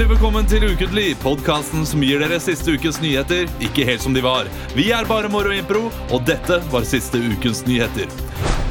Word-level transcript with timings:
Hjertelig 0.00 0.16
velkommen 0.16 0.46
til 0.48 0.62
Ukentlig, 0.64 1.08
podkasten 1.20 1.82
som 1.84 2.00
gir 2.00 2.22
dere 2.22 2.38
siste 2.40 2.72
ukens 2.72 3.02
nyheter 3.02 3.50
ikke 3.60 3.84
helt 3.84 4.00
som 4.00 4.16
de 4.16 4.22
var. 4.24 4.48
Vi 4.72 4.86
er 4.96 5.04
bare 5.04 5.28
Moro 5.28 5.52
Impro, 5.52 5.90
og 6.08 6.24
dette 6.24 6.56
var 6.72 6.88
siste 6.88 7.20
ukens 7.20 7.60
nyheter. 7.68 8.08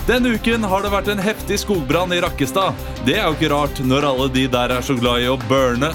Denne 0.10 0.34
uken 0.34 0.66
har 0.66 0.82
det 0.82 0.90
vært 0.96 1.14
en 1.14 1.22
heftig 1.22 1.62
skogbrann 1.62 2.18
i 2.18 2.24
Rakkestad. 2.26 2.74
Det 3.06 3.20
er 3.20 3.28
jo 3.28 3.38
ikke 3.38 3.54
rart 3.54 3.86
når 3.86 4.10
alle 4.10 4.30
de 4.34 4.50
der 4.50 4.74
er 4.80 4.82
så 4.82 4.98
glad 4.98 5.22
i 5.22 5.30
å 5.30 5.38
burne. 5.46 5.94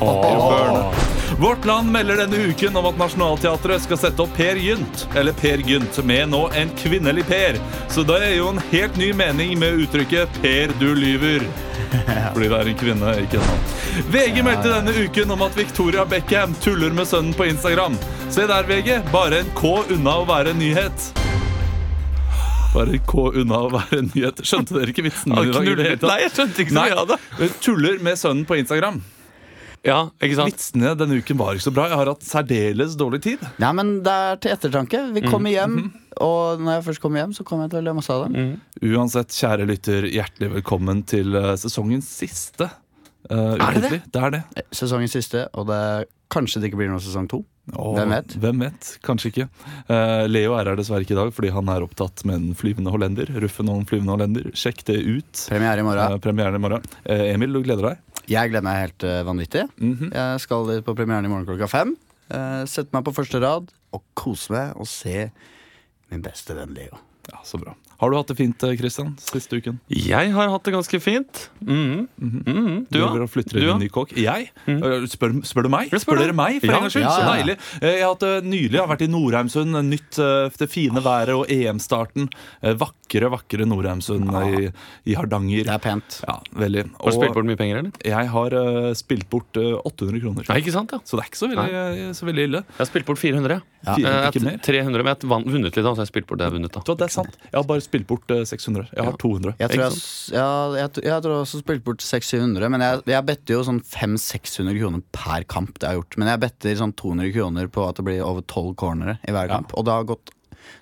burne. 0.00 1.11
Vårt 1.42 1.64
Land 1.64 1.92
melder 1.92 2.16
denne 2.16 2.36
uken 2.36 2.76
om 2.76 2.86
at 2.86 2.98
Nationaltheatret 2.98 3.82
skal 3.82 3.98
sette 3.98 4.22
opp 4.22 4.30
Per 4.36 4.54
Gynt, 4.62 5.08
eller 5.18 5.34
Per 5.34 5.58
Gynt, 5.66 5.96
med 6.06 6.28
nå 6.30 6.44
en 6.54 6.68
kvinnelig 6.78 7.24
Per. 7.26 7.56
Så 7.90 8.04
det 8.06 8.18
er 8.22 8.36
jo 8.36 8.52
en 8.52 8.60
helt 8.70 8.94
ny 9.00 9.08
mening 9.10 9.56
med 9.58 9.80
uttrykket 9.82 10.30
'Per, 10.38 10.70
du 10.78 10.94
lyver'. 10.94 11.42
Fordi 12.32 12.46
det 12.48 12.60
er 12.60 12.70
en 12.70 12.78
kvinne, 12.78 13.14
ikke 13.24 13.40
sant? 13.42 13.72
VG 14.14 14.38
meldte 14.46 14.70
denne 14.70 14.94
uken 15.02 15.34
om 15.34 15.42
at 15.42 15.58
Victoria 15.58 16.04
Beckham 16.04 16.54
tuller 16.62 16.94
med 16.94 17.10
sønnen 17.10 17.34
på 17.34 17.48
Instagram. 17.50 17.98
Se 18.30 18.46
der, 18.46 18.62
VG. 18.62 19.00
Bare 19.10 19.40
en 19.42 19.50
K 19.58 19.72
unna 19.96 20.14
å 20.22 20.28
være 20.28 20.54
en 20.54 20.62
nyhet. 20.62 21.08
Bare 22.70 23.00
en 23.00 23.02
K 23.02 23.24
unna 23.42 23.64
å 23.66 23.72
være 23.72 23.98
en 23.98 24.12
nyhet. 24.14 24.44
Skjønte 24.46 24.78
dere 24.78 24.94
ikke 24.94 25.08
vitsen 25.10 25.34
min 25.34 25.50
i 25.50 25.74
dag? 25.74 26.06
Nei, 26.06 26.20
jeg 26.22 26.36
skjønte 26.36 26.62
ikke 26.62 26.76
så 26.76 26.86
mye 26.86 27.02
av 27.02 27.10
det. 27.10 27.50
Tuller 27.66 27.98
med 27.98 28.22
sønnen 28.22 28.46
på 28.46 28.60
Instagram. 28.62 29.02
Ja, 29.82 29.98
ikke 30.22 30.36
sant? 30.38 30.52
Vitsene 30.54 30.92
denne 30.98 31.16
uken 31.18 31.38
var 31.40 31.56
ikke 31.56 31.66
så 31.66 31.72
bra. 31.74 31.88
Jeg 31.90 31.98
har 31.98 32.10
hatt 32.12 32.22
særdeles 32.26 32.94
dårlig 33.00 33.22
tid. 33.24 33.42
Nei, 33.62 33.72
men 33.74 33.96
det 34.06 34.12
er 34.14 34.38
til 34.42 34.54
ettertanke. 34.54 35.00
Vi 35.16 35.24
kommer 35.26 35.50
hjem, 35.50 35.88
og 36.22 36.62
når 36.62 36.76
jeg 36.78 36.84
først 36.90 37.02
kommer 37.02 37.22
hjem, 37.24 37.32
så 37.34 37.46
kommer 37.48 37.66
jeg 37.66 37.74
til 37.74 37.82
å 37.82 37.86
le 37.88 37.96
masse 37.98 38.14
av 38.14 38.28
dem. 38.28 38.52
Uansett, 38.92 39.34
kjære 39.34 39.66
lytter, 39.72 40.06
hjertelig 40.12 40.52
velkommen 40.60 41.02
til 41.10 41.34
eh, 41.38 41.54
sesongens 41.58 42.10
siste. 42.22 42.70
Uh, 43.30 43.54
Er 43.58 43.78
det 43.78 43.82
det? 43.88 43.98
Det 44.14 44.22
er 44.22 44.34
det. 44.36 44.42
Sesongens 44.74 45.14
siste, 45.18 45.48
og 45.54 45.66
det 45.70 45.80
kanskje 46.32 46.62
det 46.62 46.70
ikke 46.70 46.80
blir 46.80 46.90
noe 46.90 47.02
sesong 47.02 47.26
to. 47.30 47.42
Oh, 47.78 47.92
Hvem 47.94 48.10
vet? 48.10 48.32
Hvem 48.42 48.62
vet? 48.64 48.88
Kanskje 49.06 49.30
ikke. 49.30 49.44
Uh, 49.86 50.24
Leo 50.30 50.56
er 50.58 50.70
her 50.70 50.78
dessverre 50.78 51.04
ikke 51.06 51.14
i 51.14 51.18
dag 51.20 51.30
fordi 51.34 51.52
han 51.54 51.68
er 51.70 51.84
opptatt 51.86 52.24
med 52.26 52.38
en 52.40 52.56
flyvende 52.58 52.90
hollender. 52.94 53.30
Ruffen 53.44 53.70
og 53.70 53.82
en 53.82 53.86
flyvende 53.90 54.16
hollender. 54.16 54.48
Sjekk 54.58 54.82
det 54.88 54.98
ut. 54.98 55.44
Premiere 55.50 55.82
i 55.84 55.86
morgen. 55.86 56.16
Uh, 56.16 56.22
premieren 56.22 56.58
i 56.58 56.62
morgen. 56.62 56.88
Eh, 57.06 57.28
Emil, 57.34 57.54
du 57.54 57.62
gleder 57.62 57.92
deg? 57.92 58.02
Jeg 58.30 58.50
gleder 58.52 58.64
meg 58.66 58.80
helt 58.84 59.06
uh, 59.08 59.20
vanvittig. 59.26 59.64
Mhm. 59.80 60.12
Jeg 60.14 60.42
skal 60.44 60.68
dit 60.70 60.84
på 60.86 60.94
premieren 60.98 61.26
i 61.26 61.30
morgen 61.32 61.46
klokka 61.48 61.68
fem. 61.70 61.94
Uh, 62.32 62.62
sette 62.70 62.94
meg 62.94 63.04
på 63.06 63.14
første 63.16 63.40
rad 63.42 63.72
og 63.92 64.04
kose 64.16 64.52
meg 64.54 64.76
og 64.80 64.86
se 64.88 65.26
min 66.12 66.22
beste 66.24 66.54
venn 66.56 66.74
Leo. 66.76 67.00
Ja, 67.30 67.40
Så 67.46 67.58
bra. 67.62 67.74
Har 68.02 68.10
du 68.10 68.16
hatt 68.18 68.26
det 68.32 68.36
fint, 68.36 68.62
eh, 68.66 68.72
Christian, 68.76 69.12
siste 69.22 69.54
uken? 69.62 69.76
Jeg 69.94 70.32
har 70.34 70.48
hatt 70.50 70.64
det 70.66 70.72
ganske 70.74 70.98
fint. 71.00 71.44
Mm. 71.62 72.08
Mhm. 72.18 72.86
Du, 72.90 72.98
og 73.04 73.28
flytter 73.30 73.54
Du, 73.54 73.60
inn 73.62 73.68
da? 73.70 73.76
i 73.78 73.84
ny 73.86 73.88
kåk. 73.94 74.12
Jeg? 74.18 74.48
Mm. 74.66 75.06
Spør, 75.06 75.36
spør 75.46 75.62
du 75.68 75.70
meg? 75.70 75.86
Spør 75.92 76.02
Spør 76.02 76.18
dere 76.24 76.34
meg, 76.34 76.58
for 76.60 76.66
Ja. 76.66 76.74
en 76.76 76.82
gangs 76.82 76.96
skyld? 76.96 77.06
Ja, 77.06 77.14
Så 77.14 77.28
deilig. 77.30 77.56
Eh, 77.80 77.92
Jeg 77.92 78.02
har 78.02 78.08
hatt 78.14 78.24
det 78.26 78.44
nylig. 78.44 78.72
Jeg 78.72 78.80
har 78.82 78.90
vært 78.96 79.04
i 79.06 79.10
Nordheimsund. 79.12 79.70
Nytt 79.86 80.18
eh, 80.18 80.50
det 80.58 80.68
fine 80.70 80.98
været 81.02 81.30
og 81.36 81.46
EM-starten. 81.48 82.28
Eh, 82.62 82.74
Vakre, 82.74 83.30
vakre 83.30 83.66
Nordheimsund 83.68 84.26
i, 84.34 84.72
i 85.06 85.14
Hardanger. 85.14 85.62
Det 85.64 85.74
er 85.76 85.78
pent. 85.78 86.18
Ja, 86.26 86.40
veldig. 86.58 86.84
Har 86.98 87.10
du 87.10 87.16
spilt 87.16 87.34
bort 87.34 87.46
mye 87.46 87.56
penger, 87.60 87.78
eller? 87.78 87.92
jeg 88.02 88.26
har 88.32 88.54
uh, 88.56 88.92
spilt 88.94 89.28
bort 89.30 89.54
uh, 89.56 89.78
800 89.86 90.20
kroner. 90.24 90.44
Nei, 90.48 90.58
ikke 90.62 90.72
sant? 90.74 90.90
ja 90.90 90.98
Så 91.04 91.16
det 91.18 91.26
er 91.26 91.30
ikke 91.30 91.40
så 91.42 91.48
veldig, 91.52 91.74
eh, 92.08 92.12
så 92.18 92.26
veldig 92.26 92.44
ille. 92.48 92.62
Jeg 92.66 92.78
har 92.82 92.86
spilt 92.90 93.06
bort 93.06 93.18
400. 93.22 93.60
Ja. 93.86 93.94
Fire, 93.94 94.08
Eh, 94.12 94.30
ikke 94.30 94.42
mer. 94.44 94.58
300, 94.62 95.02
men 95.02 95.10
jeg 95.14 95.28
har 95.28 95.42
vunnet 95.44 95.64
litt, 95.64 95.74
da, 95.74 95.82
så 95.92 95.96
jeg 96.00 96.06
har 96.06 96.10
spilt 96.10 96.26
bort 96.26 96.38
det 96.38 96.44
jeg 96.46 96.52
har 96.52 96.58
vunnet. 96.58 96.72
da 96.72 96.80
Så 96.86 96.96
det 96.98 97.04
er 97.08 97.12
sant. 97.14 97.36
Jeg 97.52 97.58
har 97.60 97.64
bare 97.68 97.80
spilt 97.92 98.08
bort 98.08 98.32
eh, 98.32 98.42
600. 98.48 98.88
Jeg 98.96 99.06
har 99.06 99.16
200. 99.20 99.54
Jeg 99.60 99.72
tror 99.74 99.84
jeg, 99.84 100.02
ja, 100.32 100.48
jeg, 100.80 101.04
jeg 101.04 101.24
tror 101.26 101.38
også 101.38 101.62
spilt 101.62 101.84
bort 101.86 102.04
600, 102.04 102.68
men 102.72 102.84
jeg, 102.84 103.02
jeg 103.12 103.28
better 103.28 103.58
jo 103.58 103.64
sånn 103.68 103.82
500-600 103.84 104.78
kroner 104.80 105.04
per 105.14 105.48
kamp. 105.52 105.74
det 105.76 105.88
jeg 105.88 105.92
har 105.92 106.00
gjort 106.00 106.20
Men 106.22 106.32
jeg 106.32 106.44
better 106.46 106.78
sånn 106.82 106.94
200 107.02 107.34
kroner 107.36 107.72
på 107.72 107.88
at 107.88 108.00
det 108.00 108.06
blir 108.08 108.22
over 108.24 108.46
12 108.46 108.72
cornere 108.80 109.18
i 109.28 109.34
hver 109.34 109.52
kamp. 109.52 109.76
Og 109.76 109.86
det 109.86 109.98
har 109.98 110.08
gått 110.08 110.32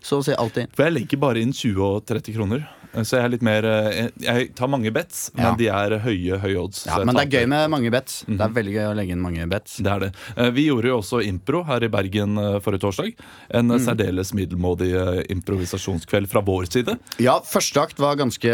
så 0.00 0.20
å 0.20 0.26
si 0.26 0.36
alltid. 0.36 0.74
For 0.76 0.88
jeg 0.88 0.98
legger 0.98 1.22
bare 1.22 1.42
inn 1.42 1.54
20 1.56 1.80
og 1.86 2.04
30 2.08 2.36
kroner. 2.36 2.68
Så 2.90 3.20
jeg 3.20 3.22
er 3.22 3.32
litt 3.36 3.44
mer 3.46 3.66
eh, 3.68 4.08
Jeg 4.18 4.50
tar 4.58 4.70
mange 4.70 4.90
bets, 4.94 5.30
men 5.36 5.44
Ja. 5.44 5.54
de 5.54 5.68
er 5.70 5.98
høye, 6.02 6.38
høye 6.42 6.58
odds. 6.58 6.84
Ja, 6.88 6.98
men 7.04 7.14
det 7.14 7.28
er 7.28 7.38
gøy 7.38 7.46
med 7.48 7.70
mange 7.70 7.90
bets. 7.90 8.24
Det 8.26 8.40
er 8.40 8.50
veldig 8.50 8.74
gøy 8.74 8.86
å 8.88 8.96
legge 8.98 9.14
inn 9.14 9.22
mange 9.22 9.46
bets. 9.50 9.78
Det 9.78 9.90
er 9.92 10.00
det. 10.00 10.10
Eh, 10.36 10.50
Vi 10.50 10.66
gjorde 10.66 10.90
jo 10.90 10.98
også 10.98 11.22
impro 11.22 11.62
her 11.64 11.84
i 11.86 11.90
Bergen 11.92 12.36
eh, 12.36 12.58
forrige 12.60 12.82
torsdag. 12.82 13.14
En 13.54 13.70
mm. 13.70 13.78
særdeles 13.84 14.34
middelmådig 14.34 14.90
improvisasjonskveld 15.30 16.28
fra 16.28 16.42
vår 16.42 16.66
side. 16.70 16.96
Ja, 17.22 17.38
første 17.46 17.84
akt 17.84 18.02
var 18.02 18.18
ganske, 18.18 18.50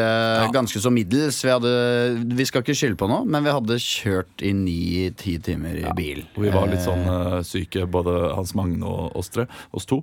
ganske 0.52 0.80
så 0.84 0.92
middels. 0.92 1.40
Vi, 1.42 1.50
hadde, 1.50 1.72
vi 2.36 2.44
skal 2.44 2.64
ikke 2.64 2.76
skylde 2.76 3.00
på 3.00 3.08
noe, 3.08 3.24
men 3.24 3.46
vi 3.46 3.54
hadde 3.56 3.80
kjørt 3.80 4.44
i 4.44 4.52
ni-ti 4.52 5.38
timer 5.40 5.80
i 5.80 5.88
bil. 5.96 6.26
Og 6.36 6.44
vi 6.44 6.52
var 6.52 6.68
litt 6.68 6.84
sånn 6.84 7.40
syke, 7.46 7.86
både 7.88 8.34
Hans 8.36 8.52
Magne 8.58 8.84
og 8.84 9.16
oss 9.16 9.32
tre. 9.32 9.48
Oss 9.72 9.88
to. 9.88 10.02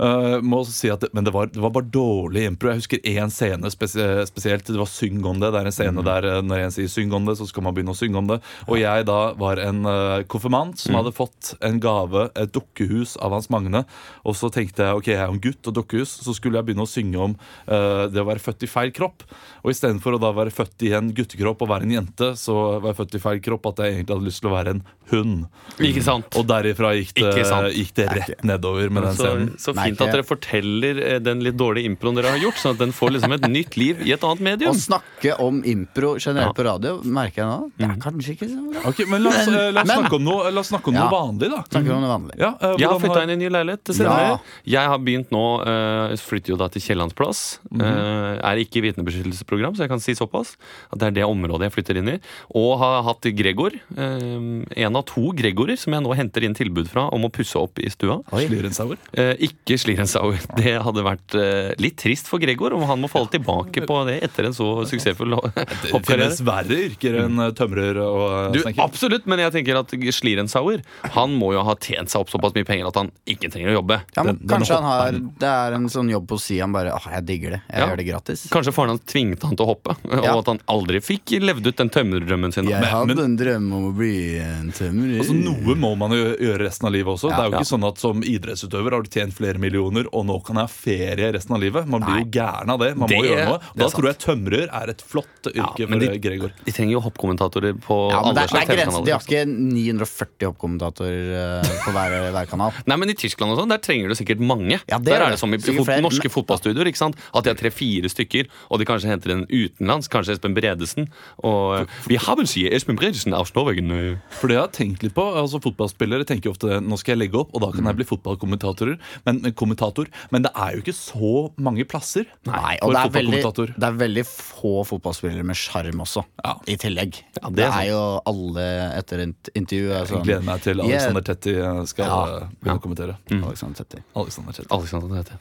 Uh, 0.00 0.40
må 0.42 0.63
også 0.64 0.72
si 0.74 0.90
at 0.90 1.00
det, 1.04 1.10
Men 1.14 1.24
det 1.24 1.32
var, 1.34 1.46
det 1.52 1.60
var 1.62 1.70
bare 1.70 1.90
dårlig 1.92 2.46
impro. 2.48 2.70
Jeg 2.72 2.80
husker 2.82 2.98
én 3.04 3.30
scene 3.30 3.70
spes- 3.70 4.26
spesielt. 4.28 4.64
Det 4.64 4.76
var 4.80 4.86
'Syng 4.90 5.24
om 5.24 5.38
det'. 5.40 5.52
Det 5.52 5.60
er 5.60 5.66
en 5.66 5.72
scene 5.72 6.00
Mm. 6.00 6.04
der 6.04 6.24
eh, 6.24 6.40
når 6.42 6.58
en 6.64 6.70
sier 6.70 6.88
'syng 6.88 7.12
om 7.14 7.24
det', 7.26 7.36
så 7.38 7.46
skal 7.46 7.62
man 7.62 7.74
begynne 7.74 7.92
å 7.94 8.00
synge 8.00 8.16
om 8.16 8.26
det. 8.26 8.40
Og 8.68 8.78
jeg 8.78 9.04
da 9.06 9.32
var 9.34 9.56
en 9.58 9.84
uh, 9.86 10.22
konfirmant 10.24 10.76
som 10.78 10.94
Mm. 10.94 11.04
hadde 11.04 11.14
fått 11.14 11.54
en 11.62 11.78
gave, 11.80 12.30
et 12.36 12.52
dukkehus 12.52 13.16
av 13.20 13.30
Hans 13.32 13.48
Magne. 13.50 13.84
Og 14.24 14.34
så 14.34 14.50
tenkte 14.50 14.82
jeg 14.82 14.96
ok, 14.96 15.06
jeg 15.06 15.16
er 15.20 15.26
jo 15.26 15.32
en 15.34 15.40
gutt 15.40 15.66
og 15.68 15.74
dukkehus, 15.74 16.20
så 16.24 16.34
skulle 16.34 16.54
jeg 16.56 16.66
begynne 16.66 16.82
å 16.82 16.88
synge 16.88 17.16
om 17.20 17.36
uh, 17.68 18.06
det 18.08 18.20
å 18.20 18.26
være 18.26 18.40
født 18.40 18.62
i 18.62 18.66
feil 18.66 18.90
kropp. 18.90 19.22
Og 19.64 19.70
istedenfor 19.70 20.14
å 20.16 20.20
da 20.20 20.32
være 20.32 20.50
født 20.50 20.82
i 20.82 20.92
en 20.94 21.12
guttekropp 21.12 21.62
og 21.62 21.68
være 21.68 21.82
en 21.82 21.90
jente, 21.92 22.32
så 22.36 22.80
var 22.80 22.92
jeg 22.92 22.96
født 23.06 23.14
i 23.14 23.18
feil 23.18 23.40
kropp 23.40 23.66
at 23.66 23.76
jeg 23.76 23.94
egentlig 23.94 24.14
hadde 24.16 24.26
lyst 24.26 24.40
til 24.40 24.50
å 24.50 24.54
være 24.54 24.70
en 24.70 24.82
hund. 25.10 25.46
Ikke 25.80 26.02
sant? 26.02 26.26
Og 26.36 26.46
derifra 26.46 26.94
gikk 26.96 27.14
det, 27.14 27.74
gikk 27.74 27.94
det 27.94 28.08
rett 28.12 28.42
nedover 28.44 28.90
med 28.90 29.02
den 29.02 29.14
Så, 29.14 29.24
scenen. 29.24 29.56
så 29.58 29.74
fint 29.74 30.00
at 30.00 30.12
dere 30.12 30.22
forteller 30.22 30.53
eh, 30.58 31.18
den 31.22 31.42
litt 31.44 31.56
dårlige 31.56 31.88
improen 31.90 32.18
dere 32.18 32.34
har 32.34 32.38
gjort, 32.42 32.58
sånn 32.60 32.76
at 32.76 32.82
den 32.82 32.92
får 32.94 33.14
liksom 33.16 33.34
et 33.36 33.46
nytt 33.50 33.76
liv 33.80 34.02
i 34.06 34.12
et 34.14 34.24
annet 34.24 34.42
medium. 34.44 34.74
Å 34.74 34.78
snakke 34.78 35.38
om 35.42 35.62
impro 35.64 36.14
generelt 36.18 36.52
Ja. 36.52 36.52
på 36.52 36.64
radio, 36.64 37.00
merker 37.02 37.42
jeg 37.42 37.48
nå, 37.50 37.70
det 37.78 37.88
er 37.88 38.00
kanskje 38.00 38.34
ikke 38.36 38.48
så 38.48 38.60
bra. 38.70 38.88
Ok, 38.90 39.08
men 39.08 39.22
la 39.22 39.30
oss, 39.30 39.48
eh, 39.48 39.70
la 39.72 39.80
oss 39.80 39.86
Men- 39.86 39.98
snakke 39.98 40.16
om 40.16 40.24
noe, 40.24 40.50
la 40.50 40.60
oss 40.60 40.70
snakke 40.70 40.88
om 40.88 40.94
Ja. 40.94 41.04
noe 41.04 41.10
vanlig, 41.10 41.50
da. 41.50 41.62
Snakke 41.70 41.90
om 41.90 42.00
noe 42.00 42.18
vanlig. 42.18 42.38
Ja, 42.38 42.50
uh, 42.62 42.76
Jeg 42.78 42.88
har 42.88 43.00
flytta 43.00 43.22
inn 43.22 43.30
i 43.30 43.32
en 43.32 43.38
ny 43.38 43.48
leilighet. 43.48 43.98
Ja. 43.98 44.38
Jeg 44.64 44.86
har 44.86 44.98
begynt 44.98 45.30
nå 45.30 45.60
uh, 45.60 46.16
flytter 46.16 46.48
jo 46.48 46.56
da 46.56 46.68
til 46.68 46.82
Kiellands 46.82 47.14
plass. 47.14 47.58
Mm 47.70 47.80
-hmm. 47.80 48.40
uh, 48.40 48.50
er 48.50 48.56
ikke 48.56 48.76
i 48.78 48.92
vitnebeskyttelsesprogram, 48.92 49.74
så 49.74 49.80
jeg 49.80 49.88
kan 49.88 50.00
si 50.00 50.12
såpass. 50.14 50.56
At 50.92 50.98
det 50.98 51.06
er 51.08 51.10
det 51.10 51.24
området 51.24 51.72
jeg 51.72 51.72
flytter 51.72 51.96
inn 51.96 52.08
i. 52.08 52.20
Og 52.54 52.78
har 52.78 53.02
hatt 53.02 53.22
Gregor. 53.22 53.72
en 53.96 54.96
av 54.96 55.04
to 55.04 55.32
Gregorer 55.32 55.78
som 55.78 55.92
jeg 55.92 56.02
nå 56.02 56.14
henter 56.14 56.44
inn 56.44 56.54
tilbud 56.54 56.88
fra 56.88 57.08
om 57.10 57.22
å 57.22 57.30
pusse 57.32 57.56
opp 57.56 57.78
i 57.78 57.88
stua. 57.92 58.22
Slirensauer. 58.30 58.98
Eh, 59.16 59.34
ikke 59.48 59.78
Slirensauer. 59.80 60.43
Det 60.64 60.74
hadde 60.84 61.02
vært 61.04 61.34
eh, 61.40 61.74
litt 61.80 61.96
trist 62.00 62.28
for 62.30 62.38
Gregor 62.42 62.74
om 62.76 62.82
han 62.88 63.00
må 63.00 63.08
falle 63.10 63.30
tilbake 63.32 63.84
på 63.88 63.96
det 64.08 64.18
etter 64.26 64.44
en 64.48 64.54
så 64.56 64.66
suksessfull 64.86 65.34
Det 65.54 65.92
hoppkarriere. 65.92 66.30
finnes 66.30 66.40
verre 66.46 66.78
yrker 66.88 67.18
enn 67.24 67.38
eh, 67.40 67.50
tømrer 67.56 67.98
og 68.04 68.52
Du, 68.54 68.58
eh, 68.60 68.64
snekker. 68.66 68.82
absolutt, 68.84 69.26
men 69.30 69.38
jeg 69.44 69.52
tenker 69.56 69.78
at 69.80 69.90
Slirensauer 70.14 70.82
Han 71.16 71.34
må 71.40 71.52
jo 71.54 71.62
ha 71.66 71.74
tjent 71.80 72.10
seg 72.12 72.20
opp 72.24 72.30
såpass 72.32 72.54
mye 72.56 72.66
penger 72.68 72.88
at 72.90 72.98
han 73.00 73.10
ikke 73.26 73.50
trenger 73.50 73.72
å 73.72 73.78
jobbe. 73.80 74.00
Ja, 74.16 74.22
men 74.22 74.36
Den- 74.36 74.46
den 74.46 74.54
kanskje 74.58 74.74
han 74.78 74.84
har, 74.88 75.12
det 75.40 75.48
er 75.50 75.72
en 75.78 75.88
sånn 75.88 76.10
jobb 76.10 76.26
på 76.28 76.38
si 76.40 76.58
han 76.60 76.72
bare 76.72 76.92
åh, 76.94 77.08
jeg 77.14 77.24
digger 77.26 77.50
det. 77.56 77.60
Jeg 77.70 77.80
Ja. 77.80 77.86
gjør 77.88 77.96
det 77.96 78.06
gratis. 78.06 78.46
Kanskje 78.50 78.72
faren 78.76 78.88
hans 78.94 79.04
tvingte 79.08 79.46
han 79.48 79.56
til 79.56 79.66
å 79.66 79.68
hoppe, 79.74 79.96
Ja. 80.10 80.34
og 80.34 80.38
at 80.44 80.46
han 80.52 80.60
aldri 80.68 81.00
fikk 81.00 81.34
levd 81.40 81.66
ut 81.66 81.76
den 81.76 81.90
tømmerdrømmen 81.90 82.52
sin. 82.52 82.64
Jeg 82.68 82.80
Men- 82.80 82.90
hadde 82.90 83.06
men- 83.14 83.24
en 83.24 83.36
drøm 83.38 83.72
om 83.72 83.92
å 83.92 83.96
bli 83.96 84.38
en 84.38 84.70
tømrer. 84.72 85.18
Altså, 85.20 85.34
noe 85.34 85.74
må 85.74 85.96
man 85.96 86.10
jo 86.12 86.36
gjøre 86.36 86.60
resten 86.68 86.86
av 86.86 86.92
livet 86.92 87.12
også. 87.14 87.30
Ja, 87.30 87.36
det 87.36 87.42
er 87.44 87.50
jo 87.50 87.52
ja. 87.52 87.58
ikke 87.58 87.72
sånn 87.74 87.88
at 87.88 87.98
Som 88.04 88.22
idrettsutøver 88.22 88.90
har 88.92 89.02
du 89.02 89.08
tjent 89.08 89.32
flere 89.32 89.58
millioner, 89.58 90.04
og 90.12 90.26
nå 90.26 90.33
kan 90.40 90.56
jeg 90.56 90.64
ha 90.64 90.72
ferie 90.72 91.32
resten 91.34 91.54
av 91.54 91.60
livet. 91.60 91.86
Man 91.86 92.00
blir 92.02 92.22
jo 92.24 92.30
gæren 92.40 92.70
av 92.70 92.78
det. 92.80 92.96
Man 92.96 93.08
må 93.08 93.08
Det- 93.08 93.30
gjøre 93.30 93.46
noe. 93.46 93.60
Da 93.76 93.88
tror 93.88 94.04
jeg 94.10 94.18
tømrer 94.18 94.68
er 94.72 94.90
et 94.90 95.02
flott 95.02 95.46
yrke 95.52 95.78
Ja, 95.78 95.86
men 95.86 96.00
for 96.00 96.06
de- 96.06 96.14
eh, 96.14 96.18
Gregor. 96.18 96.50
De 96.64 96.72
trenger 96.72 96.92
jo 96.92 97.00
hoppkommentatorer 97.00 97.74
på 97.80 98.10
ja, 98.10 98.20
men 98.20 98.30
alle 98.30 98.40
er- 98.44 98.48
slags 98.48 98.66
TV-kanaler. 98.66 99.04
De 99.04 99.12
har 99.12 99.20
ikke 99.20 99.44
940 99.46 100.46
hoppkommentatorer 100.52 101.62
eh, 101.62 101.70
på 101.84 101.92
hver, 101.94 102.32
hver 102.32 102.46
kanal. 102.48 102.72
Nei, 102.86 102.96
men 102.96 103.10
I 103.10 103.14
Tyskland 103.14 103.52
og 103.52 103.58
sånn, 103.58 103.68
der 103.68 103.78
trenger 103.78 104.08
du 104.08 104.14
sikkert 104.14 104.40
mange. 104.40 104.80
Ja, 104.88 104.98
det 104.98 105.04
der 105.06 105.20
er 105.20 105.24
det. 105.30 105.36
det 105.36 105.38
som 105.38 105.52
i 105.54 105.58
fot 105.58 105.86
norske 106.02 106.30
fotballstudioer. 106.32 106.86
ikke 106.86 106.96
sant? 107.02 107.16
At 107.34 107.44
de 107.44 107.50
har 107.50 107.56
tre-fire 107.56 108.08
stykker, 108.10 108.46
og 108.70 108.78
de 108.78 108.84
kanskje 108.88 109.08
henter 109.12 109.30
en 109.32 109.46
utenlands. 109.46 110.08
Kanskje 110.08 110.32
Espen 110.38 110.54
Bredesen. 110.54 111.08
Og 111.44 111.88
Vi 112.08 112.16
har 112.16 112.36
vel 112.36 112.46
sier 112.46 112.72
Espen 112.72 112.96
Bredesen 112.96 113.34
av 113.34 113.50
Norwegen. 113.54 114.18
For 114.30 114.48
det 114.48 114.56
jeg 114.56 114.62
har 114.64 114.72
tenkt 114.74 115.02
litt 115.02 115.14
på, 115.14 115.22
altså 115.34 115.60
Fotballspillere 115.62 116.24
tenker 116.26 116.44
jo 116.50 116.54
ofte 116.54 116.80
nå 116.82 116.96
skal 116.98 117.14
jeg 117.16 117.28
legge 117.30 117.38
opp, 117.40 117.50
og 117.54 117.60
da 117.62 117.70
kan 117.72 117.84
jeg 117.84 117.96
bli 117.96 118.04
fotballkommentatorer. 118.08 118.98
Men, 119.26 119.40
men, 119.42 119.52
kommentator. 119.52 120.06
Men 120.30 120.42
det 120.46 120.52
er 120.56 120.74
jo 120.76 120.82
ikke 120.84 120.94
så 120.96 121.30
mange 121.58 121.84
plasser 121.88 122.24
Nei, 122.46 122.76
for 122.80 122.88
og 122.88 122.94
det 122.94 123.00
er, 123.00 123.10
veldig, 123.14 123.40
fotballkommentator. 123.42 123.74
det 123.76 123.88
er 123.88 123.98
veldig 124.04 124.24
få 124.30 124.72
fotballspillere 124.88 125.44
med 125.44 125.56
sjarm 125.56 126.00
også, 126.04 126.24
Ja. 126.44 126.54
i 126.68 126.76
tillegg. 126.76 127.20
Ja, 127.42 127.48
det 127.48 127.56
det, 127.56 127.64
er 127.66 127.78
er 127.80 127.88
jo 127.90 128.02
alle 128.30 128.66
etter 128.98 129.24
et 129.28 129.50
intervju 129.54 129.90
er 129.90 129.98
Jeg 129.98 130.08
sånn, 130.08 130.24
gleder 130.24 130.44
meg 130.48 130.62
til 130.62 130.76
Yeah. 130.84 130.88
Alexander 130.90 131.22
Tetti 131.28 131.54
eh, 131.56 131.84
skal 131.86 132.04
Ja. 132.06 132.36
eh, 132.42 132.48
begynne 132.62 132.78
å 132.78 132.82
kommentere. 132.82 133.16
Alexander 133.30 133.76
Tetti. 133.84 134.02
Alexander 134.16 134.52
Tetti. 134.52 134.70
Alexander, 134.70 135.08
det 135.08 135.22
heter. 135.24 135.38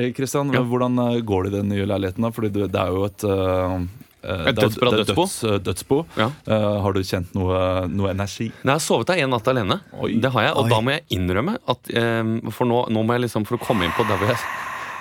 Eh, 0.00 0.12
Kristian, 0.12 0.50
hvordan 0.52 0.98
eh, 1.16 1.20
går 1.22 1.44
det 1.44 1.52
i 1.52 1.56
den 1.56 1.68
nye 1.68 1.86
leiligheten? 1.86 2.22
da? 2.22 2.30
Fordi 2.30 2.52
du, 2.52 2.66
det 2.66 2.80
er 2.80 2.88
jo 2.94 3.04
et 3.04 3.24
eh, 3.24 3.86
Et 4.22 4.48
er- 4.48 4.58
dødsbra 4.58 4.90
dødsbo? 4.96 5.22
Døds, 5.26 5.44
eh, 5.44 5.58
dødsbo. 5.58 5.98
Ja. 6.16 6.28
Uh, 6.46 6.80
har 6.84 6.92
du 6.92 7.00
kjent 7.02 7.34
noe, 7.34 7.86
noe 7.88 8.10
energi? 8.10 8.50
Nei, 8.62 8.72
Jeg 8.72 8.72
har 8.72 8.84
sovet 8.86 9.06
der 9.12 9.22
en 9.24 9.30
natt 9.34 9.48
alene. 9.48 9.80
Oi. 9.98 10.14
Det 10.22 10.30
har 10.32 10.42
jeg, 10.48 10.52
Og 10.56 10.64
Oi. 10.64 10.70
da 10.70 10.80
må 10.80 10.90
jeg 10.94 11.02
innrømme 11.18 11.56
at 11.68 11.90
um, 11.96 12.50
For 12.50 12.64
nå, 12.66 12.86
nå 12.90 13.02
må 13.04 13.16
jeg 13.18 13.26
liksom 13.28 13.46
For 13.46 13.56
å 13.58 13.64
komme 13.64 13.84
inn 13.84 13.92
på 13.96 14.06
der 14.08 14.16
hvor 14.20 14.28
jeg 14.32 14.38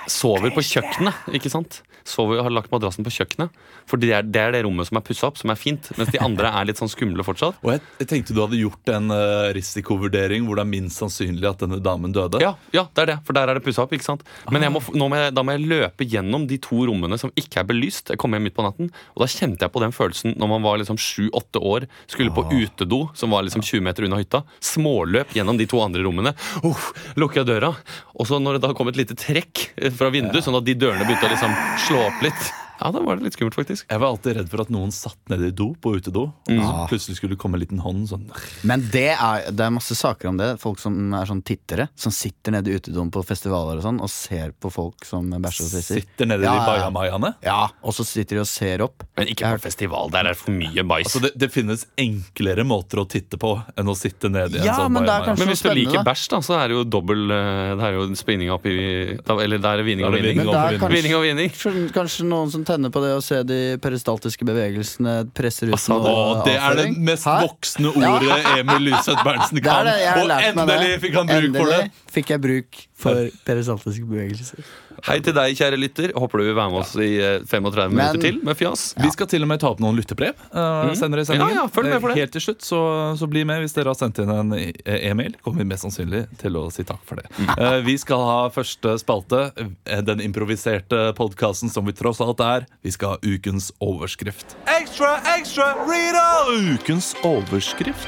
sover 0.10 0.54
på 0.56 0.64
kjøkkenet. 0.66 1.32
Ikke 1.38 1.52
sant? 1.52 1.82
Sover, 2.08 2.42
har 2.42 2.54
lagt 2.54 2.72
madrassen 2.74 3.06
på 3.06 3.14
kjøkkenet. 3.14 3.54
For 3.90 4.02
det 4.02 4.12
er, 4.16 4.26
det 4.26 4.42
er 4.42 4.56
det 4.56 4.64
rommet 4.66 4.90
som 4.90 4.98
er 4.98 5.06
pussa 5.06 5.28
opp, 5.30 5.38
som 5.40 5.52
er 5.54 5.60
fint. 5.60 5.92
Mens 6.00 6.12
de 6.14 6.22
andre 6.24 6.50
er 6.50 6.68
litt 6.70 6.82
sånn 6.82 6.92
skumle 6.92 7.26
fortsatt. 7.26 7.60
Og 7.62 7.74
jeg, 7.76 7.84
jeg 8.02 8.10
tenkte 8.10 8.36
du 8.36 8.42
hadde 8.44 8.60
gjort 8.60 8.92
en 8.96 9.14
uh, 9.14 9.52
risikovurdering 9.56 10.48
hvor 10.48 10.58
det 10.58 10.66
er 10.66 10.72
minst 10.72 11.02
sannsynlig 11.02 11.48
at 11.50 11.62
denne 11.62 11.82
damen 11.84 12.16
døde. 12.16 12.42
Ja, 12.44 12.56
ja, 12.76 12.88
det 12.96 13.06
er 13.06 13.12
det, 13.14 13.18
for 13.28 13.38
der 13.38 13.52
er 13.52 13.60
det 13.60 13.66
pussa 13.66 13.86
opp. 13.86 13.94
ikke 13.96 14.08
sant? 14.08 14.26
Men 14.52 14.66
jeg 14.66 14.74
må, 14.74 14.82
må 14.98 15.10
jeg, 15.18 15.36
da 15.38 15.46
må 15.46 15.56
jeg 15.56 15.68
løpe 15.70 16.08
gjennom 16.10 16.48
de 16.50 16.58
to 16.62 16.82
rommene 16.90 17.20
som 17.22 17.34
ikke 17.38 17.62
er 17.62 17.70
belyst. 17.70 18.14
Jeg 18.14 18.22
kom 18.22 18.34
hjem 18.36 18.48
midt 18.50 18.58
på 18.58 18.66
natten, 18.66 18.92
og 19.16 19.26
da 19.26 19.30
kjente 19.32 19.68
jeg 19.68 19.74
på 19.74 19.84
den 19.84 19.96
følelsen 19.96 20.38
når 20.42 20.54
man 20.56 20.66
var 20.66 20.82
liksom 20.82 21.00
sju-åtte 21.02 21.62
år, 21.62 21.88
skulle 22.12 22.34
på 22.34 22.48
utedo, 22.50 23.04
som 23.18 23.34
var 23.34 23.46
liksom 23.46 23.64
20 23.66 23.86
meter 23.86 24.08
unna 24.08 24.22
hytta. 24.22 24.44
Småløp 24.64 25.36
gjennom 25.38 25.60
de 25.60 25.68
to 25.70 25.82
andre 25.84 26.04
rommene. 26.06 26.34
Uff, 26.68 26.92
lukker 27.20 27.44
jeg 27.44 27.52
døra. 27.52 27.74
Og 28.18 28.28
så 28.30 28.40
når 28.42 28.58
det 28.58 28.66
da 28.66 28.74
kom 28.78 28.90
et 28.92 29.00
lite 29.00 29.18
trekk 29.18 29.72
eh, 29.92 29.98
fra 30.00 30.10
vinduet, 30.14 30.44
sånn 30.46 30.58
at 30.58 30.68
de 30.68 30.76
dørene 30.80 31.06
begynte 31.06 31.28
å 31.28 31.34
liksom 31.36 31.56
slå 31.88 32.02
opp 32.08 32.26
litt, 32.26 32.52
ja, 32.82 32.92
da 32.92 33.00
var 33.06 33.16
det 33.18 33.24
litt 33.28 33.34
skummelt, 33.38 33.56
faktisk. 33.56 33.86
Jeg 33.90 34.00
var 34.02 34.08
alltid 34.10 34.36
redd 34.38 34.50
for 34.50 34.62
at 34.62 34.70
noen 34.74 34.92
satt 34.92 35.18
nede 35.30 35.48
i 35.48 35.52
do 35.52 35.74
på 35.82 35.96
utedo, 36.00 36.24
og 36.34 36.50
Mm. 36.52 36.62
så 36.66 36.88
plutselig 36.90 37.16
skulle 37.18 37.36
det 37.36 37.40
komme 37.40 37.56
en 37.56 37.62
liten 37.62 37.80
hånd 37.80 38.08
sånn 38.10 38.26
Men 38.64 38.82
det 38.92 39.12
er, 39.16 39.52
det 39.52 39.60
er 39.62 39.70
masse 39.72 39.96
saker 39.96 40.30
om 40.30 40.38
det. 40.38 40.60
Folk 40.60 40.80
som 40.80 41.14
er 41.14 41.26
sånn 41.26 41.44
tittere. 41.44 41.90
Som 41.96 42.12
sitter 42.12 42.52
nede 42.52 42.68
i 42.72 42.80
utedoen 42.80 43.12
på 43.12 43.24
festivaler 43.26 43.78
og 43.78 43.84
sånn 43.84 44.02
og 44.02 44.10
ser 44.10 44.52
på 44.60 44.72
folk 44.72 45.06
som 45.06 45.30
bæsjer 45.30 45.66
og 45.68 45.72
tisser. 45.72 46.02
Sitter 46.02 46.26
nede 46.26 46.44
Ja, 46.44 46.54
i 46.54 46.58
ja, 46.58 46.62
ja. 46.66 46.90
bajamaiaene. 46.92 47.36
Ja, 47.44 47.68
og 47.84 47.94
så 47.94 48.04
sitter 48.06 48.36
de 48.38 48.42
og 48.42 48.48
ser 48.48 48.82
opp. 48.82 49.04
Men 49.18 49.28
ikke 49.28 49.46
på 49.56 49.62
festival. 49.62 50.10
Der 50.12 50.20
er 50.26 50.34
det 50.34 50.38
for 50.38 50.52
mye 50.52 50.84
bæsj. 50.84 51.06
Altså 51.06 51.22
det, 51.22 51.32
det 51.38 51.52
finnes 51.52 51.86
enklere 51.98 52.64
måter 52.66 52.98
å 53.04 53.08
titte 53.08 53.38
på 53.38 53.54
enn 53.78 53.88
å 53.88 53.96
sitte 53.98 54.30
nede 54.32 54.56
i 54.58 54.62
en 54.62 54.66
Ja, 54.66 54.76
sånn 54.80 54.92
men 54.92 55.04
det 55.06 55.12
er 55.14 55.26
kanskje- 55.26 55.40
Men 55.46 55.48
hvis 55.54 55.62
du 55.62 55.70
spennende, 55.70 55.86
liker 55.92 56.04
da. 56.04 56.12
bæsj, 56.12 56.28
da, 56.30 56.38
så 56.42 56.54
er 56.60 56.68
det 56.68 56.76
jo 56.78 56.84
dobbel 56.84 57.32
eh, 57.32 57.76
Det 57.76 57.84
er 57.84 57.94
jo 57.94 58.16
spinning 58.16 58.50
opp 58.52 58.66
i 58.66 59.18
da- 59.26 59.38
Eller 59.40 59.58
det 59.58 59.66
er 59.66 59.84
vining 59.84 60.02
Da 60.04 60.08
og 60.10 60.16
er 60.16 60.22
det 60.22 60.36
Men 60.36 60.48
er 60.50 60.80
kanskje, 60.80 60.92
Vinning 60.92 61.16
og 61.16 61.24
vinning. 61.24 61.50
kanskje, 61.52 61.92
kanskje 61.94 62.26
noen 62.26 62.52
som 62.52 62.64
tenner 62.72 62.92
på 62.94 63.04
det 63.04 63.12
å 63.18 63.22
se 63.24 63.42
de 63.48 63.60
peristaltiske 63.84 64.48
bevegelsene 64.48 65.16
presser 65.38 65.70
ut 65.72 65.78
Altså, 65.78 65.98
avføring. 66.00 66.46
det 66.48 66.56
er 66.58 66.80
det 66.82 66.86
mest 67.12 67.28
Hæ? 67.30 67.36
voksne 67.46 67.92
ordet 67.94 68.38
Emil 68.58 68.88
Lyseth 68.90 69.24
Berntsen 69.28 69.60
er 69.62 69.66
kan. 69.68 69.90
det, 69.90 69.98
det, 70.02 70.22
Og 70.24 70.32
endelig 70.50 70.96
fikk 71.06 71.20
han 71.20 71.30
bruk 71.32 71.58
for 71.60 71.74
det. 71.76 71.82
Endelig 71.82 72.16
fikk 72.18 72.34
jeg 72.36 72.44
bruk 72.48 72.82
for 73.02 73.30
peristaltiske 73.48 74.08
bevegelser. 74.08 74.72
Hei 75.08 75.18
til 75.26 75.34
deg, 75.34 75.56
kjære 75.58 75.78
lytter. 75.82 76.12
Håper 76.20 76.42
du 76.42 76.44
vil 76.46 76.56
være 76.58 76.70
med 76.74 76.80
oss 76.84 76.92
i 77.02 77.08
eh, 77.18 77.40
35 77.50 77.90
minutter 77.94 78.18
Men- 78.18 78.22
til 78.22 78.40
med 78.46 78.58
fjas. 78.60 78.84
Vi 79.02 79.10
skal 79.14 79.28
til 79.32 79.42
og 79.46 79.50
med 79.50 79.60
ta 79.64 79.72
opp 79.72 79.80
noen 79.82 79.98
lyttebrev 79.98 80.36
uh, 80.54 80.92
senere 80.98 81.24
i 81.24 81.28
sendingen. 81.30 81.56
Ja, 81.56 81.64
ja, 81.64 81.68
følg 81.74 81.90
med 81.90 82.02
for 82.04 82.12
det. 82.12 82.18
Eh, 82.18 82.22
Helt 82.22 82.36
til 82.36 82.44
slutt, 82.46 82.62
så, 82.66 82.82
så 83.18 83.30
bli 83.32 83.44
med 83.50 83.64
hvis 83.64 83.74
dere 83.78 83.90
har 83.94 83.98
sendt 83.98 84.22
inn 84.22 84.30
en 84.34 84.54
e- 84.58 84.74
e-mail. 85.10 85.34
Kommer 85.42 85.64
vi 85.64 85.70
mest 85.72 85.88
sannsynlig 85.88 86.24
til 86.42 86.60
å 86.62 86.68
si 86.74 86.86
takk 86.88 87.02
for 87.10 87.22
det. 87.22 87.26
Eh, 87.58 87.80
vi 87.88 87.98
skal 88.02 88.22
ha 88.28 88.38
første 88.54 88.94
spalte, 89.02 89.42
eh, 89.58 90.02
den 90.06 90.22
improviserte 90.22 91.12
podkasten 91.18 91.72
som 91.74 91.86
vi 91.90 91.96
tross 91.98 92.22
alt 92.22 92.40
er. 92.46 92.68
Vi 92.86 92.94
skal 92.94 93.16
ha 93.16 93.18
ukens 93.26 93.72
overskrift. 93.82 94.54
Ekstra, 94.80 95.16
ekstra, 95.38 95.72
Rita! 95.90 96.28
Ukens 96.76 97.14
overskrift. 97.26 98.08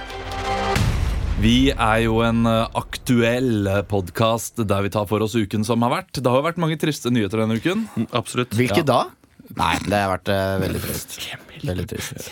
Vi 1.41 1.71
er 1.73 2.03
jo 2.03 2.19
en 2.23 2.45
eh, 2.45 2.67
aktuell 2.77 3.65
podkast 3.89 4.61
der 4.69 4.85
vi 4.85 4.91
tar 4.93 5.07
for 5.09 5.23
oss 5.25 5.33
uken 5.33 5.65
som 5.65 5.81
har 5.85 5.91
vært. 5.95 6.19
Det 6.19 6.29
har 6.29 6.39
jo 6.39 6.45
vært 6.45 6.61
mange 6.61 6.77
triste 6.81 7.09
nyheter 7.13 7.41
denne 7.41 7.57
uken. 7.57 7.87
Absolutt. 8.13 8.53
Hvilke 8.57 8.83
da? 8.85 9.07
Nei, 9.57 9.73
det 9.87 9.97
har 9.97 10.13
vært 10.13 10.29
eh, 10.33 10.53
veldig 10.61 10.83
trist. 10.85 11.17
Veldig 11.63 11.87
trist. 11.89 12.29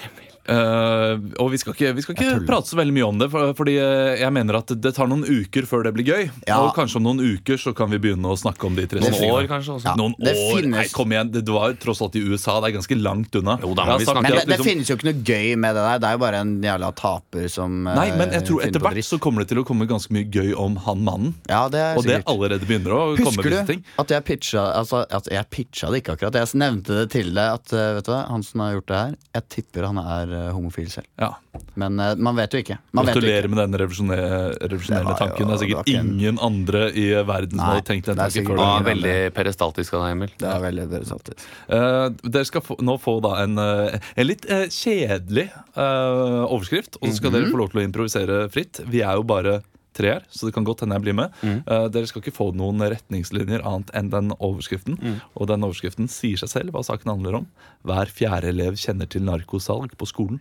Eh, 0.52 1.20
og 1.42 1.52
vi 1.54 1.60
skal 1.62 1.74
ikke, 1.76 1.92
vi 1.96 2.04
skal 2.04 2.16
ikke 2.18 2.46
prate 2.48 2.68
så 2.72 2.78
veldig 2.80 2.94
mye 2.96 3.08
om 3.08 3.20
det, 3.22 3.28
for, 3.34 3.54
fordi 3.58 3.76
eh, 3.80 4.20
jeg 4.22 4.34
mener 4.36 4.58
at 4.60 4.74
det 4.84 4.92
tar 4.98 5.10
noen 5.12 5.24
uker 5.28 5.68
før 5.70 5.86
det 5.88 5.94
blir 5.96 6.08
gøy. 6.12 6.24
Ja. 6.50 6.60
Og 6.66 6.74
kanskje 6.76 7.00
om 7.00 7.06
noen 7.08 7.22
uker 7.38 7.60
så 7.62 7.74
kan 7.78 7.92
vi 7.94 8.00
begynne 8.04 8.28
å 8.32 8.38
snakke 8.40 8.68
om 8.68 8.76
de 8.78 8.86
triste 8.92 9.12
Noen 9.16 9.36
år, 9.38 9.48
kanskje. 9.52 9.78
også 9.80 9.92
Ja. 9.92 9.96
Noen 10.00 10.16
Det 10.20 10.36
år? 10.36 10.60
finnes- 10.60 10.82
Nei, 10.82 10.88
kom 10.96 11.12
igjen. 11.16 11.32
Det, 11.32 11.46
var 11.52 11.74
tross 11.82 12.02
alt 12.04 12.16
i 12.20 12.24
USA. 12.26 12.60
Det 12.62 12.72
er 12.72 12.78
ganske 12.80 12.98
langt 13.02 13.36
unna. 13.40 13.58
Jo 13.62 13.74
da, 13.76 13.86
men 13.86 14.06
Men 14.06 14.24
det, 14.24 14.46
det 14.46 14.48
liksom- 14.48 14.66
finnes 14.66 14.88
jo 14.92 14.96
ikke 14.98 15.10
noe 15.12 15.24
gøy 15.32 15.56
med 15.58 15.76
det 15.76 15.84
der. 15.88 16.00
Det 16.00 16.08
er 16.10 16.12
jo 16.18 16.22
bare 16.26 16.42
en 16.42 16.54
jævla 16.62 16.92
taper 16.96 17.48
som 17.50 17.88
eh, 17.88 17.96
Nei, 17.96 18.08
men 18.18 18.32
jeg 18.32 18.46
tror 18.48 18.64
etter 18.66 18.80
hvert 18.80 19.04
så 19.06 19.20
kommer 19.20 19.40
det 19.46 19.50
til 19.50 19.62
å 19.64 19.66
komme 19.66 19.88
ganske 19.88 20.12
mye 20.12 20.28
gøy 20.32 20.54
om 20.58 20.76
han 20.86 21.04
mannen. 21.04 21.34
Ja, 21.50 21.68
det 21.70 21.80
er 21.80 21.98
Og 21.98 22.04
det 22.06 22.24
allerede 22.26 22.66
begynner 22.68 22.92
å 22.96 23.02
komme 23.18 23.32
Husker 23.32 23.50
du 23.50 23.66
ting. 23.66 23.84
at 24.00 24.08
jeg 24.10 24.24
pitcha 24.26 24.64
altså, 24.78 25.06
at 25.10 25.28
Jeg 25.32 25.46
pitcha 25.50 25.90
det 25.92 26.04
ikke 26.04 26.16
akkurat. 26.18 26.34
Jeg 26.34 26.48
nevnte 26.60 26.88
det 27.02 27.10
til 27.12 27.34
deg 27.34 27.54
at 27.60 27.66
vet 27.72 28.06
du 28.06 28.12
hva, 28.12 28.28
han 28.30 28.44
som 28.44 28.60
har 28.62 28.74
gjort 28.76 28.88
det 28.88 28.98
her, 28.98 29.16
jeg 29.36 29.44
tipper 29.50 29.86
han 29.88 29.98
er 29.98 30.28
homofil 30.56 30.90
selv. 30.92 31.08
Ja. 31.22 31.30
Men 31.76 32.00
uh, 32.00 32.16
man 32.18 32.36
vet 32.36 32.52
jo 32.56 32.60
ikke. 32.64 32.78
Man 32.92 33.06
vet 33.06 33.16
jo 33.16 33.22
Gratulerer 33.22 33.46
ikke. 33.46 33.54
med 33.54 33.62
den 33.62 33.80
revolusjonelle 33.82 35.14
Det 35.14 35.18
tanken. 35.22 35.48
Det 35.48 35.54
er 35.56 35.62
sikkert 35.64 35.78
var 35.78 35.94
en- 36.00 36.12
ingen 36.20 36.40
andre 36.42 36.82
i 36.98 37.06
verden 37.28 37.58
som 37.60 37.68
hadde 37.70 37.86
tenkt 37.88 38.06
den 38.10 38.16
det 38.18 38.26
er 38.26 38.30
tanken 38.30 38.38
sikkert 38.42 38.58
før 38.58 38.66
Ja, 38.66 38.80
den. 38.80 38.90
veldig 38.92 39.34
perestaltisk 39.38 39.94
av 39.94 40.04
deg, 40.06 40.12
Emil. 40.18 40.32
Det 40.38 40.50
er 40.52 40.60
veldig 40.66 40.86
perestaltisk. 40.90 41.10
saltet. 41.12 41.46
Eh, 41.70 42.30
dere 42.32 42.46
skal 42.46 42.62
få, 42.62 42.78
nå 42.82 42.98
få 43.02 43.22
da 43.22 43.34
en, 43.44 43.58
eh, 43.60 44.00
en 44.18 44.28
litt 44.28 44.46
uh, 44.50 44.66
kjedelig 44.68 45.48
eh, 45.76 46.44
overskrift, 46.48 46.98
og 47.02 47.10
så 47.10 47.16
skal 47.20 47.32
dere 47.36 47.52
få 47.52 47.58
lov 47.62 47.72
til 47.72 47.82
å 47.82 47.86
improvisere 47.88 48.50
fritt. 48.52 48.80
Vi 48.88 49.02
er 49.02 49.16
jo 49.20 49.24
bare 49.24 49.62
tre 49.98 50.14
her, 50.16 50.24
så 50.32 50.48
det 50.48 50.54
kan 50.56 50.64
godt 50.68 50.84
hende 50.86 50.96
jeg 50.96 51.04
blir 51.04 51.16
med. 51.18 51.34
Eh, 51.44 51.88
dere 51.92 52.08
skal 52.08 52.24
ikke 52.24 52.36
få 52.36 52.48
noen 52.56 52.80
retningslinjer 52.94 53.64
annet 53.68 53.92
enn 53.98 54.12
den 54.14 54.32
overskriften. 54.38 54.98
Og 55.36 55.50
den 55.52 55.66
overskriften 55.68 56.08
sier 56.12 56.40
seg 56.40 56.52
selv 56.54 56.76
hva 56.76 56.84
saken 56.88 57.12
handler 57.12 57.42
om. 57.42 57.50
Hver 57.88 58.12
fjerde 58.14 58.54
elev 58.54 58.80
kjenner 58.80 59.10
til 59.12 59.26
narkosalg 59.28 59.98
på 60.00 60.08
skolen. 60.10 60.40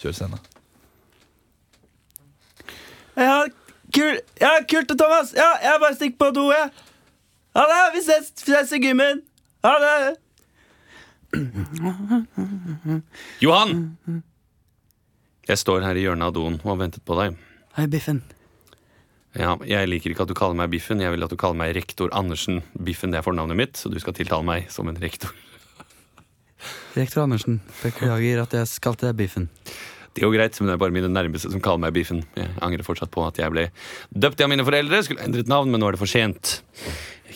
Kjør 0.00 0.14
scene. 0.16 0.38
Ja, 3.18 3.42
kul, 3.92 4.20
ja, 4.40 4.52
kult, 4.70 4.94
Thomas. 4.96 5.34
Ja, 5.36 5.50
jeg 5.66 5.82
bare 5.82 5.98
stikker 5.98 6.18
på 6.22 6.30
do, 6.38 6.46
jeg. 6.54 6.70
Ha 7.58 7.66
det. 7.66 7.82
Vi 7.96 8.06
ses, 8.06 8.30
vi 8.46 8.54
ses 8.54 8.72
i 8.78 8.80
gymmen. 8.86 9.22
Ha 9.66 9.74
det. 9.82 10.16
Johan! 13.42 13.74
Jeg 15.50 15.58
står 15.58 15.82
her 15.82 15.98
i 15.98 16.04
hjørnet 16.06 16.30
av 16.30 16.34
doen 16.36 16.58
og 16.62 16.68
har 16.70 16.78
ventet 16.86 17.02
på 17.06 17.16
deg. 17.18 17.34
Hei, 17.76 17.86
Biffen. 17.90 18.22
Ja, 19.38 19.52
jeg 19.62 19.86
liker 19.86 20.10
ikke 20.10 20.24
at 20.26 20.30
du 20.32 20.34
kaller 20.34 20.58
meg 20.58 20.72
Biffen. 20.72 20.98
Jeg 21.02 21.12
vil 21.14 21.22
at 21.22 21.30
du 21.30 21.38
kaller 21.38 21.58
meg 21.60 21.76
rektor 21.76 22.10
Andersen. 22.16 22.64
Biffen 22.74 23.12
det 23.14 23.20
er 23.20 23.26
fornavnet 23.26 23.58
mitt, 23.60 23.78
så 23.78 23.92
du 23.92 23.98
skal 24.02 24.16
tiltale 24.16 24.42
meg 24.46 24.66
som 24.74 24.90
en 24.90 24.98
rektor. 25.00 25.30
Rektor 26.98 27.22
Andersen, 27.22 27.60
beklager 27.80 28.42
at 28.42 28.52
jeg 28.58 28.80
kalte 28.84 29.06
deg 29.06 29.20
Biffen. 29.22 29.46
Det 30.10 30.24
er 30.24 30.26
jo 30.26 30.32
greit, 30.34 30.56
men 30.58 30.66
det 30.66 30.74
er 30.74 30.80
bare 30.82 30.92
mine 30.92 31.08
nærmeste 31.14 31.52
som 31.52 31.62
kaller 31.62 31.84
meg 31.86 31.94
Biffen. 31.94 32.24
Jeg 32.34 32.50
angrer 32.66 32.82
fortsatt 32.84 33.12
på 33.14 33.22
at 33.28 33.38
jeg 33.38 33.54
ble 33.54 33.68
døpt 34.10 34.42
av 34.42 34.50
mine 34.50 34.66
foreldre. 34.66 34.98
Skulle 35.06 35.22
endret 35.22 35.48
navn, 35.48 35.70
men 35.70 35.78
nå 35.80 35.86
er 35.88 35.94
det 35.94 36.02
for 36.02 36.10
sent. 36.10 36.56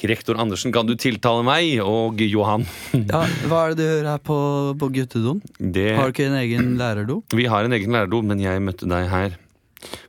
Rektor 0.04 0.36
Andersen, 0.42 0.74
kan 0.74 0.90
du 0.90 0.96
tiltale 0.98 1.46
meg 1.46 1.78
og 1.86 2.18
Johan? 2.26 2.66
Ja, 3.06 3.22
Hva 3.46 3.62
er 3.68 3.72
det 3.72 3.78
du 3.78 3.84
gjør 3.86 4.10
her 4.10 4.20
på, 4.26 4.38
på 4.82 4.90
guttedoen? 4.98 5.38
Det, 5.62 5.86
Har 5.94 6.10
du 6.10 6.16
ikke 6.18 6.26
en 6.26 6.36
egen 6.42 6.74
lærerdo? 6.82 7.20
vi 7.38 7.46
har 7.48 7.64
en 7.70 7.78
egen 7.78 7.94
lærerdo, 7.94 8.20
men 8.26 8.42
jeg 8.42 8.60
møtte 8.66 8.90
deg 8.90 9.06
her 9.14 9.38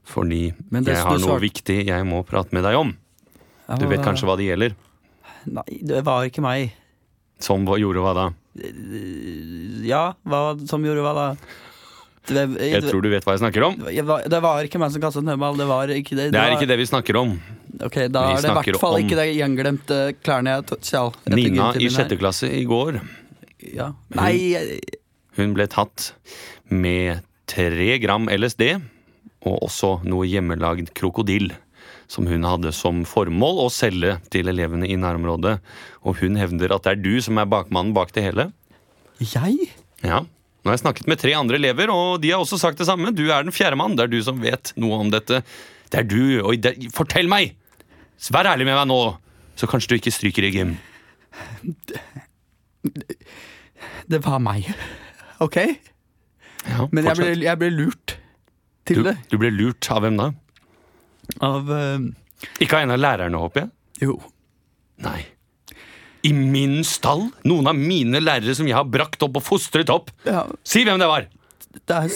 fordi 0.06 0.54
Men 0.72 0.84
det 0.84 0.96
jeg 0.96 1.04
har 1.04 1.20
noe 1.20 1.40
viktig 1.44 1.78
jeg 1.88 2.06
må 2.08 2.24
prate 2.28 2.54
med 2.56 2.64
deg 2.64 2.76
om. 2.80 2.96
Du 3.80 3.86
vet 3.90 4.04
kanskje 4.06 4.28
hva 4.30 4.36
det 4.38 4.46
gjelder? 4.50 4.76
Nei, 5.46 5.80
det 5.86 6.04
var 6.06 6.26
ikke 6.26 6.42
meg. 6.46 6.74
Som 7.44 7.66
gjorde 7.66 8.02
hva 8.02 8.14
da? 8.16 8.26
Ja, 9.86 10.14
hva 10.26 10.42
som 10.70 10.86
gjorde 10.86 11.04
hva 11.06 11.14
da? 11.18 11.28
Det, 12.26 12.44
Jeg 12.58 12.82
tror 12.88 13.04
du 13.06 13.10
vet 13.12 13.26
hva 13.26 13.36
jeg 13.36 13.42
snakker 13.44 13.64
om. 13.68 13.76
det, 13.86 14.40
var, 14.42 14.64
ikke 14.66 14.80
meg 14.82 14.94
som 14.96 15.02
kastet 15.04 15.22
snøball. 15.22 15.58
Det 15.60 15.68
var 15.70 15.92
ikke 15.94 16.16
det. 16.18 16.32
Det 16.34 16.40
er 16.42 16.50
var- 16.50 16.58
ikke 16.58 16.68
det 16.72 16.78
vi 16.80 16.88
snakker 16.90 17.20
om. 17.20 17.36
Ok, 17.86 18.08
Da 18.10 18.22
Vi 18.32 18.34
er 18.34 18.42
det 18.42 18.50
i 18.50 18.54
hvert 18.72 18.80
fall 18.80 18.96
om- 18.96 19.04
ikke 19.04 19.16
det 19.20 19.36
gjenglemte 19.36 19.98
klærne 20.24 20.56
jeg 20.56 20.80
stjal. 20.82 21.14
Nina 21.28 21.72
i 21.76 21.90
sjette 21.90 22.18
klasse 22.18 22.50
i 22.50 22.64
går 22.66 23.02
Ja. 23.74 23.94
Nei, 24.16 24.54
hun, 24.56 24.80
Hun 25.36 25.54
ble 25.54 25.68
tatt 25.68 26.14
med 26.70 27.22
tre 27.46 28.00
gram 28.00 28.28
LSD 28.30 28.82
og 29.46 29.62
også 29.68 30.00
noe 30.08 30.28
hjemmelagd 30.30 30.92
krokodill. 30.98 31.52
Som 32.12 32.28
hun 32.30 32.46
hadde 32.46 32.70
som 32.76 33.02
formål 33.10 33.64
å 33.64 33.72
selge 33.74 34.20
til 34.34 34.50
elevene 34.52 34.86
i 34.86 34.98
nærområdet. 35.00 35.56
Og 36.06 36.20
hun 36.22 36.38
hevder 36.38 36.76
at 36.76 36.86
det 36.86 36.92
er 36.94 37.02
du 37.02 37.16
som 37.26 37.40
er 37.42 37.50
bakmannen 37.50 37.96
bak 37.98 38.14
det 38.14 38.28
hele. 38.28 38.52
jeg? 39.22 39.72
Ja, 40.06 40.22
Nå 40.66 40.72
har 40.72 40.80
jeg 40.80 40.82
snakket 40.82 41.10
med 41.10 41.20
tre 41.22 41.34
andre 41.38 41.60
elever, 41.60 41.92
og 41.94 42.22
de 42.24 42.32
har 42.34 42.42
også 42.42 42.58
sagt 42.58 42.80
det 42.82 42.88
samme. 42.90 43.12
Du 43.14 43.28
er 43.30 43.44
den 43.46 43.54
fjerde 43.54 43.78
mann. 43.78 43.94
Det 43.98 44.08
er 44.08 44.10
du 44.10 44.18
som 44.26 44.40
vet 44.42 44.72
noe 44.82 44.98
om 45.04 45.12
dette. 45.14 45.44
Det 45.94 46.00
er 46.00 46.08
du. 46.10 46.42
Oi, 46.42 46.56
det, 46.58 46.72
fortell 46.94 47.30
meg! 47.30 47.54
Vær 48.34 48.50
ærlig 48.50 48.66
med 48.66 48.74
meg 48.80 48.88
nå, 48.90 48.98
så 49.62 49.70
kanskje 49.70 49.92
du 49.92 49.96
ikke 50.00 50.14
stryker 50.16 50.48
i 50.48 50.50
gym. 50.56 50.72
Det 54.10 54.22
var 54.26 54.42
meg. 54.42 54.72
Ok? 55.44 55.58
Ja, 56.66 56.88
Men 56.90 57.12
jeg 57.12 57.20
ble, 57.20 57.30
jeg 57.46 57.62
ble 57.62 57.70
lurt 57.74 58.16
til 58.86 59.02
du, 59.02 59.08
det. 59.10 59.16
du 59.32 59.38
ble 59.42 59.52
lurt 59.54 59.90
av 59.94 60.04
hvem 60.06 60.20
da? 60.20 60.32
Av 61.46 61.72
uh, 61.72 62.06
Ikke 62.62 62.78
av 62.78 62.86
en 62.86 62.96
av 62.96 63.02
lærerne, 63.02 63.42
håper 63.42 63.66
jeg? 63.66 63.72
Jo. 64.06 64.20
Nei. 65.06 65.22
I 66.26 66.32
min 66.34 66.80
stall? 66.88 67.28
Noen 67.46 67.70
av 67.70 67.78
mine 67.78 68.22
lærere 68.22 68.56
som 68.58 68.68
jeg 68.70 68.78
har 68.78 68.88
brakt 68.90 69.22
opp 69.26 69.38
og 69.42 69.46
fostret 69.46 69.92
opp? 69.94 70.12
Ja, 70.28 70.46
Si 70.66 70.86
hvem 70.86 71.02
det 71.02 71.10
var! 71.12 71.28
det 71.76 71.96
er. 71.96 72.08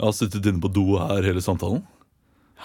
Jeg 0.00 0.06
har 0.08 0.14
sittet 0.16 0.46
inne 0.48 0.62
på 0.62 0.70
do 0.72 0.96
her 0.98 1.22
hele 1.28 1.42
samtalen. 1.44 1.84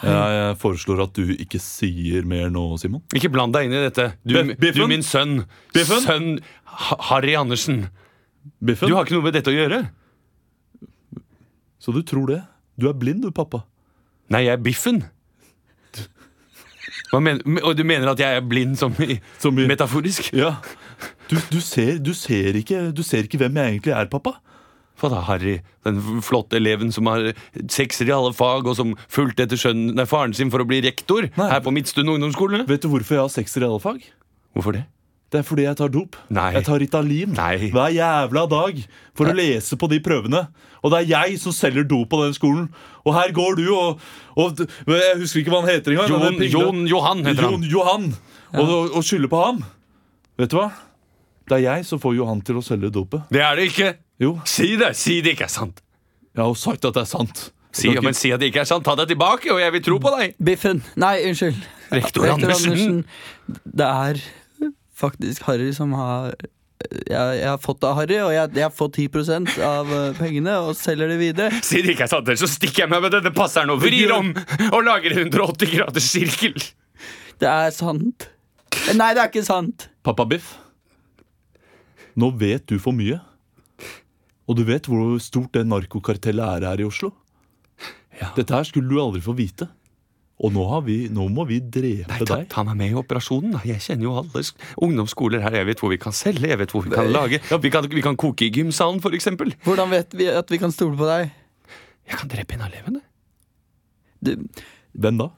Jeg 0.03 0.55
foreslår 0.59 1.05
at 1.05 1.15
du 1.15 1.31
ikke 1.37 1.59
sier 1.63 2.25
mer 2.27 2.49
nå, 2.51 2.63
Simon. 2.81 3.03
Ikke 3.15 3.31
bland 3.31 3.55
deg 3.55 3.69
inn 3.69 3.75
i 3.77 3.83
dette. 3.85 4.09
Du, 4.27 4.35
du 4.59 4.81
min 4.91 5.05
sønn. 5.05 5.45
Biffen? 5.75 6.01
Sønn 6.03 6.27
Harry 7.09 7.35
Andersen. 7.39 7.85
Biffen? 8.59 8.91
Du 8.91 8.97
har 8.97 9.07
ikke 9.07 9.15
noe 9.15 9.27
med 9.29 9.37
dette 9.37 9.53
å 9.53 9.55
gjøre. 9.55 9.85
Så 11.85 11.93
du 11.93 12.01
tror 12.01 12.31
det? 12.31 12.41
Du 12.81 12.87
er 12.89 12.97
blind, 12.97 13.21
du, 13.21 13.29
pappa. 13.35 13.61
Nei, 14.33 14.47
jeg 14.47 14.57
er 14.57 14.63
Biffen. 14.65 15.03
Hva 17.11 17.19
men, 17.21 17.39
og 17.61 17.75
du 17.77 17.83
mener 17.87 18.09
at 18.11 18.19
jeg 18.21 18.39
er 18.39 18.45
blind 18.45 18.73
som, 18.79 18.93
i, 19.03 19.19
Som 19.41 19.57
i- 19.61 19.67
metaforisk? 19.69 20.31
Ja. 20.35 20.55
Du, 21.29 21.37
du, 21.51 21.59
ser, 21.63 21.99
du, 22.01 22.11
ser 22.17 22.57
ikke, 22.57 22.87
du 22.95 23.03
ser 23.05 23.27
ikke 23.27 23.39
hvem 23.41 23.57
jeg 23.61 23.75
egentlig 23.75 23.93
er, 23.95 24.09
pappa. 24.11 24.35
Hva 25.01 25.09
da, 25.11 25.19
Harry? 25.27 25.57
Den 25.85 25.99
flotte 26.23 26.55
eleven 26.57 26.91
som 26.95 27.09
har 27.11 27.31
sekser 27.71 28.07
i 28.09 28.13
alle 28.15 28.31
fag, 28.37 28.65
og 28.69 28.77
som 28.79 28.93
fulgte 29.11 29.43
etter 29.45 29.59
skjønn, 29.59 29.89
nei, 29.97 30.05
faren 30.09 30.33
sin 30.37 30.51
for 30.53 30.63
å 30.63 30.67
bli 30.69 30.79
rektor 30.85 31.27
Nei. 31.35 31.49
her 31.51 31.63
på 31.65 31.73
Midtstuen 31.75 32.09
ungdomsskole? 32.15 32.63
Vet 32.69 32.85
du 32.85 32.89
hvorfor 32.93 33.17
jeg 33.19 33.25
har 33.25 33.33
sekser 33.33 33.65
i 33.65 33.67
alle 33.69 33.81
fag? 33.83 34.05
Hvorfor 34.55 34.77
det? 34.79 34.85
Det 35.35 35.41
er 35.41 35.47
fordi 35.49 35.65
jeg 35.67 35.75
tar 35.81 35.89
dop. 35.91 36.15
Nei. 36.31 36.47
Jeg 36.55 36.63
tar 36.69 36.79
Ritalin 36.79 37.33
Nei. 37.35 37.69
hver 37.75 37.91
jævla 37.91 38.45
dag 38.55 38.77
for 39.17 39.27
å 39.27 39.35
lese 39.35 39.75
på 39.81 39.89
de 39.91 39.99
prøvene. 40.05 40.45
Og 40.85 40.93
det 40.93 41.01
er 41.01 41.09
jeg 41.11 41.39
som 41.41 41.51
selger 41.55 41.83
dop 41.89 42.07
på 42.13 42.21
den 42.23 42.35
skolen. 42.37 42.69
Og 43.03 43.15
her 43.17 43.33
går 43.35 43.57
du 43.59 43.65
og, 43.73 43.99
og 44.39 44.61
Jeg 44.87 45.17
husker 45.19 45.41
ikke 45.41 45.51
hva 45.51 45.63
han 45.65 45.71
heter 45.73 45.95
engang. 45.95 46.13
Jon, 46.13 46.39
Jon 46.55 46.83
Johan 46.87 47.23
heter 47.25 47.47
Jon 47.49 47.57
han. 47.59 47.69
Johan. 47.73 48.05
Og, 48.55 48.63
og, 48.69 48.95
og 49.01 49.03
skylder 49.03 49.31
på 49.33 49.41
ham. 49.43 49.59
Vet 50.39 50.53
du 50.53 50.59
hva? 50.61 50.69
Det 51.49 51.57
er 51.59 51.63
jeg 51.67 51.85
som 51.89 51.99
får 52.01 52.15
Johan 52.17 52.39
til 52.45 52.61
å 52.61 52.63
selge 52.65 52.89
dopet. 52.95 53.27
Det 53.33 53.41
er 53.43 53.59
det 53.59 53.67
ikke! 53.73 53.91
Jo, 54.23 54.37
Si 54.47 54.71
det! 54.79 54.93
Si 54.97 55.19
det 55.25 55.35
ikke 55.35 55.49
er 55.49 55.51
sant. 55.57 55.81
jeg 56.31 56.41
har 56.41 56.47
jo 56.53 56.55
sagt 56.57 56.85
at 56.87 56.95
det 56.95 57.03
er 57.03 57.11
sant. 57.11 57.43
Si, 57.75 57.89
Jeg 57.91 58.01
men 58.05 58.15
si 58.15 58.31
at 58.31 58.39
det 58.39 58.53
ikke 58.53 58.61
er 58.63 58.69
sant. 58.69 58.85
Ta 58.87 58.95
deg 58.95 59.09
tilbake, 59.11 59.51
og 59.51 59.59
jeg 59.59 59.73
vil 59.75 59.83
tro 59.83 59.97
på 59.99 60.13
deg. 60.15 60.37
Biffen. 60.39 60.79
Nei, 60.95 61.17
unnskyld. 61.27 61.57
Rektor 61.91 62.29
Andersen. 62.31 63.01
Det 63.49 63.89
er 63.89 64.21
faktisk 64.95 65.45
Harry 65.49 65.71
som 65.75 65.93
har 65.97 66.33
jeg, 66.85 67.37
jeg 67.39 67.47
har 67.47 67.59
fått 67.61 67.79
det 67.81 67.87
av 67.87 67.95
Harry, 67.97 68.17
og 68.21 68.33
jeg, 68.35 68.51
jeg 68.59 68.73
får 68.75 68.89
10% 68.99 69.53
av 69.65 69.91
eh, 69.95 70.17
pengene 70.17 70.57
og 70.65 70.75
selger 70.77 71.09
det 71.13 71.17
videre. 71.21 71.61
Si 71.65 71.79
det 71.81 71.95
ikke 71.95 72.05
er 72.05 72.11
sant, 72.11 72.31
så 72.41 72.49
stikker 72.51 72.83
jeg 72.83 72.91
meg 72.91 73.05
med 73.05 73.15
denne 73.15 73.31
passeren 73.35 73.71
og 73.73 73.79
vrir 73.83 74.11
om 74.13 74.33
og 74.71 74.81
lager 74.85 75.15
en 75.15 75.23
180 75.29 75.71
graders 75.71 76.09
sirkel. 76.11 76.57
Det 77.41 77.49
er 77.49 77.71
sant. 77.75 78.27
Nei, 78.93 79.13
det 79.15 79.23
er 79.23 79.31
ikke 79.31 79.45
sant. 79.47 79.87
Pappa 80.05 80.27
Biff, 80.29 80.53
nå 82.19 82.29
vet 82.39 82.67
du 82.69 82.77
for 82.79 82.95
mye. 82.95 83.19
Og 84.45 84.59
du 84.59 84.65
vet 84.67 84.85
hvor 84.87 85.15
stort 85.23 85.55
det 85.55 85.65
narkokartellet 85.67 86.59
er 86.59 86.67
her 86.69 86.83
i 86.83 86.87
Oslo. 86.87 87.11
Dette 88.37 88.53
her 88.53 88.67
skulle 88.67 88.91
du 88.91 88.99
aldri 89.01 89.23
få 89.23 89.33
vite. 89.35 89.67
Og 90.43 90.51
nå, 90.51 90.65
har 90.67 90.81
vi, 90.83 90.95
nå 91.15 91.29
må 91.31 91.45
vi 91.47 91.61
drepe 91.63 92.09
Nei, 92.11 92.17
ta, 92.27 92.35
deg. 92.41 92.49
ta 92.51 92.63
meg 92.67 92.75
med 92.75 92.91
i 92.91 92.97
operasjonen. 92.99 93.53
da 93.55 93.61
Jeg 93.63 93.79
kjenner 93.85 94.03
jo 94.03 94.15
alle 94.19 94.41
ungdomsskoler 94.83 95.39
her. 95.45 95.55
Jeg 95.61 95.67
vet 95.69 95.79
hvor 95.79 95.93
vi 95.93 95.97
kan 96.01 96.11
selge, 96.11 96.49
jeg 96.51 96.59
vet 96.59 96.73
hvor 96.75 96.83
vi 96.83 96.91
kan 96.91 97.07
lage. 97.13 97.39
Vi 97.63 97.71
kan, 97.71 97.87
vi 97.87 98.03
kan 98.03 98.17
koke 98.19 98.43
i 98.49 98.51
gymsalen, 98.51 98.99
for 99.01 99.15
eksempel. 99.15 99.53
Hvordan 99.63 99.93
vet 99.95 100.11
vi 100.19 100.27
at 100.27 100.51
vi 100.51 100.59
kan 100.59 100.73
stole 100.75 100.97
på 100.99 101.07
deg? 101.07 101.31
Jeg 102.11 102.19
kan 102.19 102.27
drepe 102.33 102.57
en 102.57 102.65
av 102.67 102.73
elevene. 102.73 103.01
Du, 104.25 104.33
Hvem 104.95 105.17
da? 105.23 105.29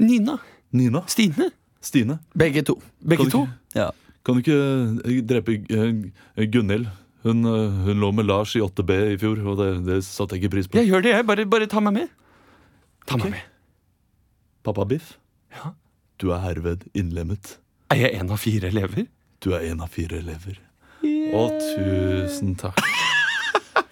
Nina. 0.00 0.38
Nina? 0.72 1.04
Stine. 1.10 1.50
Stine? 1.80 2.18
begge 2.36 2.62
to. 2.66 2.76
Begge 3.02 3.22
Kan 3.22 3.30
du 3.30 3.30
to. 3.30 3.42
ikke- 3.46 3.78
Ja. 3.78 3.90
Kan 4.24 4.34
du 4.36 4.40
ikke 4.42 4.58
eh, 5.06 5.22
drepe 5.22 5.54
eh, 5.70 6.46
Gunhild? 6.50 6.88
Hun, 7.22 7.44
eh, 7.44 7.70
hun 7.86 8.00
lå 8.00 8.10
med 8.14 8.26
Lars 8.26 8.56
i 8.56 8.60
8B 8.60 8.90
i 9.14 9.16
fjor, 9.16 9.38
og 9.46 9.56
det, 9.58 9.70
det 9.86 10.02
satte 10.04 10.34
jeg 10.36 10.42
ikke 10.44 10.52
pris 10.56 10.66
på. 10.68 10.76
Jeg 10.82 10.88
gjør 10.90 11.02
det, 11.02 11.14
jeg. 11.14 11.26
Bare, 11.26 11.46
bare 11.46 11.66
ta 11.70 11.80
meg 11.80 11.92
med. 11.94 12.08
Ta 13.06 13.16
meg 13.16 13.30
med. 13.38 13.46
Pappa 14.62 14.84
Biff, 14.84 15.18
Ja. 15.52 15.72
du 16.20 16.30
er 16.32 16.38
herved 16.44 16.84
innlemmet. 16.94 17.58
Er 17.90 17.96
jeg 17.96 18.14
en 18.20 18.30
av 18.30 18.38
fire 18.38 18.68
elever? 18.68 19.06
Du 19.40 19.50
er 19.56 19.70
en 19.72 19.80
av 19.80 19.88
fire 19.88 20.18
elever. 20.20 20.58
Og 21.32 21.50
tusen 21.76 22.54
takk. 22.60 22.78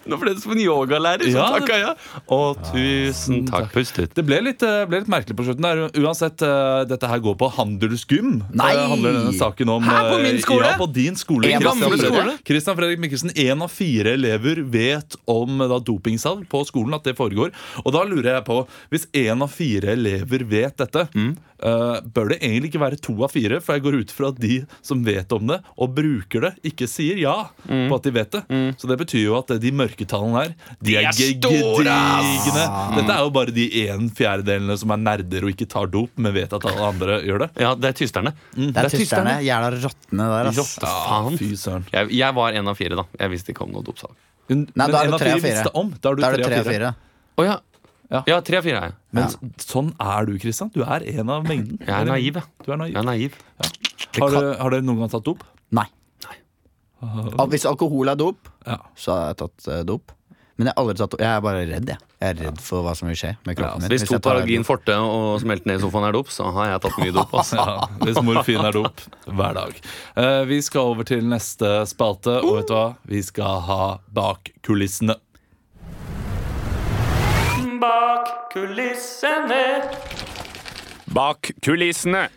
Nå 0.09 0.17
ble 0.21 0.33
det 0.33 0.41
som 0.43 0.51
en 0.55 0.61
yogalærer 0.63 1.23
som 1.29 1.39
Ja, 1.39 1.47
takka 1.59 1.77
ja. 1.79 1.93
Å, 2.29 2.39
tusen 2.71 3.45
takk. 3.49 3.71
Pust 3.73 3.99
ut. 3.99 4.13
Det 4.17 4.25
ble 4.25 4.39
litt, 4.45 4.63
eh, 4.65 4.85
ble 4.89 5.01
litt 5.03 5.11
merkelig 5.11 5.35
på 5.37 5.45
slutten. 5.47 5.61
der 5.61 5.89
Uansett, 6.01 6.41
eh, 6.41 6.83
dette 6.89 7.07
her 7.07 7.19
går 7.23 7.35
på 7.39 7.49
handelsgym. 7.57 8.41
Nei! 8.53 8.71
Handler 8.75 9.13
denne 9.19 9.33
saken 9.37 9.69
om 9.69 9.83
Her 9.83 10.09
på 10.13 10.17
min 10.23 10.35
eh, 10.35 10.41
skole? 10.43 10.65
Ja, 10.65 10.77
på 10.79 10.87
din 10.93 11.15
skole. 11.15 11.43
Kristian 11.49 12.39
Christian 12.45 12.75
Fredrik- 12.77 12.99
Mikkelsen, 12.99 13.31
én 13.35 13.61
av 13.63 13.69
fire 13.71 14.13
elever 14.17 14.61
vet 14.69 15.15
om 15.27 15.57
da, 15.59 15.79
dopingsalg 15.79 16.47
på 16.49 16.63
skolen, 16.67 16.93
at 16.95 17.03
det 17.03 17.15
foregår. 17.17 17.51
Og 17.85 17.93
da 17.93 18.03
lurer 18.03 18.35
jeg 18.39 18.45
på, 18.45 18.67
hvis 18.91 19.07
én 19.13 19.41
av 19.41 19.49
fire 19.53 19.93
elever 19.95 20.43
vet 20.49 20.75
dette, 20.77 21.07
Mm. 21.15 21.37
Eh, 21.63 21.99
bør 22.15 22.29
det 22.33 22.37
egentlig 22.41 22.69
ikke 22.71 22.81
være 22.81 22.99
to 23.03 23.15
av 23.25 23.31
fire? 23.33 23.59
For 23.63 23.75
jeg 23.77 23.83
går 23.85 23.97
ut 24.01 24.11
fra 24.15 24.29
at 24.33 24.39
de 24.39 24.59
som 24.85 25.03
vet 25.05 25.31
om 25.35 25.47
det 25.51 25.59
og 25.77 25.93
bruker 25.97 26.47
det, 26.47 26.53
ikke 26.71 26.87
sier 26.89 27.19
ja 27.21 27.35
Mm. 27.69 27.87
på 27.91 27.95
at 27.99 28.03
de 28.07 28.11
vet 28.15 28.31
det. 28.31 28.41
Så 28.79 28.87
det 28.89 28.97
betyr 28.99 29.23
jo 29.25 29.35
at 29.37 29.51
eh, 29.53 29.59
de 29.61 29.71
mørketallene 29.75 30.39
her, 30.43 30.53
de, 30.81 30.95
er, 30.97 31.09
er 31.09 31.13
store, 31.13 31.83
gedigne. 31.83 32.63
Dette 32.95 33.15
er 33.15 33.21
jo 33.25 33.31
bare 33.35 33.53
de 33.55 33.65
en 33.89 34.07
fjerdedelene 34.15 34.77
som 34.79 34.93
er 34.95 35.01
nerder 35.03 35.45
og 35.45 35.51
ikke 35.53 35.67
tar 35.69 35.89
dop, 35.91 36.09
men 36.17 36.33
vet 36.35 36.53
at 36.55 36.65
alle 36.69 36.87
andre 36.93 37.19
gjør 37.27 37.43
det. 37.45 37.49
Ja, 37.61 37.73
det 37.75 37.91
er 37.91 37.97
tysterne. 37.99 38.33
Det 38.55 38.71
er 38.77 38.89
tysterne. 38.93 39.37
Jævla 39.45 39.71
rottene 39.75 40.29
der, 40.33 40.49
ass. 40.51 40.59
Rotte, 40.63 40.89
faen. 40.89 41.37
Fy 41.39 41.51
søren. 41.59 41.85
Jeg, 41.93 42.11
jeg 42.19 42.35
var 42.39 42.57
en 42.59 42.71
av 42.73 42.79
fire, 42.79 42.97
da. 42.99 43.05
Jeg 43.19 43.33
visste 43.35 43.53
ikke 43.53 43.67
om 43.67 43.73
noe 43.75 43.85
dopsalg. 43.85 44.15
Men 44.49 44.65
Nei, 44.73 44.87
da 44.89 45.03
er 45.03 45.11
du 45.11 45.17
tre 45.21 45.33
av 45.35 45.43
fire. 45.45 45.63
Da 45.69 46.09
er 46.11 46.15
du 46.17 46.23
er 46.25 46.39
tre 46.41 46.59
av 46.63 46.69
fire. 46.73 46.93
Å 47.39 47.45
ja. 47.45 47.57
Ja. 48.11 48.23
Ja, 48.25 48.39
tre 48.41 48.57
av 48.57 48.63
fire 48.65 48.77
er 48.79 48.85
jeg. 48.89 48.93
Men 49.13 49.23
Ja. 49.23 49.49
sånn 49.61 49.93
er 50.01 50.25
du, 50.25 50.37
Kristian. 50.41 50.71
Du 50.73 50.81
er 50.83 51.03
en 51.19 51.29
av 51.29 51.43
mengden. 51.45 51.79
Jeg 51.79 51.89
er 51.93 52.05
naiv, 52.05 52.33
jeg. 52.39 52.43
Du 52.65 52.71
er 52.73 52.77
naiv. 52.77 52.93
Jeg 52.93 53.01
er 53.03 53.05
naiv. 53.09 53.35
Det 53.59 54.21
Har, 54.23 54.29
kan- 54.31 54.41
du- 54.41 54.57
har 54.63 54.69
dere 54.71 54.81
noen 54.81 54.99
gang 54.99 55.09
tatt 55.09 55.23
dop? 55.23 55.43
Nei. 55.71 55.85
Al- 57.01 57.47
Hvis 57.47 57.65
alkohol 57.69 58.09
er 58.11 58.15
dop, 58.19 58.49
Ja. 58.67 58.77
så 58.97 59.13
har 59.13 59.27
jeg 59.33 59.37
tatt 59.37 59.67
eh, 59.67 59.83
dop. 59.83 60.11
Men 60.57 60.67
jeg, 60.67 60.73
har 60.75 60.83
aldri 60.83 60.97
tatt, 60.99 61.13
jeg 61.19 61.27
er 61.37 61.39
bare 61.39 61.61
redd, 61.69 61.85
jeg. 61.87 61.97
Jeg 62.19 62.35
er 62.35 62.43
redd 62.43 62.57
for 62.59 62.83
hva 62.83 62.93
som 62.97 63.07
vil 63.07 63.15
skje 63.15 63.37
med 63.45 63.55
kroppen 63.55 63.79
min. 63.85 63.89
Hvis 63.93 64.03
to 64.05 64.15
jeg 64.15 64.21
tar 64.21 64.33
Paralgin 64.33 64.65
forte 64.67 64.89
og 64.99 65.39
smelte 65.39 65.65
ned 65.69 65.79
i 65.79 65.83
sofaen 65.85 66.03
er 66.09 66.11
dop, 66.11 66.27
så 66.27 66.51
har 66.51 66.65
jeg 66.73 66.81
tatt 66.81 66.97
mye 66.99 67.13
dop. 67.15 67.33
ass. 67.39 67.53
Ja, 67.55 67.87
hvis 68.03 68.19
morfin 68.21 68.65
er 68.65 68.71
dop 68.75 68.99
hver 69.25 69.53
dag. 69.55 69.73
Eh, 70.17 70.43
vi 70.49 70.59
skal 70.61 70.81
over 70.81 71.05
til 71.05 71.21
neste 71.23 71.85
spalte, 71.87 72.43
og 72.43 72.57
vet 72.57 72.67
du 72.67 72.73
hva? 72.73 72.95
Vi 73.07 73.21
skal 73.23 73.61
ha 73.61 73.99
Bak 74.11 74.51
kulissene. 74.61 75.15
Bak 77.81 78.51
kulissene. 78.53 79.91
Bak 81.07 81.49
kulissene. 81.65 82.29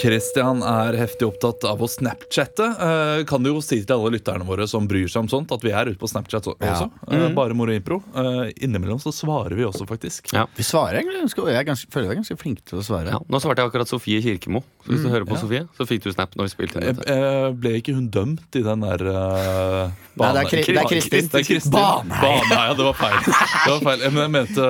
Kristian 0.00 0.60
er 0.66 0.96
heftig 1.00 1.24
opptatt 1.30 1.64
av 1.64 1.80
å 1.80 1.88
snapchatte. 1.88 2.66
Eh, 2.86 3.22
kan 3.28 3.42
du 3.42 3.48
jo 3.54 3.62
si 3.64 3.78
til 3.80 3.94
alle 3.96 4.12
lytterne 4.18 4.44
våre 4.46 4.66
som 4.68 4.84
bryr 4.88 5.08
seg 5.08 5.24
om 5.24 5.30
sånt, 5.32 5.52
at 5.56 5.64
vi 5.64 5.72
er 5.72 5.88
ute 5.88 6.00
på 6.00 6.08
Snapchat 6.10 6.50
også. 6.52 6.60
Ja. 6.60 7.16
Eh, 7.16 7.28
bare 7.36 7.56
moro 7.56 7.72
impro. 7.72 8.02
Eh, 8.14 8.52
innimellom 8.66 9.00
så 9.02 9.12
svarer 9.16 9.56
vi 9.56 9.64
også, 9.64 9.86
faktisk. 9.88 10.28
Ja. 10.36 10.44
Vi 10.56 10.66
svarer 10.66 11.00
egentlig 11.00 11.22
ganske 11.24 11.46
Jeg 11.46 11.60
er 11.62 11.68
ganske, 11.70 11.88
føler 11.92 12.10
jeg 12.10 12.16
er 12.16 12.20
ganske 12.20 12.36
flinke 12.42 12.64
til 12.68 12.80
å 12.82 12.84
svare. 12.84 13.14
Ja, 13.14 13.20
nå 13.24 13.40
svarte 13.40 13.64
jeg 13.64 13.70
akkurat 13.72 13.88
Sofie 13.88 14.20
Kirkemo. 14.24 14.62
Så 14.84 14.92
hvis 14.92 15.02
du 15.06 15.08
hører 15.10 15.26
på 15.26 15.38
Sofie, 15.40 15.64
så 15.78 15.86
fikk 15.88 16.04
du 16.04 16.12
snap 16.12 16.36
når 16.36 16.46
vi 16.50 16.52
spilte 16.52 16.82
inn 16.82 16.92
dette. 17.00 17.16
ble 17.58 17.72
ikke 17.80 17.94
hun 17.96 18.10
dømt 18.12 18.54
i 18.54 18.62
den 18.62 18.84
der 18.84 19.02
uh, 19.10 19.90
Nei, 20.16 20.28
det 20.32 20.42
er 20.44 20.50
Kri- 20.50 20.62
det 20.76 20.76
er 20.80 20.88
Kristin. 20.92 21.26
Det 21.32 21.40
er 21.40 21.46
Kristin. 21.48 21.72
Baneheia. 21.74 22.20
Baneheia, 22.22 22.76
det 22.78 22.84
var 22.86 22.96
feil. 23.00 23.18
Det 23.26 23.72
var 23.72 23.82
feil. 23.88 24.04
Men 24.12 24.20
jeg 24.22 24.32
mente, 24.36 24.68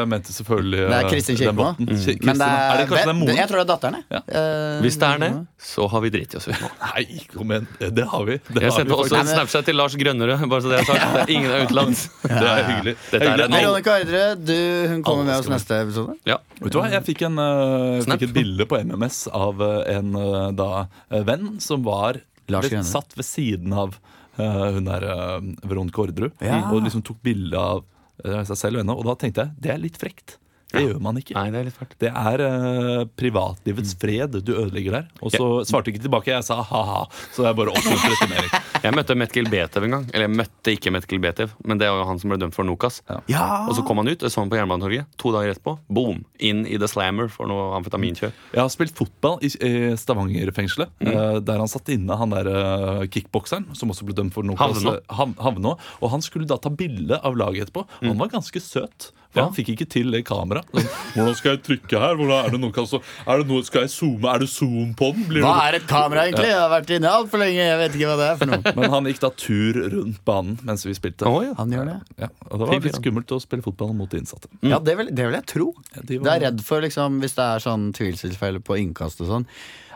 jeg 0.00 0.08
mente 0.12 0.36
selvfølgelig 0.36 0.84
Det 0.86 0.96
er 1.00 1.08
Kristin 1.10 1.40
Kirkemo. 1.40 1.66
Mm. 1.80 1.90
Kristin, 1.90 2.20
Men 2.22 2.38
det 2.40 2.46
er, 2.46 2.62
er 2.70 2.78
det 2.82 2.86
kanskje 2.92 3.10
den 3.10 3.20
moren? 3.24 3.40
Jeg 3.40 3.50
tror 3.50 3.60
det 3.60 3.64
er 3.66 3.70
datteren. 3.72 3.98
jeg. 3.98 4.06
Ja. 4.16 4.22
Eh, 4.66 4.80
Hvis 4.84 4.98
det 5.00 5.08
er 5.08 5.20
det, 5.22 5.30
så 5.62 5.86
har 5.92 6.02
vi 6.04 6.10
driti 6.14 6.38
oss 6.40 6.48
ut. 6.50 6.64
Nei, 6.82 7.04
kom 7.32 7.52
igjen. 7.54 7.66
Det 7.96 8.06
har 8.12 8.24
vi. 8.28 8.36
Det 8.48 8.62
Jeg 8.62 8.70
har 8.70 8.76
sendte 8.80 8.92
vi 8.92 8.98
også 9.04 9.18
en. 9.20 9.30
Snapchat 9.30 9.68
til 9.70 9.78
Lars 9.78 9.96
Grønnerød. 10.00 10.44
Bare 10.52 10.64
så 10.64 10.72
det 10.72 10.80
er 10.80 10.88
sagt. 10.90 11.06
Det 11.16 11.22
er 11.24 11.32
ingen 11.36 11.50
er 11.54 11.64
utenlands. 11.66 12.02
Det 12.26 12.50
er 12.50 12.62
hyggelig. 12.70 12.94
Dette 13.10 13.20
er 13.20 13.26
Hyggelig. 13.30 13.46
en- 13.46 13.56
Veronica 13.56 13.96
Orderud, 14.00 14.54
hun 14.92 15.02
kommer 15.06 15.28
med 15.30 15.36
oss 15.40 15.50
neste 15.52 15.80
episode. 15.86 16.16
Ja. 16.28 16.38
Vet 16.60 16.72
du 16.72 16.78
hva, 16.80 16.88
Jeg 16.92 17.04
fikk, 17.08 17.22
en, 17.30 17.38
eh, 17.42 18.04
fikk 18.06 18.26
et 18.28 18.34
bilde 18.36 18.66
på 18.68 18.80
MMS 18.82 19.22
av 19.32 19.62
eh, 19.62 19.96
en 19.96 20.14
eh, 20.20 20.50
da, 20.58 20.70
eh, 21.10 21.22
venn 21.26 21.56
som 21.62 21.84
var 21.86 22.20
Lars 22.48 22.68
ved, 22.70 22.84
satt 22.86 23.16
ved 23.18 23.26
siden 23.26 23.72
av 23.74 23.96
uh, 24.38 24.70
hun 24.76 24.84
der 24.86 25.02
uh, 25.08 25.40
Veronica 25.66 26.02
Orderud. 26.04 26.34
Ja. 26.44 26.60
Og 26.70 26.84
liksom 26.84 27.02
tok 27.06 27.18
bilde 27.26 27.58
av 27.58 27.80
uh, 28.24 28.42
seg 28.46 28.56
selv 28.60 28.78
og 28.78 28.84
henne. 28.84 28.94
Og 28.94 29.06
da 29.08 29.16
tenkte 29.18 29.46
jeg 29.46 29.56
det 29.64 29.72
er 29.74 29.80
litt 29.82 29.98
frekt. 29.98 30.36
Det 30.72 30.82
gjør 30.82 30.98
man 31.00 31.16
ikke. 31.20 31.34
Nei, 31.38 31.46
det 31.54 31.58
er 31.60 31.66
litt 31.68 31.76
fælt. 31.78 31.92
Det 32.02 32.10
er 32.10 32.42
uh, 32.42 33.04
privatlivets 33.16 33.94
fred 34.00 34.34
du 34.44 34.50
ødelegger 34.56 34.96
der. 34.98 35.04
Og 35.22 35.30
så 35.32 35.46
svarte 35.68 35.92
ikke 35.92 36.02
tilbake. 36.02 36.32
Jeg 36.34 36.44
sa 36.46 36.58
ha-ha. 36.66 37.04
Så 37.36 37.46
er 37.46 37.54
bare 37.56 37.70
oppmuntret 37.74 38.18
til 38.22 38.32
mer. 38.32 38.48
Jeg 38.86 38.94
møtte 38.94 39.14
Metkel 39.18 39.48
Betev 39.50 39.86
en 39.86 39.94
gang. 39.96 40.04
Eller 40.12 40.26
jeg 40.28 40.36
møtte 40.36 40.72
ikke 40.76 40.90
Metkel 40.94 41.18
Betev, 41.22 41.54
men 41.66 41.78
det 41.80 41.88
var 41.90 42.02
jo 42.02 42.04
han 42.06 42.20
som 42.22 42.30
ble 42.30 42.36
dømt 42.38 42.54
for 42.54 42.66
Nokas. 42.68 43.00
Ja! 43.32 43.64
Og 43.66 43.72
så 43.74 43.82
kom 43.88 43.98
han 43.98 44.06
ut, 44.12 44.20
jeg 44.22 44.30
så 44.30 44.42
han 44.44 44.50
på 44.52 44.58
Jernbanetorget. 44.60 45.08
To 45.18 45.32
dager 45.34 45.54
etterpå, 45.54 45.72
boom, 45.96 46.20
inn 46.38 46.60
i 46.70 46.76
The 46.78 46.86
Slammer 46.92 47.26
for 47.32 47.50
noe 47.50 47.72
amfetaminkjør. 47.80 48.30
Jeg 48.52 48.60
har 48.60 48.70
spilt 48.70 48.94
fotball 49.00 49.40
i, 49.42 49.50
i 49.50 49.72
Stavanger-fengselet. 49.98 50.92
eh, 51.02 51.40
Der 51.48 51.58
han 51.64 51.72
satt 51.72 51.90
inne, 51.96 52.14
han 52.20 52.30
der 52.36 52.52
uh, 52.52 53.02
kickbokseren, 53.10 53.66
som 53.74 53.90
også 53.90 54.06
ble 54.06 54.14
dømt 54.20 54.36
for 54.36 54.46
Nokas. 54.46 54.78
Havnå. 54.78 54.96
Hav, 55.18 55.34
Havnå. 55.48 55.74
Og 56.02 56.12
han 56.14 56.22
skulle 56.22 56.46
da 56.46 56.60
ta 56.62 56.70
bilde 56.70 57.18
av 57.26 57.34
laget 57.40 57.66
etterpå. 57.66 57.86
Mm. 58.02 58.12
han 58.12 58.20
var 58.22 58.34
ganske 58.38 58.62
søt. 58.62 59.10
Ja. 59.36 59.44
han 59.46 59.54
fikk 59.56 59.68
ikke 59.74 59.86
til 59.92 60.10
det 60.14 60.22
kameraet. 60.28 60.66
Hvordan 61.14 61.34
skal 61.38 61.54
jeg 61.56 61.62
trykke 61.66 62.00
her? 62.02 62.16
Hvordan 62.18 62.46
er 62.46 62.54
det 62.56 62.60
noe, 62.62 62.72
kan 62.76 62.86
så, 62.90 63.00
er 63.26 63.42
det 63.42 63.46
noe, 63.50 63.62
skal 63.68 63.84
jeg 63.86 63.92
zoome? 63.94 64.30
Er 64.32 64.42
det 64.44 64.48
zoom 64.52 64.94
på 64.98 65.12
den? 65.14 65.26
Blir 65.30 65.44
Hva 65.44 65.52
det, 65.58 65.66
er 65.68 65.78
et 65.80 65.86
kamera, 65.90 66.24
egentlig? 66.26 66.48
Jeg 66.50 66.58
har 66.60 66.72
vært 66.72 66.92
inne 66.96 67.12
altfor 67.20 67.42
lenge. 67.44 67.62
Jeg 67.68 67.78
vet 67.82 67.96
ikke 68.00 68.10
hva 68.10 68.16
det 68.20 68.28
er 68.32 68.40
for 68.42 68.52
noe. 68.52 68.74
men 68.80 68.90
han 68.96 69.10
gikk 69.12 69.22
da 69.26 69.30
tur 69.44 69.80
rundt 69.96 70.20
banen 70.28 70.58
mens 70.66 70.86
vi 70.88 70.96
spilte. 70.96 71.28
Oh, 71.30 71.40
ja. 71.44 71.54
Han 71.60 71.72
gjør 71.76 71.90
det. 71.92 71.96
Ja, 72.24 72.28
og 72.50 72.58
det 72.58 72.68
var 72.72 72.84
litt 72.88 73.00
skummelt 73.00 73.36
å 73.36 73.40
spille 73.42 73.66
fotball 73.66 73.94
mot 73.96 74.10
de 74.10 74.22
innsatte. 74.24 74.48
Ja, 74.66 74.78
det 74.82 74.96
vil, 74.98 75.12
det 75.14 75.26
vil 75.30 75.36
jeg 75.38 75.46
tro. 75.52 75.70
Ja, 75.94 76.02
de 76.02 76.18
var- 76.18 76.24
Det 76.26 76.36
er 76.36 76.46
redd 76.50 76.62
for 76.66 76.80
liksom, 76.84 77.20
hvis 77.22 77.34
det 77.36 77.44
er 77.56 77.64
sånn 77.66 77.90
tvilstilfelle 77.96 78.60
på 78.64 78.78
innkast 78.80 79.20
og 79.20 79.28
sånn. 79.34 79.46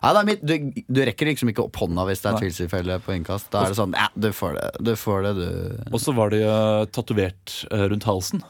Ja, 0.01 0.15
det 0.17 0.21
er 0.23 0.25
mitt, 0.31 0.45
du, 0.49 0.83
du 0.89 1.01
rekker 1.05 1.29
liksom 1.29 1.51
ikke 1.53 1.67
opp 1.67 1.77
hånda 1.77 2.07
hvis 2.09 2.23
det 2.25 2.31
er 2.31 2.39
tvilstilfelle 2.41 2.95
på 3.05 3.13
innkast. 3.19 3.51
Da 3.53 3.67
er 3.67 3.75
det 3.75 3.77
sånn 3.77 3.93
Ja, 3.99 4.07
du 4.17 4.31
får 4.33 4.55
det, 4.57 4.71
du. 4.87 4.95
får 4.97 5.27
det, 5.27 5.33
du. 5.37 5.91
Og 5.93 6.01
så 6.01 6.15
var 6.17 6.33
de 6.33 6.39
uh, 6.41 6.87
tatovert 6.89 7.59
uh, 7.69 7.85
rundt 7.93 8.07
halsen. 8.09 8.41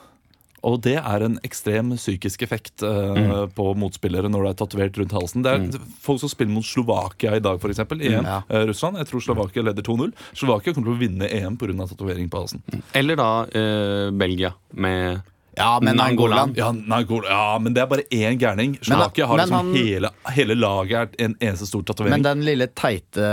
Og 0.66 0.80
det 0.84 0.96
er 0.98 1.24
en 1.24 1.38
ekstrem 1.46 1.94
psykisk 1.96 2.44
effekt 2.46 2.84
eh, 2.86 3.46
på 3.56 3.66
motspillere 3.78 4.30
når 4.32 4.46
det 4.46 4.52
er 4.52 4.58
tatovert 4.60 5.00
rundt 5.00 5.16
halsen. 5.16 5.46
Det 5.46 5.54
er 5.56 5.88
folk 6.02 6.22
som 6.22 6.32
spiller 6.32 6.52
mot 6.54 6.66
Slovakia 6.66 7.36
i 7.38 7.42
dag, 7.44 7.60
f.eks. 7.60 7.82
I 7.96 8.12
EM. 8.12 8.28
Ja. 8.28 8.40
Uh, 8.50 8.66
Russland. 8.70 9.00
Jeg 9.00 9.10
tror 9.10 9.24
Slovakia 9.24 9.64
leder 9.66 9.86
2-0. 9.86 10.14
Slovakia 10.36 10.76
kommer 10.76 10.92
til 10.92 10.98
å 10.98 11.00
vinne 11.00 11.30
EM 11.40 11.58
pga. 11.60 11.88
tatovering 11.90 12.30
på 12.30 12.44
halsen. 12.44 12.64
Eller 12.96 13.18
da 13.20 13.30
uh, 13.48 14.08
Belgia 14.14 14.52
med 14.70 15.22
Ja, 15.60 15.78
men 15.82 15.96
Nangolan. 15.96 16.38
Angolan 16.50 16.54
Ja, 16.56 16.70
Nangolan. 16.72 17.30
ja, 17.30 17.58
men 17.60 17.74
det 17.76 17.82
er 17.82 17.86
bare 17.90 18.04
én 18.10 18.38
gærning. 18.40 18.78
Slovakia 18.82 19.26
har 19.26 19.38
liksom 19.38 19.56
han- 19.56 19.74
hele, 19.76 20.10
hele 20.36 20.54
laget 20.56 21.14
er 21.18 21.24
en 21.24 21.34
eneste 21.40 21.66
stor 21.68 21.84
Men 22.08 22.22
den 22.22 22.44
lille 22.44 22.66
teite 22.68 23.24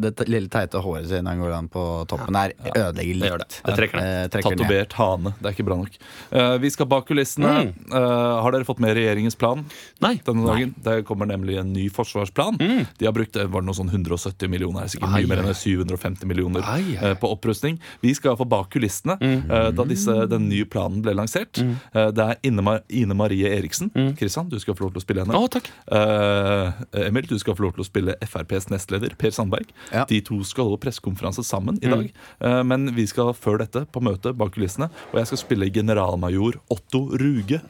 Det 0.00 0.28
lille 0.28 0.48
teite 0.48 0.80
håret 0.82 1.08
til 1.08 1.22
Nangolan 1.24 1.68
på 1.68 2.06
toppen 2.08 2.34
her 2.36 2.52
ødelegger 2.74 3.14
litt. 3.14 3.22
det 3.22 3.30
gjør 3.30 3.38
det. 3.38 3.60
Det 3.64 3.76
trekker 3.76 4.00
ned. 4.00 4.34
Eh. 4.34 4.40
Tatovert 4.42 4.92
hane. 4.98 5.34
Det 5.40 5.46
er 5.50 5.54
ikke 5.56 5.66
bra 5.66 5.76
nok. 5.76 5.96
Uh, 6.32 6.58
vi 6.58 6.70
skal 6.70 6.86
bak 6.86 7.06
kulissene. 7.08 7.52
Mm. 7.52 7.92
Uh, 7.92 8.42
har 8.42 8.52
dere 8.52 8.64
fått 8.68 8.80
med 8.80 8.96
regjeringens 8.96 9.36
plan? 9.38 9.64
Nei. 10.00 10.14
denne 10.24 10.46
dagen. 10.46 10.74
Det 10.82 11.04
kommer 11.04 11.26
nemlig 11.26 11.58
en 11.58 11.72
ny 11.72 11.88
forsvarsplan. 11.92 12.58
De 12.98 13.06
har 13.06 13.12
brukt 13.12 13.34
var 13.36 13.60
det 13.60 13.66
noe 13.66 13.74
sånn 13.76 13.90
170 13.90 14.48
millioner, 14.48 14.86
sikkert 14.88 15.10
Mm. 15.12 15.18
Mye 15.18 15.28
mer 15.28 15.42
enn 15.42 15.54
750 15.54 16.26
millioner 16.26 16.62
eh, 16.62 17.14
på 17.14 17.28
opprustning. 17.28 17.78
Vi 18.00 18.14
skal 18.14 18.36
få 18.36 18.46
bak 18.48 18.70
kulissene 18.70 19.18
Mm. 19.20 19.74
da 19.76 19.84
disse, 19.84 20.28
den 20.28 20.48
nye 20.48 20.64
planen 20.64 21.02
ble 21.02 21.12
lansert. 21.14 21.41
Eh, 21.50 22.10
det 22.14 22.24
er 22.26 22.36
Ine, 22.46 22.62
Ma 22.62 22.78
Ine 22.88 23.14
Marie 23.18 23.48
Eriksen. 23.48 23.90
Kristian, 24.18 24.48
du 24.48 24.58
skal 24.62 24.74
få 24.78 24.84
lov 24.86 24.92
til 24.94 25.02
å 25.02 25.04
spille 25.04 25.24
henne. 25.24 25.34
Mm. 25.34 25.42
Å, 25.42 25.50
takk. 25.50 25.68
Uh, 25.90 27.06
Emil, 27.06 27.26
du 27.28 27.36
skal 27.40 27.56
få 27.58 27.64
lov 27.66 27.74
til 27.76 27.84
å 27.84 27.88
spille 27.88 28.14
FrPs 28.24 28.68
nestleder 28.72 29.14
Per 29.18 29.30
Sandberg. 29.34 29.68
Ja. 29.92 30.04
De 30.08 30.20
to 30.24 30.40
skal 30.44 30.68
holde 30.70 30.80
pressekonferanse 30.82 31.44
sammen 31.46 31.78
Mm. 31.82 31.82
i 31.82 31.90
dag. 31.92 32.08
Eh, 32.44 32.62
men 32.68 32.90
vi 32.94 33.06
skal 33.06 33.32
før 33.34 33.58
dette 33.62 33.84
på 33.92 34.00
møte 34.04 34.32
bak 34.36 34.52
kulissene, 34.54 34.90
og 35.12 35.18
jeg 35.20 35.26
skal 35.30 35.38
spille 35.40 35.70
generalmajor 35.72 36.58
Otto 36.70 37.06
Ruge. 37.18 37.60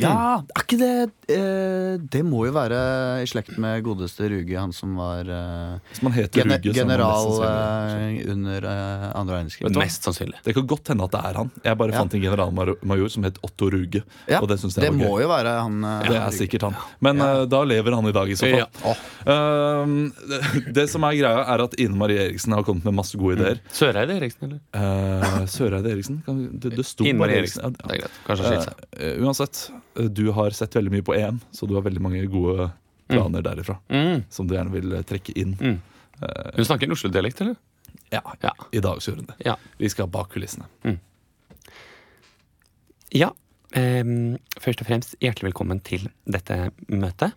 Ja, 0.00 0.40
er 0.40 0.62
ikke 0.64 0.78
det 0.80 0.92
uh, 1.36 1.98
Det 2.00 2.22
må 2.24 2.46
jo 2.46 2.52
være 2.56 2.78
i 3.20 3.26
slekt 3.28 3.58
med 3.60 3.82
godeste 3.84 4.24
Ruge, 4.32 4.56
han 4.56 4.72
som 4.72 4.94
var 4.96 5.28
eh, 5.28 5.74
Som 5.98 6.08
han 6.08 6.16
heter 6.16 6.40
gene, 6.40 6.56
Ruge. 6.56 6.72
general 6.78 7.28
eh, 7.44 8.22
under 8.32 8.66
andre 9.12 9.34
verdenskrig. 9.36 9.68
Mest 9.76 10.08
sannsynlig. 10.08 10.40
Det 10.46 10.54
kan 10.56 10.66
godt 10.70 10.88
hende 10.94 11.04
at 11.04 11.12
det 11.12 11.20
er 11.28 11.38
han. 11.42 11.50
Jeg 11.66 11.76
bare 11.82 11.92
Ja. 11.92 11.98
fant 12.00 12.14
en 12.16 12.22
generalmajor 12.24 13.11
som 13.12 13.24
het 13.28 13.36
Otto 13.46 13.68
Ruge. 13.72 14.00
Ja, 14.30 14.40
og 14.42 14.48
det 14.50 14.56
synes 14.62 14.74
jeg 14.78 14.86
det 14.86 14.90
var 14.90 14.98
må 14.98 15.10
gøy. 15.16 15.22
jo 15.22 15.28
være 15.30 15.52
han. 15.60 15.76
eh, 15.84 16.08
Det 16.08 16.16
er 16.18 16.34
sikkert 16.36 16.66
han. 16.68 16.76
Men 17.04 17.20
eh, 17.24 17.42
da 17.52 17.60
lever 17.68 17.96
han 17.98 18.08
i 18.08 18.14
dag, 18.16 18.32
i 18.32 18.36
så 18.40 18.48
fall. 18.48 18.64
Ja. 18.64 18.94
Uh, 19.22 20.10
det, 20.32 20.40
det 20.80 20.84
som 20.90 21.04
er 21.06 21.16
greia, 21.20 21.44
er 21.54 21.64
at 21.64 21.76
Ine 21.80 21.96
Marie 22.00 22.18
Eriksen 22.26 22.52
har 22.56 22.64
kommet 22.66 22.84
med 22.88 22.96
masse 22.98 23.18
gode 23.20 23.38
ideer. 23.38 23.60
Søreide 23.76 24.16
Eriksen, 24.18 24.48
eller? 24.48 24.60
Uh, 24.74 25.46
Søreide 25.52 25.92
Eriksen? 25.94 26.20
Kan, 26.26 26.42
det, 26.58 26.74
det 26.78 26.86
sto 26.88 27.06
Ine 27.06 27.20
Marie 27.22 27.40
Eriksen. 27.42 27.62
Eriksen. 27.68 27.78
Det 27.86 27.96
er 27.96 28.02
greit. 28.04 28.20
Kanskje 28.26 28.50
skilt 28.50 28.68
seg. 28.68 28.84
eh, 28.98 29.16
uansett, 29.22 29.62
du 30.16 30.24
har 30.36 30.50
sett 30.56 30.74
veldig 30.78 30.92
mye 30.98 31.06
på 31.06 31.16
EM, 31.18 31.40
så 31.54 31.68
du 31.70 31.76
har 31.78 31.84
veldig 31.86 32.02
mange 32.04 32.24
gode 32.32 32.70
planer 33.12 33.42
derifra. 33.44 33.76
Mm. 33.92 34.22
Som 34.32 34.46
du 34.48 34.54
gjerne 34.56 34.72
vil 34.72 34.94
trekke 35.04 35.34
inn. 35.36 35.52
Mm. 35.60 35.78
Hun 36.56 36.64
snakker 36.64 36.90
Oslo-dialekt, 36.94 37.40
eller? 37.44 37.56
Ja, 38.12 38.20
Ja. 38.44 38.52
I 38.72 38.80
dag 38.84 39.00
så 39.02 39.10
gjør 39.12 39.22
hun 39.22 39.26
det. 39.32 39.36
Ja. 39.44 39.56
Vi 39.80 39.88
skal 39.92 40.06
bak 40.12 40.30
kulissene. 40.32 40.64
Ja. 43.12 43.30
ehm, 43.76 44.36
først 44.60 44.80
og 44.80 44.88
fremst 44.88 45.16
hjertelig 45.20 45.50
velkommen 45.50 45.80
til 45.84 46.08
dette 46.28 46.70
møtet, 46.88 47.32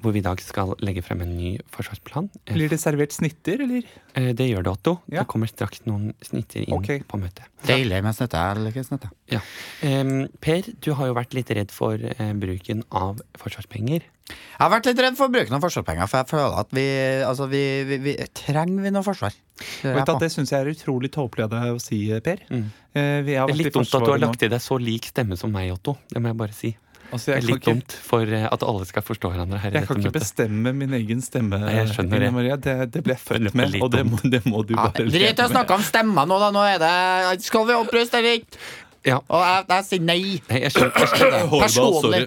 hvor 0.00 0.14
vi 0.14 0.22
i 0.22 0.24
dag 0.24 0.40
skal 0.42 0.72
legge 0.84 1.02
frem 1.04 1.22
en 1.24 1.32
ny 1.36 1.54
forsvarsplan. 1.74 2.30
Blir 2.48 2.72
det 2.72 2.80
servert 2.80 3.14
snitter, 3.14 3.64
eller? 3.66 3.88
eh, 4.14 4.30
det 4.36 4.48
gjør 4.48 4.64
det, 4.66 4.72
Otto. 4.72 4.94
Ja. 5.12 5.22
Det 5.22 5.28
kommer 5.32 5.50
straks 5.50 5.84
noen 5.88 6.14
snitter 6.24 6.64
inn 6.64 6.78
okay. 6.78 7.02
på 7.06 7.20
møtet. 7.20 7.44
Deilig 7.68 8.00
med 8.04 8.16
snitter 8.16 8.56
eller 8.60 8.72
ikke 8.72 8.86
snitter. 8.86 9.12
Ja. 9.30 9.42
Ehm, 9.86 10.30
per, 10.40 10.64
du 10.80 10.92
har 10.96 11.10
jo 11.10 11.18
vært 11.18 11.36
litt 11.36 11.52
redd 11.56 11.74
for 11.74 12.00
eh, 12.00 12.32
bruken 12.40 12.82
av 12.88 13.20
forsvarspenger. 13.40 14.08
Jeg 14.30 14.62
har 14.62 14.70
vært 14.72 14.86
litt 14.86 15.00
redd 15.02 15.16
for 15.18 15.32
bruken 15.32 15.56
av 15.56 15.64
forsvarspenger, 15.64 16.08
for 16.10 16.22
jeg 16.22 16.30
føler 16.30 16.58
at 16.62 16.74
vi, 16.76 16.86
altså 17.26 17.48
vi, 17.50 17.62
vi, 17.88 17.98
vi 18.04 18.16
trenger 18.36 18.84
vi 18.86 18.92
noe 18.94 19.04
forsvar. 19.06 19.34
Det 19.60 19.94
Vet 19.96 20.12
at 20.12 20.22
det 20.22 20.30
syns 20.32 20.52
jeg 20.54 20.64
er 20.64 20.70
utrolig 20.72 21.10
tåpelig 21.12 21.48
av 21.48 21.50
deg 21.52 21.74
å 21.74 21.80
si, 21.82 22.02
Per. 22.24 22.44
Mm. 22.48 22.68
Eh, 22.94 23.16
vi 23.26 23.36
har 23.36 23.50
Det 23.50 23.56
er 23.56 23.62
litt 23.64 23.74
dumt 23.74 23.90
at 23.98 24.06
du 24.06 24.12
har 24.14 24.22
lagt 24.22 24.46
i 24.46 24.52
deg 24.52 24.62
så 24.62 24.78
lik 24.80 25.10
stemme 25.10 25.36
som 25.40 25.52
meg, 25.52 25.72
Otto. 25.74 25.98
Det 26.08 26.22
må 26.22 26.32
jeg 26.32 26.40
bare 26.40 26.56
si. 26.56 26.72
Altså, 27.12 27.26
Det 27.32 27.36
er 27.36 27.46
litt 27.46 27.56
ikke, 27.60 27.72
dumt 27.74 27.94
for 28.06 28.22
eh, 28.38 28.44
at 28.46 28.62
alle 28.62 28.86
skal 28.86 29.02
forstå 29.06 29.30
hverandre 29.32 29.58
her 29.62 29.70
i 29.72 29.80
jeg 29.80 29.86
kan 29.88 29.96
ikke 29.98 30.10
møtet. 30.12 30.20
bestemme 30.22 30.72
min 30.76 30.92
egen 31.00 31.20
stemme. 31.24 31.58
Nei, 31.64 31.72
jeg 31.80 31.88
skjønner 31.94 32.16
Ine 32.20 32.26
det. 32.28 32.34
Maria. 32.36 32.56
Det, 32.56 32.76
det 32.94 33.02
ble 33.06 33.16
jeg 33.16 33.22
født 33.24 33.54
med, 33.58 33.76
og 33.82 33.90
det 33.94 34.04
må, 34.06 34.20
det 34.36 34.42
må 34.46 34.62
du 34.68 34.74
Ja, 34.76 34.86
bare 34.90 35.08
Drit 35.10 35.42
i 35.42 35.46
å 35.46 35.48
snakke 35.50 35.74
om 35.78 35.82
stemmer 35.82 36.28
nå, 36.30 36.38
da. 36.42 36.50
Nå 36.54 36.62
er 36.70 36.78
det 36.82 37.42
Skal 37.46 37.66
vi 37.68 37.74
oppruste 37.78 38.18
eller 38.22 38.38
ikke? 38.40 38.60
Ja. 39.08 39.16
Og 39.32 39.40
jeg, 39.40 39.64
jeg 39.72 39.84
sier 39.88 40.02
nei. 40.04 40.18
Nei, 40.50 40.58
jeg 40.66 40.72
skjønner, 40.74 40.98
jeg 41.00 41.08
skjønner, 41.14 41.46
Personlig. 41.62 42.18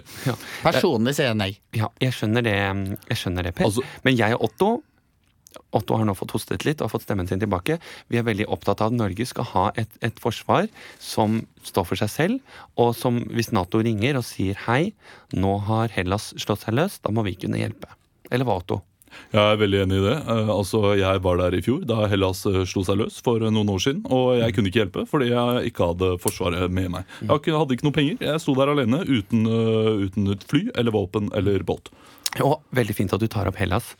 Personlig 0.63 1.13
sier 1.17 1.27
jeg 1.29 1.37
nei. 1.37 1.51
Ja, 1.77 1.89
jeg 2.01 2.15
skjønner 2.17 2.45
det, 2.47 2.55
jeg 3.11 3.19
skjønner 3.19 3.45
det 3.49 3.53
Per. 3.59 3.67
Altså- 3.69 3.83
Men 4.07 4.17
jeg 4.17 4.33
og 4.39 4.47
Otto 4.49 4.69
Otto 5.73 5.97
har 5.97 6.07
nå 6.07 6.15
fått 6.17 6.33
hostet 6.35 6.65
litt 6.67 6.83
og 6.83 6.91
fått 6.93 7.05
stemmen 7.07 7.29
sin 7.29 7.41
tilbake. 7.41 7.79
Vi 8.11 8.19
er 8.19 8.27
veldig 8.27 8.47
opptatt 8.53 8.83
av 8.83 8.91
at 8.91 8.99
Norge 8.99 9.27
skal 9.29 9.49
ha 9.53 9.65
et, 9.79 9.91
et 10.05 10.21
forsvar 10.21 10.69
som 11.01 11.41
står 11.65 11.89
for 11.89 12.03
seg 12.03 12.13
selv, 12.13 12.55
og 12.79 12.93
som 12.97 13.21
hvis 13.33 13.53
Nato 13.55 13.81
ringer 13.83 14.19
og 14.19 14.27
sier 14.27 14.57
hei, 14.67 14.93
nå 15.33 15.57
har 15.67 15.93
Hellas 15.95 16.31
slått 16.41 16.65
seg 16.65 16.77
løs, 16.77 16.99
da 17.03 17.13
må 17.13 17.25
vi 17.27 17.37
kunne 17.39 17.61
hjelpe. 17.61 17.91
Eller 18.33 18.47
hva, 18.47 18.59
Otto? 18.61 18.81
Jeg 19.33 19.41
er 19.41 19.59
veldig 19.61 19.79
enig 19.83 19.97
i 19.99 20.03
det. 20.05 20.15
Eh, 20.29 20.51
altså, 20.53 20.81
Jeg 20.97 21.21
var 21.25 21.39
der 21.41 21.57
i 21.57 21.61
fjor 21.65 21.83
da 21.89 22.07
Hellas 22.09 22.43
eh, 22.49 22.61
slo 22.69 22.83
seg 22.85 22.99
løs 23.01 23.19
for 23.25 23.41
noen 23.43 23.71
år 23.73 23.81
siden. 23.81 24.03
Og 24.13 24.37
jeg 24.39 24.55
kunne 24.55 24.69
ikke 24.71 24.83
hjelpe 24.83 25.05
fordi 25.09 25.31
jeg 25.31 25.71
ikke 25.71 25.89
hadde 25.91 26.11
Forsvaret 26.23 26.73
med 26.73 26.91
meg. 26.93 27.17
Jeg 27.21 27.57
hadde 27.57 27.77
ikke 27.77 27.87
noe 27.87 27.97
penger. 27.97 28.17
Jeg 28.21 28.43
sto 28.43 28.55
der 28.57 28.73
alene 28.73 29.03
uten, 29.05 29.45
eh, 29.49 30.05
uten 30.07 30.33
fly 30.49 30.67
eller 30.73 30.95
våpen 30.95 31.31
eller 31.37 31.65
båt. 31.67 31.93
Og 32.41 32.63
veldig 32.73 32.95
fint 32.97 33.13
at 33.13 33.21
du 33.21 33.27
tar 33.29 33.45
opp 33.49 33.57
Hellas, 33.61 33.91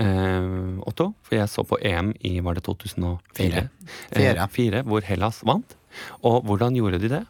eh, 0.00 0.46
Otto. 0.88 1.10
For 1.26 1.36
jeg 1.36 1.50
så 1.52 1.64
på 1.68 1.76
EM 1.84 2.14
i 2.24 2.38
var 2.40 2.54
det 2.56 2.64
2004? 2.64 3.18
Fire. 3.36 3.68
Eh, 4.12 4.16
Fire. 4.16 4.48
fire, 4.48 4.82
hvor 4.88 5.04
Hellas 5.04 5.42
vant. 5.44 5.76
Og 6.24 6.44
hvordan 6.48 6.76
gjorde 6.78 7.02
de 7.02 7.08
det? 7.12 7.26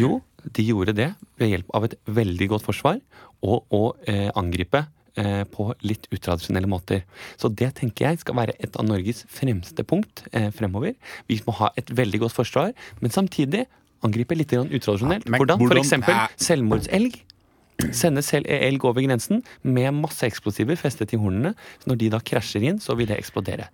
Jo, 0.00 0.22
de 0.52 0.64
gjorde 0.66 0.94
det 0.96 1.12
ved 1.38 1.52
hjelp 1.52 1.70
av 1.74 1.84
et 1.86 1.94
veldig 2.10 2.48
godt 2.50 2.66
forsvar 2.66 2.98
og 3.44 3.64
å 3.70 3.82
eh, 4.10 4.30
angripe 4.34 4.80
eh, 5.16 5.44
på 5.44 5.68
litt 5.86 6.08
utradisjonelle 6.10 6.66
måter. 6.66 7.04
Så 7.38 7.52
det 7.54 7.74
tenker 7.78 8.08
jeg 8.10 8.22
skal 8.24 8.34
være 8.40 8.56
et 8.58 8.74
av 8.80 8.88
Norges 8.88 9.22
fremste 9.30 9.86
punkt 9.86 10.24
eh, 10.32 10.50
fremover. 10.50 10.96
Vi 11.30 11.38
må 11.46 11.54
ha 11.60 11.70
et 11.78 11.92
veldig 11.94 12.24
godt 12.24 12.34
forsvar, 12.40 12.74
men 13.00 13.14
samtidig 13.14 13.66
angripe 14.04 14.36
litt 14.36 14.52
utradisjonelt. 14.52 15.28
men 15.28 15.40
hvordan? 15.40 15.62
Hvordan- 15.62 15.78
eksempel 15.84 16.18
selvmordselg. 16.36 17.22
Sende 17.92 18.22
selv 18.22 18.46
elg 18.46 18.84
over 18.86 19.02
grensen 19.02 19.40
med 19.66 19.90
masse 19.98 20.22
eksplosiver 20.28 20.76
festet 20.78 21.12
i 21.12 21.18
hornene. 21.18 21.54
Så 21.82 21.90
når 21.90 21.98
de 22.00 22.10
da 22.14 22.20
krasjer 22.22 22.62
inn, 22.70 22.78
så 22.80 22.94
vil 22.96 23.08
det 23.10 23.18
eksplodere. 23.18 23.66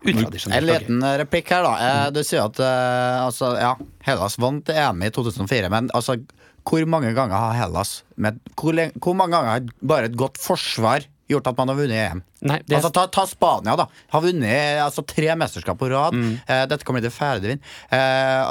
En 0.57 0.65
liten 0.81 1.05
replikk 1.21 1.53
her, 1.53 1.63
da. 1.67 1.75
Eh, 2.07 2.11
Du 2.17 2.23
sier 2.25 2.45
at 2.47 2.59
eh, 2.65 3.25
altså, 3.27 3.53
ja, 3.61 3.75
Hellas 4.09 4.39
vant 4.41 4.69
EM 4.73 5.03
i 5.05 5.11
2004, 5.13 5.69
men 5.71 5.91
altså, 5.95 6.17
hvor 6.65 6.85
mange 6.89 7.13
ganger 7.17 7.37
har 7.37 7.55
Hellas 7.61 8.03
med, 8.17 8.41
hvor, 8.57 8.77
hvor 9.01 9.15
mange 9.17 9.37
ganger 9.37 9.51
har 9.51 9.69
bare 9.83 10.09
et 10.11 10.17
godt 10.17 10.41
forsvar 10.41 11.05
gjort 11.31 11.49
at 11.51 11.57
man 11.61 11.69
har 11.73 11.79
vunnet 11.79 12.01
EM. 12.11 12.23
Nei, 12.51 12.59
det 12.67 12.77
Altså, 12.79 12.91
ta, 12.97 13.05
ta 13.13 13.25
Spania, 13.29 13.75
da. 13.77 13.87
Har 14.15 14.23
vunnet 14.25 14.81
altså, 14.85 15.05
tre 15.07 15.29
mesterskap 15.39 15.79
på 15.81 15.89
rad. 15.93 16.17
Mm. 16.17 16.33
Eh, 16.47 16.63
dette 16.71 17.11
fjerde 17.15 17.41
de 17.45 17.53
vinner. 17.53 17.63
Eh, 17.93 18.43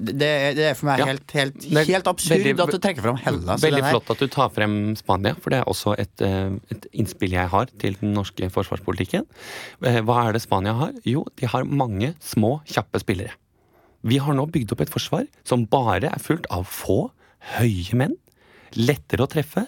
det, 0.00 0.30
det 0.58 0.66
er 0.70 0.74
for 0.78 0.86
meg 0.90 1.00
Ja. 1.02 1.06
helt, 1.10 1.30
helt, 1.36 1.64
helt 1.88 2.06
absurd 2.10 2.42
veldig- 2.44 2.60
at 2.66 2.70
du 2.74 2.78
trekker 2.78 3.02
fram 3.02 3.16
Hellas. 3.20 3.60
Veldig 3.62 3.84
flott 3.90 4.10
at 4.10 4.18
du 4.18 4.28
tar 4.28 4.48
frem 4.50 4.96
Spania, 4.96 5.34
for 5.40 5.50
det 5.50 5.60
er 5.60 5.64
også 5.70 5.94
et, 5.98 6.20
eh, 6.20 6.50
et 6.70 6.86
innspill 6.92 7.30
jeg 7.32 7.48
har 7.48 7.66
til 7.78 7.94
den 8.00 8.12
norske 8.14 8.50
forsvarspolitikken. 8.50 9.26
Eh, 9.84 10.00
Hva 10.00 10.28
er 10.28 10.32
det 10.32 10.42
Spania 10.42 10.74
har? 10.74 10.92
Jo, 11.04 11.24
de 11.36 11.46
har 11.46 11.64
mange 11.64 12.14
små, 12.20 12.60
kjappe 12.66 13.00
spillere. 13.00 13.32
Vi 14.02 14.16
har 14.18 14.32
nå 14.34 14.46
bygd 14.50 14.72
opp 14.72 14.80
et 14.80 14.90
forsvar 14.90 15.26
som 15.44 15.66
bare 15.66 16.04
er 16.08 16.18
fullt 16.18 16.46
av 16.50 16.64
få, 16.66 17.10
høye 17.58 17.94
menn. 17.94 18.16
Lettere 18.76 19.26
å 19.26 19.28
treffe. 19.28 19.66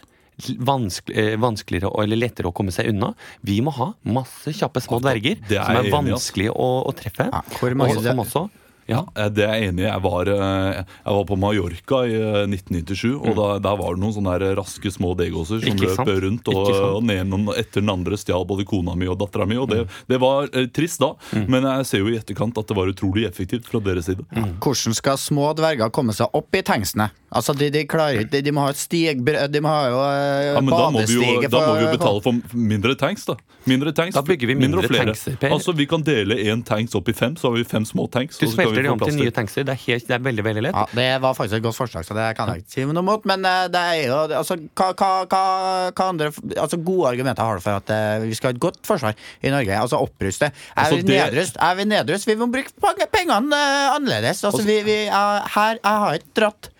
Vanskelig, 0.58 1.16
eh, 1.16 1.36
vanskeligere 1.40 1.92
eller 2.02 2.16
lettere 2.18 2.50
å 2.50 2.54
komme 2.54 2.72
seg 2.74 2.88
unna. 2.92 3.14
Vi 3.42 3.60
må 3.64 3.72
ha 3.76 3.92
masse 4.04 4.52
kjappe 4.52 4.82
små 4.82 5.00
dverger 5.02 5.38
er 5.48 5.62
som 5.64 5.76
er 5.78 5.90
vanskelig 5.92 6.50
å, 6.50 6.70
å 6.88 6.92
treffe. 6.96 7.28
Ja, 7.30 7.42
hvor 7.60 7.74
mange- 7.78 7.96
og 7.96 8.02
som 8.04 8.18
også 8.24 8.50
ja, 8.88 9.04
Eh, 9.16 9.28
Det 9.28 9.44
er 9.44 9.54
jeg 9.60 9.68
enig 9.72 9.84
i. 9.84 9.88
Jeg 9.90 10.02
var, 10.02 10.28
eh, 10.28 10.84
jeg 11.04 11.14
var 11.16 11.24
på 11.28 11.36
Mallorca 11.38 12.00
i 12.08 12.14
eh, 12.14 12.46
1997, 12.46 13.14
og 13.20 13.36
da, 13.36 13.46
der 13.58 13.76
var 13.78 13.94
det 13.94 14.02
noen 14.02 14.14
sånne 14.16 14.32
her 14.34 14.56
raske 14.58 14.90
små 14.92 15.14
degåser 15.16 15.60
som 15.62 15.72
Mm. 15.72 15.82
Løp 15.82 16.22
rundt, 16.22 16.48
og, 16.48 16.68
og 16.70 17.02
den 17.06 17.10
ene 17.32 17.54
etter 17.56 17.80
den 17.80 17.90
andre 17.90 18.16
stjal 18.16 18.44
både 18.46 18.64
kona 18.68 18.94
mi 18.96 19.06
og 19.08 19.18
dattera 19.18 19.46
mi. 19.48 19.56
Og 19.56 19.68
det, 19.70 19.86
det 20.08 20.18
var 20.20 20.48
eh, 20.52 20.66
trist 20.66 21.00
da, 21.00 21.12
Mm. 21.32 21.46
men 21.48 21.62
jeg 21.64 21.86
ser 21.86 21.98
jo 22.02 22.08
i 22.12 22.18
etterkant 22.18 22.58
at 22.58 22.66
det 22.68 22.76
var 22.76 22.86
utrolig 22.90 23.24
effektivt 23.28 23.64
fra 23.70 23.80
deres 23.80 24.06
side. 24.06 24.24
Hvordan 24.60 24.94
skal 24.94 25.16
små 25.16 25.52
dverger 25.56 25.90
komme 25.90 26.12
seg 26.12 26.28
opp 26.34 26.54
i 26.54 26.62
tanksene? 26.62 27.10
Altså, 27.32 27.54
de, 27.56 27.70
de 27.72 27.86
klarer 27.88 28.20
ikke 28.26 28.30
de, 28.34 28.42
de 28.44 28.52
må 28.52 28.60
ha 28.66 28.72
et 28.74 28.76
stig 28.76 29.14
De 29.24 29.60
må 29.64 29.70
ha 29.72 29.84
jo 29.88 30.00
eh, 30.04 30.48
Ja, 30.52 30.60
men 30.60 30.68
da 30.68 30.90
må, 30.92 31.00
jo, 31.00 31.22
badestige 31.22 31.48
da 31.48 31.60
må 31.64 31.76
vi 31.78 31.84
jo 31.86 31.92
betale 31.94 32.20
for 32.20 32.58
mindre 32.60 32.92
tanks, 33.00 33.24
da. 33.24 33.36
Mindre 33.64 33.92
tanks, 33.96 34.14
Da 34.18 34.20
bygger 34.26 34.50
vi 34.50 34.56
mindre 34.58 34.82
mindre 34.82 34.90
flere. 34.90 35.14
tankser, 35.14 35.48
Altså, 35.48 35.72
Vi 35.72 35.86
kan 35.88 36.02
dele 36.04 36.36
én 36.36 36.60
tanks 36.66 36.92
opp 36.98 37.08
i 37.08 37.14
fem, 37.16 37.34
så 37.40 37.48
har 37.48 37.56
vi 37.56 37.64
fem 37.64 37.86
små 37.88 38.04
tanks. 38.12 38.36
Du 38.36 38.44
og 38.46 38.52
så 38.52 38.56
kan 38.66 38.71
vi 38.76 38.82
de 38.82 38.90
om 38.92 38.98
til 39.02 39.16
nye 39.20 39.30
tankser. 39.34 39.64
Det 39.68 39.74
er, 39.76 39.80
helt, 39.86 40.06
det 40.08 40.16
er 40.16 40.24
veldig 40.26 40.44
veldig 40.48 40.62
lett. 40.66 40.74
Ja, 40.76 40.86
Det 40.98 41.06
var 41.22 41.36
faktisk 41.38 41.58
et 41.60 41.66
godt 41.66 41.76
forslag, 41.78 42.06
så 42.08 42.16
det 42.18 42.26
kan 42.38 42.48
jeg 42.52 42.64
ikke 42.64 42.74
si 42.74 42.84
noe 42.88 43.04
mot. 43.06 43.24
Men 43.28 43.44
eh, 43.48 43.68
det 43.72 43.84
er 43.92 44.00
jo 44.08 44.18
altså, 44.40 44.56
hva, 44.74 44.90
hva, 44.98 45.12
hva, 45.28 46.08
andre 46.08 46.30
altså, 46.56 46.80
gode 46.82 47.12
argumenter 47.12 47.46
har 47.46 47.60
du 47.60 47.64
for 47.64 47.78
at 47.78 47.94
eh, 47.94 48.26
vi 48.26 48.34
skal 48.38 48.50
ha 48.52 48.56
et 48.56 48.62
godt 48.66 48.82
forsvar 48.88 49.14
i 49.42 49.52
Norge? 49.54 49.78
Altså 49.78 50.00
oppruste. 50.02 50.50
Er 50.50 50.82
Altså, 50.86 50.96
vi 51.00 51.02
det- 51.12 51.20
nedrust? 51.22 51.56
Er 51.60 51.74
vi 51.78 51.84
nedrust? 51.92 52.26
Vi 52.26 52.36
må 52.40 52.50
bruke 52.52 53.08
pengene 53.12 53.54
eh, 53.62 53.94
annerledes. 53.94 54.42
Altså, 54.44 54.62
vi, 54.66 54.80
vi, 54.86 54.98
jeg- 55.06 55.48
her, 55.56 55.78
jeg 55.78 56.04
har 56.06 56.18
ikke 56.18 56.34
dratt 56.42 56.71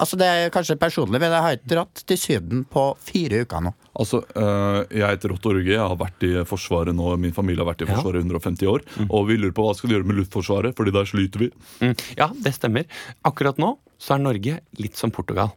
Altså 0.00 0.18
Det 0.18 0.26
er 0.26 0.50
kanskje 0.54 0.74
personlig, 0.80 1.20
men 1.22 1.30
jeg 1.30 1.44
har 1.44 1.56
ikke 1.56 1.70
dratt 1.70 2.00
til 2.08 2.18
Syden 2.18 2.64
på 2.66 2.82
fire 2.98 3.44
uker 3.44 3.62
nå. 3.62 3.72
Altså, 3.94 4.22
øh, 4.34 4.80
Jeg 4.90 5.06
heter 5.06 5.34
Otto 5.36 5.52
Rugge. 5.54 5.70
Jeg 5.76 5.78
har 5.82 5.94
vært 6.00 6.24
i 6.26 6.32
Forsvaret 6.48 6.96
nå. 6.96 7.12
Min 7.22 7.32
familie 7.36 7.62
har 7.62 7.70
vært 7.70 7.84
i 7.86 7.90
Forsvaret 7.90 8.18
i 8.18 8.26
150 8.26 8.66
år. 8.72 8.82
Og 9.06 9.28
vi 9.28 9.36
lurer 9.38 9.54
på 9.54 9.66
hva 9.68 9.74
skal 9.78 9.90
vi 9.90 9.94
gjøre 9.94 10.08
med 10.10 10.18
Luftforsvaret, 10.18 10.74
Fordi 10.74 10.90
der 10.94 11.06
sliter 11.06 11.44
vi. 11.44 11.50
Mm, 11.80 11.94
ja, 12.18 12.28
det 12.34 12.54
stemmer. 12.56 12.90
Akkurat 13.24 13.60
nå 13.62 13.76
så 14.02 14.16
er 14.16 14.24
Norge 14.24 14.58
litt 14.82 14.98
som 14.98 15.14
Portugal. 15.14 15.54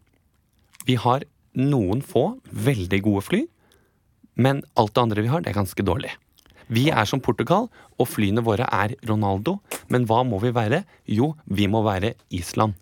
Vi 0.85 0.95
har 1.01 1.25
noen 1.57 2.03
få 2.05 2.37
veldig 2.53 3.01
gode 3.03 3.25
fly, 3.25 3.41
men 4.37 4.61
alt 4.77 4.93
det 4.93 5.01
andre 5.01 5.23
vi 5.25 5.31
har, 5.31 5.41
det 5.41 5.49
er 5.49 5.57
ganske 5.57 5.83
dårlig. 5.83 6.13
Vi 6.69 6.89
er 6.91 7.07
som 7.09 7.19
Portugal, 7.23 7.69
og 7.97 8.09
flyene 8.11 8.43
våre 8.45 8.67
er 8.69 8.93
Ronaldo. 9.07 9.57
Men 9.89 10.05
hva 10.05 10.21
må 10.27 10.37
vi 10.43 10.51
være? 10.53 10.83
Jo, 11.09 11.33
vi 11.47 11.65
må 11.71 11.81
være 11.85 12.13
Island. 12.29 12.75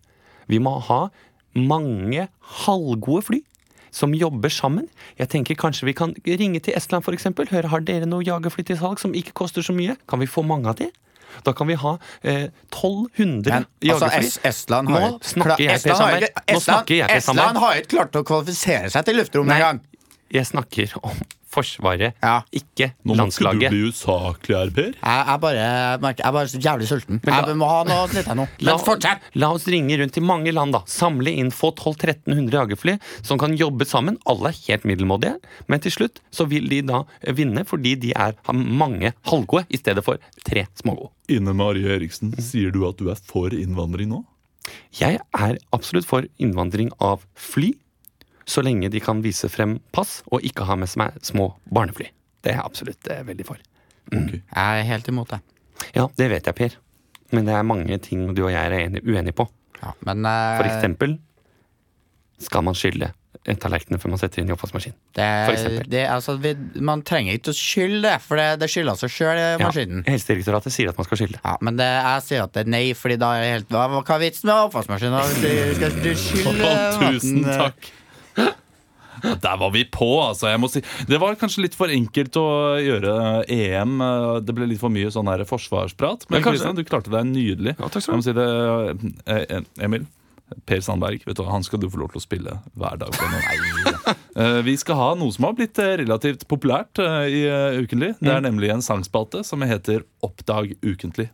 Vi 0.50 0.60
må 0.62 0.76
ha 0.90 1.06
mange 1.56 2.28
halvgode 2.66 3.24
fly 3.30 3.42
som 3.96 4.12
jobber 4.14 4.52
sammen. 4.52 4.90
Jeg 5.18 5.30
tenker 5.32 5.56
Kanskje 5.56 5.86
vi 5.88 5.94
kan 5.96 6.14
ringe 6.28 6.60
til 6.60 6.76
Estland 6.76 7.06
for 7.06 7.16
eksempel. 7.16 7.48
Høre, 7.48 7.70
har 7.72 7.80
dere 7.88 8.06
noe 8.10 8.26
jagerfly 8.28 8.66
til 8.68 8.78
salg 8.82 9.00
som 9.00 9.14
ikke 9.16 9.32
koster 9.34 9.64
så 9.64 9.72
mye? 9.76 9.96
Kan 10.10 10.20
vi 10.20 10.28
få 10.28 10.44
mange 10.44 10.68
av 10.68 10.76
de? 10.82 10.90
Da 11.44 11.52
kan 11.56 11.68
vi 11.68 11.76
ha 11.80 11.98
eh, 12.24 12.50
1200 12.72 13.50
Men 13.52 13.66
altså, 13.66 14.08
jagerfly. 14.08 14.28
Es 14.28 14.38
Estland 14.52 14.92
har 14.92 15.02
Nå 15.02 15.20
snakker 15.24 15.64
jeg, 15.64 15.76
Estland 15.80 16.22
ikke- 16.24 16.34
Nå 16.36 16.60
Estland- 16.60 17.16
Estland 17.16 17.58
har 17.64 17.74
ikke 17.80 17.92
klart 17.96 18.16
å 18.20 18.24
kvalifisere 18.28 18.92
seg 18.92 19.06
til 19.06 19.16
luftrommet 19.20 19.56
engang. 19.56 19.82
Jeg 20.32 20.46
snakker 20.48 20.96
om 21.04 21.12
Forsvaret, 21.56 22.14
Ja. 22.22 22.42
ikke 22.52 22.92
Nå 23.06 23.16
må 23.16 23.28
ikke 23.32 23.54
du 23.56 23.64
bli 23.70 23.82
usaklig 23.90 24.56
her, 24.58 24.72
Per. 24.76 24.92
Jeg 24.92 25.26
er 25.34 25.38
bare, 25.40 25.56
jeg 25.56 26.20
er 26.26 26.32
bare 26.36 26.52
så 26.52 26.60
jævlig 26.62 26.88
sulten. 26.90 27.22
Men 27.24 27.34
da- 27.34 27.48
jeg 27.48 27.58
må 27.62 27.70
ha 27.70 27.84
noe 27.88 28.08
nytt 28.12 28.30
nå. 28.36 28.48
La, 28.60 28.76
la 29.36 29.52
oss 29.56 29.66
ringe 29.72 29.98
rundt 30.00 30.14
til 30.14 30.24
mange 30.24 30.52
land, 30.54 30.74
da. 30.76 30.82
Samle 30.86 31.32
inn, 31.36 31.52
få 31.52 31.72
1200-1300 31.76 32.52
jagerfly 32.60 33.00
som 33.24 33.40
kan 33.40 33.56
jobbe 33.58 33.86
sammen. 33.88 34.18
Alle 34.28 34.52
er 34.52 34.60
helt 34.68 34.84
middelmådige, 34.86 35.40
men 35.68 35.80
til 35.80 35.92
slutt 35.92 36.20
så 36.32 36.48
vil 36.48 36.68
de 36.70 36.82
da 36.82 37.04
vinne 37.34 37.66
fordi 37.66 37.96
de 38.00 38.14
er, 38.16 38.36
mange 38.54 39.14
halvgode 39.26 39.66
i 39.72 39.78
stedet 39.78 40.04
for 40.04 40.18
tre 40.46 40.66
smågode. 40.76 41.12
Ine 41.30 41.54
Marie 41.56 41.88
Eriksen, 41.96 42.34
sier 42.40 42.72
du 42.72 42.88
at 42.88 42.98
du 42.98 43.10
er 43.10 43.16
for 43.16 43.50
innvandring 43.50 44.10
nå? 44.12 44.24
Jeg 44.98 45.20
er 45.38 45.58
absolutt 45.76 46.08
for 46.08 46.26
innvandring 46.42 46.90
av 47.00 47.22
fly, 47.38 47.74
så 48.46 48.62
lenge 48.66 48.90
de 48.94 49.02
kan 49.02 49.24
vise 49.26 49.50
frem 49.50 49.80
pass 49.96 50.20
og 50.32 50.46
ikke 50.46 50.68
ha 50.70 50.78
med 50.80 50.92
seg 50.92 51.18
små 51.26 51.50
barnefly. 51.74 52.12
Det 52.46 52.54
er 52.54 52.60
jeg 52.60 52.68
absolutt 52.70 53.12
eh, 53.12 53.24
veldig 53.26 53.48
for. 53.48 53.62
Jeg 54.14 54.46
er 54.54 54.86
helt 54.86 55.08
imot 55.10 55.34
det. 55.34 55.42
Ja, 55.96 56.08
det 56.18 56.30
vet 56.32 56.48
jeg, 56.48 56.56
Per. 56.56 56.78
Men 57.34 57.48
det 57.48 57.56
er 57.58 57.66
mange 57.66 57.98
ting 58.06 58.28
du 58.38 58.46
og 58.46 58.54
jeg 58.54 58.62
er 58.62 58.78
enig, 58.86 59.02
uenige 59.04 59.36
på. 59.42 59.48
Ja, 59.82 59.96
men 60.08 60.26
eh, 60.30 60.58
For 60.60 60.70
eksempel 60.70 61.18
skal 62.46 62.66
man 62.68 62.78
skylle 62.78 63.14
tallerkenene 63.54 64.00
før 64.02 64.14
man 64.16 64.20
setter 64.20 64.42
inn 64.42 64.50
i 64.50 64.54
oppvaskmaskin. 64.56 64.96
det, 65.14 65.26
for 65.46 65.54
eksempel. 65.54 65.90
det, 65.92 66.04
altså, 66.10 66.34
Man 66.82 67.04
trenger 67.06 67.38
ikke 67.38 67.54
å 67.54 67.58
skylde 67.58 68.02
det, 68.08 68.16
for 68.24 68.42
det, 68.42 68.48
det 68.62 68.70
skylder 68.74 68.98
seg 68.98 69.14
sjøl, 69.14 69.42
Ja, 69.42 69.60
maskinen. 69.62 70.02
Helsedirektoratet 70.08 70.74
sier 70.74 70.90
at 70.90 70.98
man 70.98 71.08
skal 71.08 71.22
skylle. 71.22 71.42
Ja, 71.44 71.54
men 71.62 71.78
det, 71.78 71.86
jeg 71.86 72.24
sier 72.26 72.46
at 72.48 72.56
det 72.56 72.64
er 72.66 72.72
nei, 72.74 72.86
Fordi 72.98 73.20
da 73.22 73.36
er 73.38 73.52
helt 73.58 73.70
Hva, 73.70 74.02
er 74.02 74.24
vitsen 74.24 74.50
med 74.50 74.72
oppvaskmaskinen? 74.72 75.20
Hvis 75.30 75.44
du 75.44 75.78
Skal 75.78 76.00
du 76.02 76.10
skylle 76.24 76.72
Å, 76.72 76.82
tusen 77.04 77.44
eh, 77.44 77.62
takk. 77.62 77.92
Der 79.44 79.58
var 79.62 79.72
vi 79.74 79.84
på, 79.90 80.10
altså. 80.24 80.50
jeg 80.52 80.60
må 80.62 80.70
si 80.72 80.82
Det 81.10 81.20
var 81.22 81.36
kanskje 81.40 81.64
litt 81.66 81.76
for 81.78 81.92
enkelt 81.94 82.38
å 82.42 82.46
gjøre 82.82 83.16
EM. 83.52 83.98
Det 84.46 84.56
ble 84.58 84.68
litt 84.74 84.82
for 84.82 84.94
mye 84.94 85.12
sånn 85.14 85.28
her 85.32 85.44
forsvarsprat. 85.50 86.28
Men 86.30 86.42
Ja. 86.42 86.50
Kristian, 86.52 86.76
du 86.78 86.84
klarte 86.88 87.12
deg 87.14 87.26
nydelig. 87.32 87.76
Ja, 87.80 87.88
takk 87.90 88.04
skal 88.06 88.20
du 88.20 88.22
ha. 88.22 88.28
si 88.28 88.36
det, 88.38 89.16
eh, 89.26 89.62
Emil. 89.86 90.06
Per 90.70 90.78
Sandberg, 90.86 91.24
vet 91.26 91.40
du, 91.40 91.42
han 91.50 91.64
skal 91.66 91.80
du 91.82 91.88
få 91.90 91.98
lov 92.04 92.12
til 92.14 92.20
å 92.22 92.26
spille 92.28 92.60
hver 92.78 93.00
dag. 93.02 93.16
Eh, 94.36 94.60
Vi 94.68 94.74
skal 94.78 94.98
ha 95.00 95.06
noe 95.16 95.32
som 95.32 95.46
har 95.48 95.54
blitt 95.56 95.80
eh, 95.80 95.94
relativt 96.02 96.42
populært 96.52 97.00
eh, 97.00 97.22
i 97.32 97.40
eh, 97.48 97.78
Ukentlig. 97.80 98.10
Det 98.20 98.34
er 98.34 98.42
nemlig 98.44 98.68
en 98.74 98.84
sangspalte 98.84 99.46
som 99.48 99.64
heter 99.64 100.04
Oppdag 100.28 100.74
ukentlig. 100.84 101.30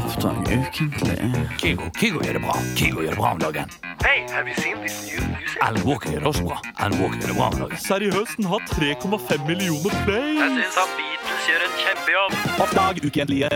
Oppdag 0.00 0.36
ukentlig. 0.48 1.16
Kygo, 1.60 1.86
Kygo 2.00 2.20
gjør 2.24 2.36
det 2.38 2.42
bra. 2.44 2.54
Kygo 2.78 3.02
gjør 3.04 3.12
det 3.12 3.18
bra 3.20 3.30
om 3.34 3.40
dagen. 3.42 3.72
Hey, 4.00 4.22
have 4.32 4.48
you 4.48 4.54
seen 4.56 4.78
this 4.84 4.96
new 5.06 5.20
music? 5.34 5.58
Alan 5.66 5.82
Walker 5.86 6.14
gjør 6.14 6.22
det 6.24 6.30
også 6.30 6.44
bra. 6.46 6.58
Alan 6.80 6.96
Walker 7.02 7.20
gjør 7.20 7.32
det 7.32 7.36
bra 7.36 7.48
om 7.50 7.58
dagen. 7.60 7.82
Seriøst, 7.84 8.38
den 8.38 8.48
har 8.50 8.64
3,5 8.70 9.44
millioner 9.48 9.96
play! 10.06 10.32
Jeg 10.38 10.56
syns 10.56 10.80
han 10.80 10.90
Beatles 10.96 11.46
gjør 11.50 11.66
en 11.66 11.76
kjempejobb. 11.84 12.32
Oppdrag 12.64 13.02
ukentlige. 13.10 13.52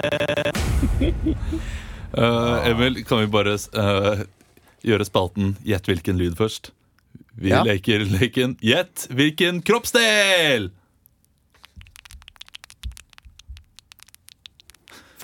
uh, 2.19 2.69
Emil, 2.71 3.01
kan 3.09 3.25
vi 3.25 3.31
bare 3.39 3.57
uh, 3.81 4.25
gjøre 4.85 5.09
spalten 5.09 5.55
Gjett 5.65 5.89
hvilken 5.91 6.21
lyd 6.21 6.37
først? 6.39 6.73
Vi 7.41 7.51
Ja. 7.55 7.65
leker 7.67 8.05
leken 8.07 8.59
Gjett 8.63 9.09
hvilken 9.11 9.63
kroppsdel! 9.67 10.71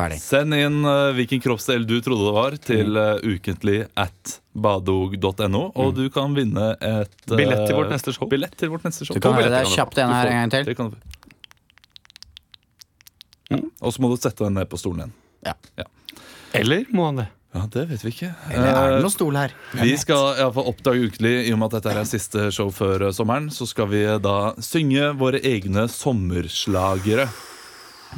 Ferdig. 0.01 0.21
Send 0.23 0.57
inn 0.57 0.81
uh, 0.87 1.11
hvilken 1.17 1.43
kroppsdel 1.45 1.85
du 1.89 1.99
trodde 2.05 2.25
det 2.25 2.35
var, 2.37 2.57
til 2.65 2.97
uh, 2.97 3.19
ukentlig 3.21 3.83
at 4.01 4.39
badog.no, 4.53 5.65
og 5.77 5.93
du 5.99 6.07
kan 6.13 6.33
vinne 6.37 6.73
et 6.77 7.17
uh, 7.29 7.37
Billett 7.37 7.67
til 7.69 7.77
vårt 7.77 7.93
neste 7.93 8.15
show. 8.17 8.29
Billett 8.31 8.57
til 8.61 8.73
vårt 8.73 8.87
neste 8.89 9.07
show. 9.07 9.17
Du 9.17 9.23
kan 9.25 9.37
høre 9.37 9.53
det 9.53 9.67
kjapt 9.75 10.01
igjen 10.01 10.15
her 10.15 10.31
en 10.31 10.39
gang 10.41 10.55
til. 10.57 10.71
Det 10.71 10.77
kan 10.79 10.95
du. 10.95 10.97
Og 13.81 13.93
så 13.93 14.03
må 14.03 14.13
du 14.13 14.17
sette 14.21 14.47
deg 14.47 14.55
ned 14.55 14.71
på 14.71 14.79
stolen 14.81 15.05
igjen. 15.05 15.15
Ja. 15.83 15.87
Eller 16.57 16.89
må 16.95 17.11
han 17.11 17.23
det? 17.23 17.29
Ja, 17.51 17.65
Det 17.67 17.83
vet 17.91 18.05
vi 18.05 18.13
ikke. 18.15 18.31
Eller 18.53 18.69
er 18.71 18.93
det 18.95 18.99
noen 19.03 19.11
stol 19.13 19.35
her? 19.35 19.55
Vi 19.75 19.91
skal 19.99 20.39
i 20.39 20.47
fall 20.55 20.69
oppdage 20.71 21.03
ukentlig, 21.03 21.35
i 21.49 21.53
og 21.55 21.59
med 21.59 21.73
at 21.73 21.81
dette 21.81 21.95
er 21.99 22.07
siste 22.07 22.47
show 22.55 22.71
før 22.71 23.09
sommeren, 23.15 23.51
så 23.51 23.67
skal 23.67 23.91
vi 23.91 24.05
da 24.23 24.53
synge 24.63 25.11
våre 25.19 25.43
egne 25.43 25.89
sommerslagere. 25.91 27.27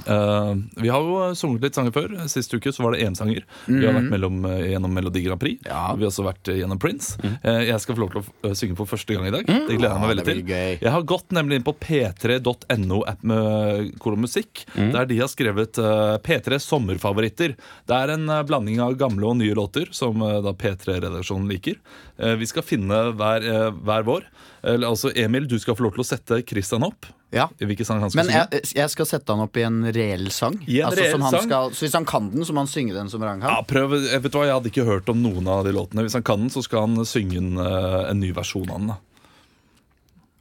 Eh, 0.06 0.54
vi 0.82 0.88
har 0.92 1.04
jo 1.04 1.34
sunget 1.38 1.66
litt 1.66 1.78
sanger 1.78 1.94
før. 1.94 2.14
Sist 2.32 2.54
uke 2.54 2.72
så 2.72 2.84
var 2.86 2.96
det 2.96 3.02
EM-sanger. 3.06 3.44
Vi 3.66 3.84
har 3.84 3.96
vært 3.96 4.10
mellom, 4.12 4.40
eh, 4.48 4.70
gjennom 4.72 4.92
Melodi 4.96 5.22
Grand 5.26 5.40
Prix. 5.40 5.60
Ja. 5.68 5.92
Vi 5.94 6.06
har 6.06 6.10
også 6.10 6.26
vært 6.26 6.48
eh, 6.48 6.60
gjennom 6.62 6.80
Prince. 6.82 7.18
Eh, 7.42 7.68
jeg 7.68 7.80
skal 7.84 7.98
få 7.98 8.04
lov 8.04 8.12
til 8.14 8.22
å 8.22 8.50
eh, 8.50 8.56
synge 8.58 8.76
for 8.80 8.90
første 8.90 9.14
gang 9.16 9.28
i 9.28 9.34
dag. 9.34 9.46
Det 9.46 9.76
gleder 9.76 9.92
jeg 9.92 10.02
meg 10.04 10.12
veldig 10.14 10.26
til. 10.28 10.42
gøy. 10.48 10.78
Jeg 10.82 10.94
har 10.96 11.02
gått 11.12 11.36
nemlig 11.36 11.60
inn 11.60 11.66
på 11.66 11.76
p3.no 11.82 13.02
app 13.12 13.22
med 13.26 13.92
kor 14.02 14.16
og 14.16 14.22
musikk, 14.24 14.64
der 14.74 15.06
de 15.08 15.18
har 15.20 15.30
skrevet 15.30 15.78
uh, 15.82 16.16
P3 16.22 16.58
sommerfavoritter. 16.62 17.54
Det 17.88 17.96
er 17.96 18.12
en 18.14 18.28
eh, 18.30 18.42
blanding 18.48 18.80
av 18.84 18.96
gamle 19.00 19.28
og 19.28 19.38
nye 19.40 19.54
låter 19.56 19.88
som 19.94 20.20
eh, 20.22 20.38
da 20.44 20.52
P3-redaksjonen 20.56 21.48
liker. 21.50 21.78
Eh, 22.18 22.34
vi 22.40 22.48
skal 22.50 22.64
finne 22.66 23.02
hver, 23.18 23.46
eh, 23.46 23.70
hver 23.82 24.06
vår. 24.08 24.28
Altså 24.62 25.10
Emil, 25.18 25.48
du 25.50 25.56
skal 25.58 25.74
få 25.74 25.88
lov 25.88 25.96
til 25.96 26.04
å 26.04 26.06
sette 26.06 26.36
Christian 26.46 26.84
opp. 26.86 27.08
Ja. 27.32 27.46
Hvilken 27.58 27.86
sang 27.88 28.00
han 28.04 28.10
skal 28.12 28.20
Men 28.20 28.28
synge. 28.28 28.40
jeg, 28.52 28.72
jeg 28.76 28.92
skal 28.92 29.06
sette 29.08 29.32
han 29.32 29.40
opp 29.46 29.56
i 29.56 29.62
en 29.64 29.78
reell 29.96 30.26
sang. 30.34 30.58
I 30.68 30.82
en 30.82 30.90
altså, 30.90 31.00
reell 31.00 31.14
som 31.14 31.22
han 31.24 31.32
sang? 31.32 31.46
Skal, 31.48 31.70
så 31.78 31.86
hvis 31.86 31.94
han 31.96 32.06
kan 32.08 32.26
den, 32.34 32.44
så 32.44 32.52
må 32.52 32.60
han 32.66 32.68
synge 32.68 32.92
den 32.96 33.08
som 33.08 33.24
Rang 33.24 33.40
Ja, 33.40 33.54
prøv, 33.64 33.94
jeg 34.04 34.20
vet 34.26 34.36
hva, 34.36 34.42
jeg 34.50 34.56
hadde 34.58 34.72
ikke 34.72 34.84
hørt 34.84 35.08
om 35.08 35.22
noen 35.24 35.48
av 35.48 35.64
de 35.64 35.72
låtene. 35.72 36.04
Hvis 36.04 36.18
han 36.18 36.26
kan 36.28 36.44
den, 36.44 36.52
så 36.52 36.60
skal 36.66 36.84
han 36.84 37.08
synge 37.08 37.40
en, 37.40 37.54
eh, 37.56 37.98
en 38.10 38.20
ny 38.20 38.34
versjon 38.36 38.68
av 38.68 38.82
den. 38.82 38.92
da. 38.92 38.98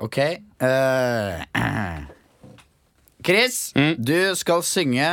Ok. 0.03 0.17
eh, 0.19 1.45
Chris, 3.27 3.61
du 3.97 4.35
skal 4.35 4.63
synge 4.65 5.07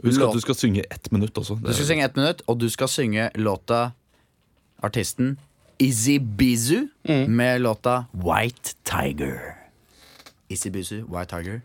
Husk 0.00 0.22
at 0.24 0.32
du 0.32 0.40
skal 0.40 0.56
synge 0.56 0.84
ett 0.88 1.10
minutt 1.12 1.36
også. 1.36 1.58
Du 1.60 1.72
skal 1.74 1.90
synge 1.90 2.04
ett 2.08 2.16
minutt, 2.16 2.40
og 2.48 2.56
du 2.62 2.70
skal 2.72 2.88
synge 2.88 3.28
låta 3.36 3.90
Artisten 4.80 5.34
Izzy 5.76 6.16
Bizu 6.18 6.86
med 7.28 7.60
låta 7.60 8.06
White 8.16 8.78
Tiger. 8.88 9.59
Isibusu, 10.50 11.04
White 11.08 11.28
Tiger, 11.28 11.60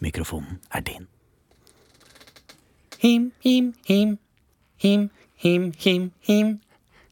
mikrofonen 0.00 0.58
er 0.74 0.80
din. 0.80 1.06
Him, 2.98 3.32
him, 3.40 3.74
him. 3.86 4.18
Him, 4.76 5.10
him, 5.34 5.72
him, 5.78 6.12
him. 6.20 6.60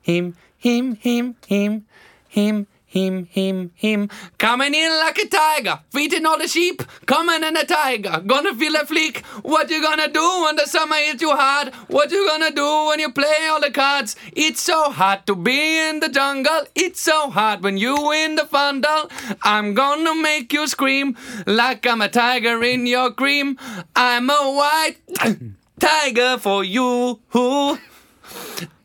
Him, 0.03 0.35
him, 0.59 0.97
him, 1.01 1.37
him. 1.49 1.87
Him, 2.29 2.66
him, 2.87 3.27
him, 3.27 3.72
him. 3.75 4.09
Coming 4.38 4.75
in 4.75 4.90
like 4.99 5.18
a 5.18 5.29
tiger, 5.29 5.81
feeding 5.90 6.25
all 6.25 6.38
the 6.38 6.49
sheep. 6.49 6.83
Coming 7.05 7.42
in 7.42 7.57
a 7.57 7.64
tiger, 7.64 8.22
gonna 8.25 8.55
feel 8.55 8.77
a 8.77 8.85
fleek. 8.85 9.25
What 9.42 9.68
you 9.70 9.83
gonna 9.83 10.09
do 10.09 10.42
when 10.44 10.57
the 10.57 10.66
summer 10.66 10.96
hits 10.96 11.20
you 11.20 11.31
hard? 11.31 11.75
What 11.88 12.11
you 12.11 12.27
gonna 12.29 12.53
do 12.53 12.87
when 12.87 13.01
you 13.01 13.11
play 13.11 13.49
all 13.51 13.61
the 13.61 13.70
cards? 13.70 14.16
It's 14.33 14.62
so 14.62 14.90
hard 14.90 15.27
to 15.27 15.35
be 15.35 15.88
in 15.88 16.01
the 16.01 16.09
jungle. 16.09 16.62
It's 16.75 17.01
so 17.01 17.29
hard 17.31 17.62
when 17.62 17.77
you 17.77 18.12
in 18.12 18.37
the 18.37 18.42
fundle. 18.42 19.11
I'm 19.42 19.75
gonna 19.75 20.14
make 20.14 20.53
you 20.53 20.66
scream 20.66 21.16
like 21.46 21.87
I'm 21.87 22.01
a 22.01 22.09
tiger 22.09 22.62
in 22.62 22.87
your 22.87 23.11
cream. 23.11 23.59
I'm 23.94 24.31
a 24.31 24.53
white 24.61 24.96
tiger 25.81 26.38
for 26.38 26.64
you. 26.64 27.20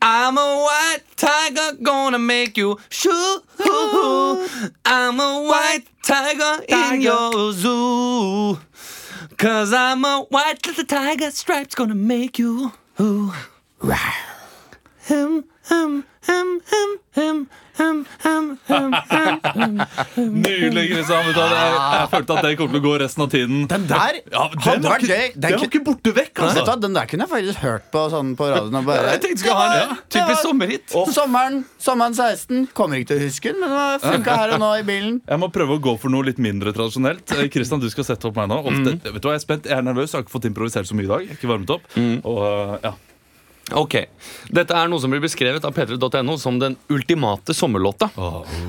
I'm 0.00 0.36
a 0.36 0.62
white 0.64 1.00
tiger, 1.16 1.76
gonna 1.82 2.18
make 2.18 2.56
you 2.56 2.78
shoo. 2.88 3.42
I'm 4.84 5.20
a 5.20 5.42
white 5.48 5.84
tiger, 6.02 6.64
tiger. 6.68 6.94
in 6.94 7.00
your 7.00 7.52
zoo. 7.52 8.58
Cause 9.36 9.72
I'm 9.72 10.04
a 10.04 10.26
white 10.28 10.66
little 10.66 10.84
tiger, 10.84 11.30
stripes 11.30 11.74
gonna 11.74 11.94
make 11.94 12.38
you. 12.38 12.72
Ooh. 13.00 13.32
Him, 15.04 15.44
him, 15.68 16.04
him, 16.22 16.60
him, 16.70 16.98
him. 17.12 17.50
Nydelig, 20.16 20.84
Kristian. 20.92 21.28
Jeg, 21.32 21.52
jeg 21.56 22.08
følte 22.12 22.36
at 22.36 22.44
det 22.46 22.52
kommer 22.58 22.74
til 22.76 22.80
å 22.80 22.84
gå 22.84 22.92
resten 23.02 23.24
av 23.24 23.30
tiden. 23.32 23.62
Den 23.70 23.86
der 23.90 24.18
Ja, 24.32 24.44
den 24.52 24.84
var 24.84 24.96
vært 24.96 25.06
gøy. 25.08 25.26
Den 25.34 25.40
den 25.42 25.58
var 25.58 25.66
ikke 25.68 25.82
borte 25.86 26.12
vekk, 26.16 26.32
Vet 26.32 26.54
du 26.56 26.60
altså. 26.62 26.76
Den 26.82 26.96
der 26.96 27.06
kunne 27.10 27.26
jeg 27.26 27.32
faktisk 27.32 27.64
hørt 27.64 27.86
på, 27.94 28.04
sånn 28.12 28.34
på 28.38 28.48
radioen. 28.52 28.78
Og 28.80 28.88
bare, 28.88 29.14
Jeg 29.14 29.22
tenkte 29.26 29.44
skal 29.44 29.58
ha 29.58 29.66
en 29.82 29.94
typisk 30.12 30.40
sommerhit. 30.46 30.96
Sommeren, 31.16 31.58
sommeren 31.82 32.16
16. 32.18 32.66
Kommer 32.76 33.00
ikke 33.00 33.12
til 33.12 33.20
å 33.22 33.26
huske 33.26 33.52
den, 33.52 33.60
men 33.62 33.70
det 33.76 34.02
funka 34.06 34.38
her 34.42 34.56
og 34.56 34.62
nå 34.64 34.72
i 34.80 34.84
bilen. 34.88 35.20
Jeg 35.28 35.42
må 35.42 35.50
prøve 35.54 35.78
å 35.78 35.82
gå 35.82 35.96
for 36.02 36.12
noe 36.12 36.28
litt 36.28 36.40
mindre 36.42 36.74
tradisjonelt. 36.76 37.24
Eh, 37.36 37.48
Kristian, 37.52 37.82
du 37.82 37.88
skal 37.92 38.08
sette 38.08 38.28
opp 38.28 38.36
meg 38.40 38.50
nå. 38.52 38.60
Og 38.62 38.82
det, 38.86 38.98
vet 39.08 39.20
du 39.22 39.28
hva, 39.28 39.36
Jeg 39.36 39.42
er 39.42 39.46
spent, 39.46 39.70
jeg 39.70 39.78
er 39.78 39.86
nervøs, 39.86 40.12
jeg 40.12 40.20
har 40.20 40.26
ikke 40.26 40.36
fått 40.36 40.50
improvisert 40.50 40.88
så 40.90 40.98
mye 40.98 41.08
i 41.08 41.12
dag. 41.14 41.24
Jeg 41.26 41.34
har 41.34 41.40
ikke 41.40 41.52
varmet 41.52 41.74
opp 41.78 41.88
Og 41.98 42.44
eh, 42.48 42.76
ja 42.90 42.94
Ok, 43.72 43.94
Dette 44.52 44.74
er 44.76 44.88
noe 44.90 45.00
som 45.00 45.10
blir 45.12 45.22
beskrevet 45.22 45.64
av 45.64 45.72
p3.no 45.76 46.34
som 46.38 46.58
den 46.58 46.74
ultimate 46.92 47.54
sommerlåta. 47.54 48.10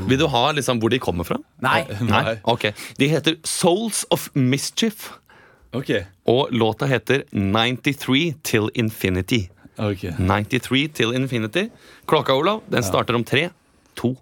Vil 0.07 0.19
du 0.21 0.27
ha 0.29 0.43
liksom 0.53 0.79
hvor 0.79 0.93
de 0.93 0.99
kommer 1.01 1.25
fra? 1.27 1.39
Nei. 1.65 1.81
Nei? 2.05 2.37
Ok, 2.43 2.69
De 2.97 3.07
heter 3.11 3.35
Souls 3.43 4.05
of 4.13 4.29
Mischief. 4.33 5.09
Ok, 5.73 5.89
Og 6.29 6.51
låta 6.53 6.85
heter 6.85 7.23
93 7.31 8.35
Till 8.43 8.69
Infinity. 8.75 9.49
ok 9.77 10.03
93 10.19 10.87
Till 10.93 11.13
Infinity. 11.17 11.69
Klokka, 12.07 12.33
Olav, 12.37 12.61
den 12.69 12.83
starter 12.83 13.15
om 13.17 13.23
tre, 13.25 13.49
to, 13.95 14.13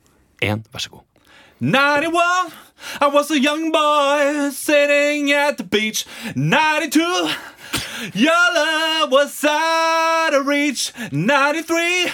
én. 0.41 0.63
Vær 0.71 0.79
så 0.79 0.89
god. 0.89 1.01
91, 1.59 2.53
I 3.01 3.07
was 3.13 3.29
a 3.29 3.37
young 3.37 3.71
boy 3.71 4.49
sitting 4.51 5.31
at 5.33 5.57
the 5.57 5.63
beach. 5.63 6.05
92, 6.35 7.29
your 8.13 8.53
love 8.53 9.11
was 9.11 9.43
out 9.43 10.33
of 10.33 10.47
reach. 10.47 10.91
93, 11.11 12.09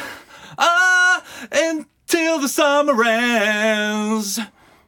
ah, 0.57 1.23
until 1.51 2.39
the 2.39 2.47
summer 2.49 3.03
ends. 3.03 4.39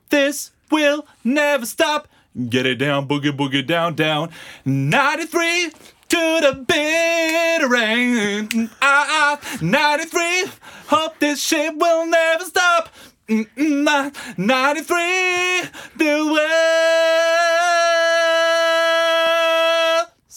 This 0.10 0.52
will 0.72 1.06
never 1.24 1.66
stop. 1.66 2.08
Get 2.50 2.66
it 2.66 2.76
down, 2.76 3.08
boogie, 3.08 3.36
boogie, 3.36 3.66
down, 3.66 3.96
down. 3.96 4.30
93 4.66 5.72
to 6.10 6.40
the 6.42 6.66
bitter 6.68 7.76
end. 7.76 8.70
Ah, 8.82 9.38
ah, 9.42 9.58
93, 9.62 10.46
hope 10.88 11.20
this 11.20 11.42
shit 11.42 11.76
will 11.76 12.06
never 12.06 12.44
stop. 12.46 12.90
Mm, 13.28 13.48
mm, 13.56 13.86
ah, 13.88 14.12
93, 14.38 15.70
the 15.98 16.26
world. 16.26 17.50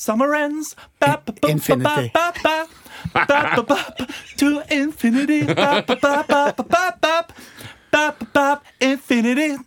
Summer 0.03 0.35
ends. 0.35 0.75
Ba, 0.99 1.23
ba, 1.25 1.31
ba, 1.31 1.47
Infinity. 1.49 2.11
Ba, 2.11 2.35
ba, 2.43 2.67
ba, 3.15 3.23
ba, 3.31 3.41
ba, 3.55 3.63
ba, 3.63 3.79
to 4.35 4.59
infinity. 4.67 5.47
Ba, 5.47 5.85
ba, 5.87 5.95
ba, 5.95 6.25
ba, 6.27 6.51
ba, 6.59 6.65
ba, 6.67 6.99
ba, 6.99 7.27
ba, 7.93 8.05
ba, 8.19 8.27
ba, 8.35 8.61
infinity. 8.83 9.63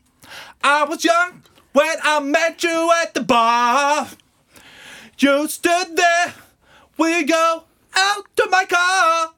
I 0.60 0.84
was 0.84 1.06
young 1.06 1.40
when 1.72 1.96
I 2.04 2.20
met 2.20 2.62
you 2.68 2.92
at 3.02 3.14
the 3.14 3.24
bar. 3.24 4.12
You 5.20 5.48
stood 5.48 5.96
there. 5.96 6.34
We 7.00 7.24
go 7.24 7.64
out 7.96 8.26
to 8.36 8.44
my 8.52 8.66
car. 8.68 9.32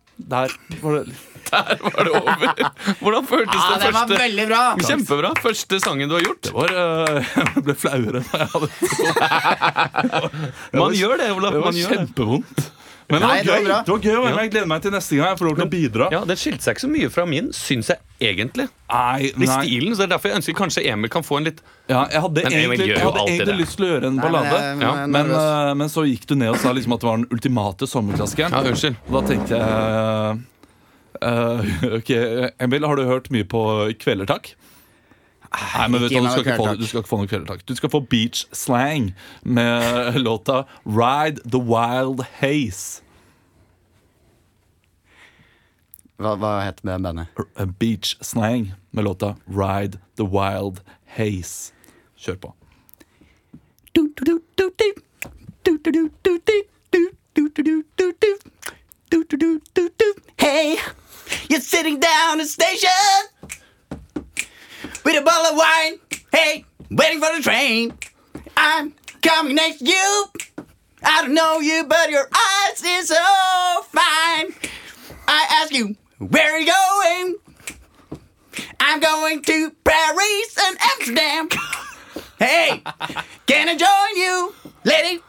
Var 0.82 0.92
det 0.92 1.14
Der 1.52 1.78
var 1.84 2.04
det 2.08 2.14
over. 2.22 2.48
Hvordan 3.02 3.28
føltes 3.30 3.56
Ja, 3.58 3.76
det 3.78 3.88
Første, 3.88 4.14
var 4.14 4.24
veldig 4.24 4.48
bra. 4.52 4.62
Kjempebra. 4.88 5.34
Første 5.44 5.80
sangen 5.84 6.10
du 6.12 6.16
har 6.18 6.26
gjort. 6.28 6.42
Det 6.48 6.54
var 6.56 6.74
uh, 6.74 7.34
Jeg 7.56 7.64
ble 7.68 7.76
flauere 7.84 8.22
enn 8.22 8.32
jeg 8.32 8.48
hadde 8.56 8.70
Man 10.82 10.94
gjør 10.98 11.18
det, 11.22 11.30
Olav. 11.36 11.54
Det 11.54 11.62
var 11.68 11.72
det. 11.78 11.86
kjempevondt. 11.92 12.68
Men 13.08 13.22
det 13.24 13.28
Nei, 13.30 13.36
var, 13.38 13.38
det 13.40 13.48
var 13.48 13.60
gøy. 13.64 13.84
det 13.88 13.92
var 13.94 14.00
gøy. 14.04 14.40
Jeg 14.42 14.50
gleder 14.52 14.66
meg 14.68 14.82
til 14.84 14.92
neste 14.92 15.16
gang 15.16 15.30
jeg 15.32 15.38
får 15.40 15.48
lov 15.48 15.54
til 15.56 15.64
å 15.64 15.70
bidra. 15.72 16.08
Ja, 16.12 16.20
Den 16.28 16.40
skilte 16.42 16.66
seg 16.66 16.74
ikke 16.76 16.84
så 16.84 16.90
mye 16.92 17.12
fra 17.14 17.24
min, 17.32 17.46
syns 17.56 17.88
jeg 17.94 18.02
egentlig. 18.34 18.66
Nei, 18.92 19.30
I 19.32 19.48
stilen, 19.48 19.94
så 19.96 20.02
det 20.04 20.08
er 20.10 20.12
derfor 20.18 20.34
jeg 20.34 20.42
ønsker 20.42 20.58
kanskje 20.58 20.84
Emil 20.92 21.12
kan 21.14 21.24
få 21.24 21.38
en 21.40 21.48
litt 21.48 21.62
Ja, 21.88 22.02
jeg 22.12 22.20
hadde 22.26 22.44
Men 22.44 22.58
egentlig, 22.58 22.90
jeg 22.92 23.00
hadde 23.06 23.24
egentlig 23.32 23.56
lyst 23.62 23.78
til 23.80 23.86
å 23.88 23.90
gjøre 23.94 24.12
en 24.12 24.18
Nei, 24.20 24.26
men 24.26 24.26
ballade. 24.28 24.60
jeg- 24.60 24.82
Ja, 24.84 24.92
jeg 24.92 25.04
er 25.06 25.08
Men, 25.16 25.32
øh, 25.40 25.72
men 25.80 25.88
så 25.96 26.04
gikk 26.10 26.28
du 26.28 26.36
ned 26.36 26.50
og 26.52 26.60
sa 26.60 26.74
liksom 26.76 26.94
at 26.98 27.00
det 27.00 27.08
var 27.08 27.18
den 27.22 27.28
ultimate 27.32 27.88
sommerklassikeren. 27.88 28.52
Ja, 28.52 28.60
unnskyld. 28.74 28.96
Og 29.08 29.14
da 29.22 29.28
tenkte 29.32 29.56
jeg 29.56 30.40
øh, 31.22 31.84
Ok, 32.00 32.10
Emil, 32.60 32.86
har 32.86 32.96
du 32.96 33.04
hørt 33.04 33.32
mye 33.32 33.44
på 33.44 33.62
Kvelertak? 34.00 34.54
Nei, 35.48 35.88
men 35.88 36.02
vet 36.02 36.12
du, 36.12 36.20
du, 36.20 36.30
skal 36.30 36.44
ikke 36.44 36.56
få, 36.60 36.74
du 36.76 36.86
skal 36.86 37.02
ikke 37.02 37.10
få 37.10 37.20
noe 37.22 37.30
Kvelertak. 37.32 37.64
Du 37.68 37.76
skal 37.76 37.92
få 37.92 38.00
beach 38.00 38.46
slang 38.52 39.14
med 39.44 40.20
låta 40.28 40.66
Ride 40.86 41.42
the 41.48 41.62
Wild 41.62 42.26
Haze. 42.42 43.02
Hva, 46.18 46.34
hva 46.42 46.54
het 46.66 46.82
det 46.82 46.98
bandet? 46.98 47.42
Beach 47.80 48.18
slang 48.26 48.72
med 48.92 49.06
låta 49.06 49.36
Ride 49.48 50.02
the 50.18 50.26
Wild 50.26 50.82
Haze. 51.18 51.74
Kjør 52.18 52.42
på. 52.42 52.54
Hey, 60.38 60.78
you're 61.50 61.60
sitting 61.60 62.00
down 62.00 62.40
at 62.40 62.44
the 62.44 62.46
station 62.46 62.90
with 65.04 65.18
a 65.18 65.22
bottle 65.22 65.52
of 65.52 65.58
wine. 65.58 66.00
Hey, 66.32 66.66
waiting 66.92 67.20
for 67.22 67.36
the 67.36 67.42
train. 67.42 67.94
I'm 68.56 68.94
coming 69.22 69.56
next 69.56 69.80
to 69.80 69.86
you. 69.86 70.26
I 71.04 71.22
don't 71.22 71.34
know 71.34 71.60
you, 71.60 71.86
but 71.86 72.10
your 72.10 72.28
eyes 72.34 72.84
is 72.84 73.08
so 73.10 73.82
fine. 73.84 74.54
I 75.28 75.46
ask 75.50 75.74
you, 75.74 75.96
where 76.20 76.54
are 76.54 76.60
you 76.60 76.72
going? 76.72 77.36
I'm 78.80 79.00
going 79.00 79.42
to 79.44 79.72
Paris 79.84 80.58
and 80.60 80.78
Amsterdam. 80.82 81.50
Hey, 82.40 82.84
can 83.46 83.70
I 83.70 83.76
join 83.76 84.22
you, 84.22 84.54
lady? 84.84 85.22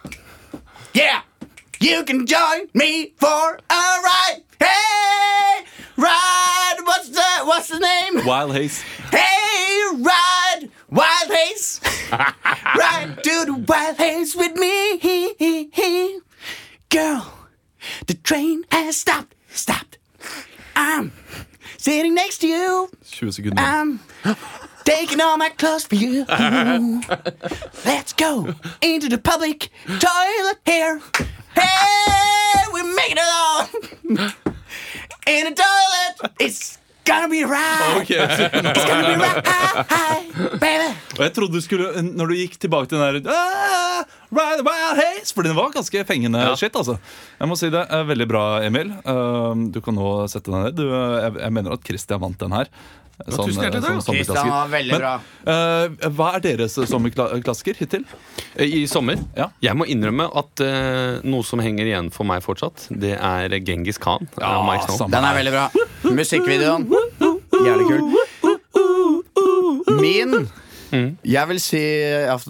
Can 2.04 2.26
join 2.26 2.68
me 2.74 3.12
for 3.16 3.58
a 3.70 3.82
ride. 4.02 4.42
Hey, 4.58 5.64
ride. 5.96 6.76
What's 6.84 7.08
the 7.10 7.22
what's 7.44 7.68
the 7.68 7.78
name? 7.78 8.24
Wild 8.24 8.54
Haze. 8.54 8.82
Hey, 9.10 9.82
ride, 9.96 10.68
wild 10.90 11.30
haze. 11.30 11.80
ride 12.12 13.18
to 13.22 13.44
the 13.46 13.64
wild 13.68 13.96
haze 13.96 14.34
with 14.36 14.54
me. 14.56 16.20
Girl, 16.88 17.32
the 18.06 18.14
train 18.14 18.64
has 18.70 18.96
stopped. 18.96 19.34
Stopped. 19.50 19.98
I'm 20.76 21.12
sitting 21.76 22.14
next 22.14 22.38
to 22.38 22.48
you. 22.48 22.90
20 23.12 23.32
sekunder. 23.32 23.62
I'm 23.62 24.00
taking 24.84 25.20
all 25.20 25.36
my 25.36 25.50
clothes 25.50 25.86
for 25.86 25.96
you. 25.96 26.24
Let's 27.84 28.12
go 28.12 28.54
into 28.80 29.08
the 29.08 29.18
public 29.18 29.70
toilet 29.86 30.58
here. 30.64 31.00
Hey, 31.58 32.64
we're 32.72 32.92
making 32.94 33.18
it 33.18 33.30
all 33.42 33.62
in 35.26 35.42
the 35.48 35.54
toilet. 35.54 36.12
It's 36.40 36.78
gonna 37.04 37.28
be 37.28 37.42
right. 37.44 37.98
Okay. 38.02 38.20
It's 38.20 38.84
gonna 38.86 39.08
be 39.10 39.16
right, 39.16 40.60
baby. 40.60 40.88
Og 41.18 41.22
jeg 41.24 41.32
trodde 41.34 41.56
du 41.56 41.64
skulle, 41.64 42.02
når 42.02 42.30
du 42.30 42.34
gikk 42.38 42.58
tilbake 42.62 42.90
til 42.90 43.00
den 43.00 43.24
der 43.24 43.32
ah, 43.34 44.04
Ride 44.30 44.60
the 44.60 44.66
wild 44.66 45.00
haze 45.00 45.34
For 45.34 45.42
den 45.46 45.56
var 45.56 45.72
ganske 45.74 46.04
fengende 46.06 46.44
shit, 46.60 46.76
altså. 46.76 46.98
Jeg 47.40 47.48
må 47.50 47.56
si 47.58 47.70
det. 47.74 47.84
er 47.90 48.06
Veldig 48.08 48.28
bra, 48.30 48.44
Emil. 48.66 48.92
Uh, 49.02 49.56
du 49.72 49.80
kan 49.84 49.96
nå 49.98 50.12
sette 50.30 50.52
deg 50.52 50.68
ned. 50.68 50.78
Du, 50.78 50.86
uh, 50.92 51.18
jeg, 51.24 51.34
jeg 51.42 51.56
mener 51.58 51.74
at 51.74 51.84
Christian 51.88 52.22
vant 52.22 52.38
den 52.40 52.54
her. 52.54 52.70
Sånn, 53.26 53.48
tusen 53.48 53.64
hjertelig 53.64 53.82
takk. 53.82 53.94
sånn 53.98 54.04
sommerklassiker. 54.06 54.68
Veldig 54.70 54.92
Men, 54.94 55.00
bra. 55.02 55.14
uh, 55.50 56.10
hva 56.14 56.28
er 56.36 56.44
deres 56.44 56.76
sommerklassiker 56.86 57.74
hittil? 57.80 58.04
I 58.62 58.84
sommer. 58.90 59.18
Ja. 59.36 59.48
Jeg 59.62 59.74
må 59.78 59.86
innrømme 59.90 60.28
at 60.38 60.62
eh, 60.62 61.18
noe 61.26 61.42
som 61.46 61.58
henger 61.62 61.86
igjen 61.90 62.08
for 62.14 62.26
meg 62.26 62.42
fortsatt, 62.46 62.86
det 62.90 63.16
er 63.18 63.58
Genghis 63.66 63.98
Khan. 64.02 64.28
Ja, 64.38 64.62
Mike 64.66 64.96
Den 65.10 65.24
er 65.24 65.34
veldig 65.38 65.52
bra. 65.54 65.66
Musikkvideoen. 66.14 66.86
Jævlig 67.58 67.86
kul. 67.90 68.02
Min 70.00 70.48
Jeg 70.90 71.48
vil 71.50 71.60
si 71.60 71.80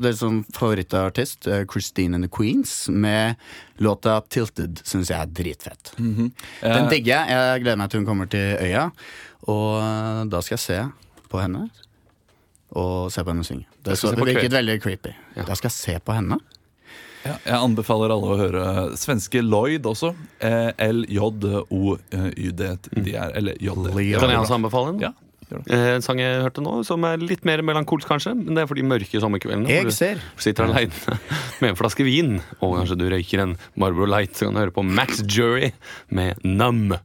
det 0.02 0.12
som 0.18 0.42
favorittartist 0.54 1.48
eh, 1.50 1.64
Christine 1.70 2.18
and 2.18 2.26
the 2.26 2.30
Queens 2.30 2.88
med 2.88 3.34
låta 3.82 4.20
'Tilted'. 4.20 4.82
Syns 4.84 5.10
jeg 5.10 5.18
er 5.18 5.26
dritfett. 5.26 5.92
Den 5.98 6.88
digger 6.90 7.14
jeg. 7.14 7.30
Jeg 7.30 7.62
gleder 7.64 7.80
meg 7.80 7.90
til 7.90 8.00
hun 8.00 8.06
kommer 8.06 8.30
til 8.30 8.56
øya. 8.62 8.90
Og 9.48 9.80
eh, 9.82 10.24
da 10.30 10.42
skal 10.44 10.58
jeg 10.58 10.64
se 10.66 10.80
på 11.28 11.40
henne 11.42 11.68
og 12.78 13.10
se 13.12 13.24
på 13.24 13.32
henne 13.32 13.44
synge. 13.46 13.66
Det, 13.84 13.96
så, 13.98 14.12
det 14.12 14.26
virket 14.28 14.52
veldig 14.52 14.80
creepy. 14.84 15.12
Da 15.36 15.54
skal 15.56 15.70
jeg 15.70 15.76
se 15.78 15.98
på 16.04 16.12
henne. 16.12 16.38
Ja, 17.26 17.34
jeg 17.44 17.58
anbefaler 17.58 18.12
alle 18.14 18.28
å 18.30 18.36
høre 18.38 18.64
svenske 18.96 19.40
Lloyd 19.42 19.86
også. 19.88 20.12
Eh, 20.44 20.70
L-J-O-Y-D. 20.88 22.68
De 22.94 23.14
er, 23.14 23.32
eller 23.40 23.58
J-D. 23.60 23.90
Kan 24.20 24.30
jeg 24.30 24.44
også 24.44 24.58
anbefale 24.58 24.92
den? 24.92 25.02
Ja. 25.08 25.10
Eh, 25.16 25.27
En 25.54 26.04
sang 26.04 26.20
jeg 26.20 26.42
hørte 26.44 26.64
nå, 26.64 26.80
som 26.86 27.04
er 27.08 27.22
litt 27.22 27.46
mer 27.48 27.62
melankolsk, 27.66 28.08
kanskje. 28.10 28.34
Men 28.36 28.56
det 28.56 28.64
er 28.64 28.70
for 28.70 28.78
de 28.78 28.86
mørke 28.86 29.22
sommerkveldene. 29.22 29.70
Jeg 29.70 29.86
hvor 29.86 29.92
du 29.92 29.96
ser. 29.96 30.24
Sitter 30.40 30.68
aleine 30.68 31.18
med 31.62 31.72
en 31.72 31.78
flaske 31.78 32.06
vin, 32.06 32.36
og 32.60 32.76
kanskje 32.80 32.98
du 33.00 33.06
røyker 33.12 33.44
en 33.44 33.56
Marlboro 33.80 34.10
Light, 34.10 34.36
så 34.36 34.48
kan 34.48 34.58
du 34.58 34.62
høre 34.64 34.76
på 34.76 34.84
Max 34.86 35.24
Jury 35.24 35.72
med 36.14 36.44
Numb. 36.44 36.96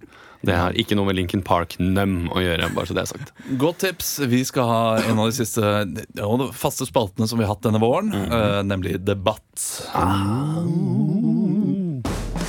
Det 0.43 0.55
har 0.59 0.75
ikke 0.75 0.97
noe 0.99 1.07
med 1.07 1.15
Lincoln 1.15 1.43
Park 1.45 1.77
Numb 1.79 2.27
å 2.35 2.41
gjøre, 2.43 2.67
bare 2.75 2.89
så 2.89 2.95
det 2.97 3.05
er 3.05 3.11
sagt. 3.13 3.31
Godt 3.61 3.79
tips. 3.85 4.09
Vi 4.27 4.41
skal 4.47 4.67
ha 4.67 4.81
en 4.99 5.21
av 5.23 5.29
de 5.29 5.37
siste 5.37 5.63
ja, 5.63 6.27
faste 6.57 6.87
spaltene 6.89 7.29
som 7.31 7.39
vi 7.39 7.47
har 7.47 7.53
hatt 7.55 7.63
denne 7.63 7.79
våren, 7.79 8.11
eh, 8.11 8.59
nemlig 8.67 8.97
Debatt. 9.07 9.55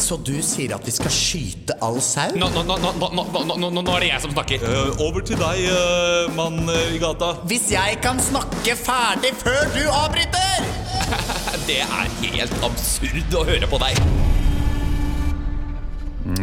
Så 0.04 0.18
du 0.20 0.34
sier 0.44 0.74
at 0.76 0.84
vi 0.84 0.92
skal 0.92 1.12
skyte 1.12 1.78
all 1.84 1.96
sau? 2.04 2.34
Nå, 2.36 2.50
nå, 2.52 2.64
nå, 2.68 2.76
nå, 2.76 2.90
nå, 3.00 3.22
nå, 3.24 3.54
nå, 3.56 3.70
nå 3.72 3.84
er 3.94 4.04
det 4.04 4.10
jeg 4.10 4.20
som 4.26 4.34
snakker. 4.34 4.66
over 5.00 5.24
til 5.24 5.38
deg, 5.40 5.62
eh, 5.72 6.34
mann 6.36 6.60
i 6.68 6.98
gata. 7.00 7.30
Hvis 7.48 7.70
jeg 7.72 8.02
kan 8.04 8.20
snakke 8.20 8.76
ferdig 8.76 9.32
før 9.40 9.64
du 9.72 9.80
avbryter! 9.88 10.68
Det 11.64 11.80
er 11.80 12.10
helt 12.20 12.64
absurd 12.66 13.38
å 13.38 13.46
høre 13.48 13.68
på 13.70 13.80
deg. 13.80 13.96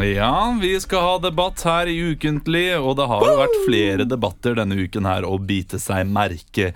Ja, 0.01 0.33
vi 0.61 0.73
skal 0.81 1.05
ha 1.05 1.13
debatt 1.21 1.61
her 1.65 1.89
i 1.89 1.99
Ukentlig, 2.13 2.67
og 2.79 2.95
det 2.97 3.05
har 3.11 3.25
jo 3.25 3.37
vært 3.43 3.59
flere 3.67 4.05
debatter 4.09 4.57
denne 4.57 4.77
uken 4.81 5.05
her 5.09 5.25
å 5.29 5.37
bite 5.37 5.77
seg 5.81 6.09
merke 6.09 6.71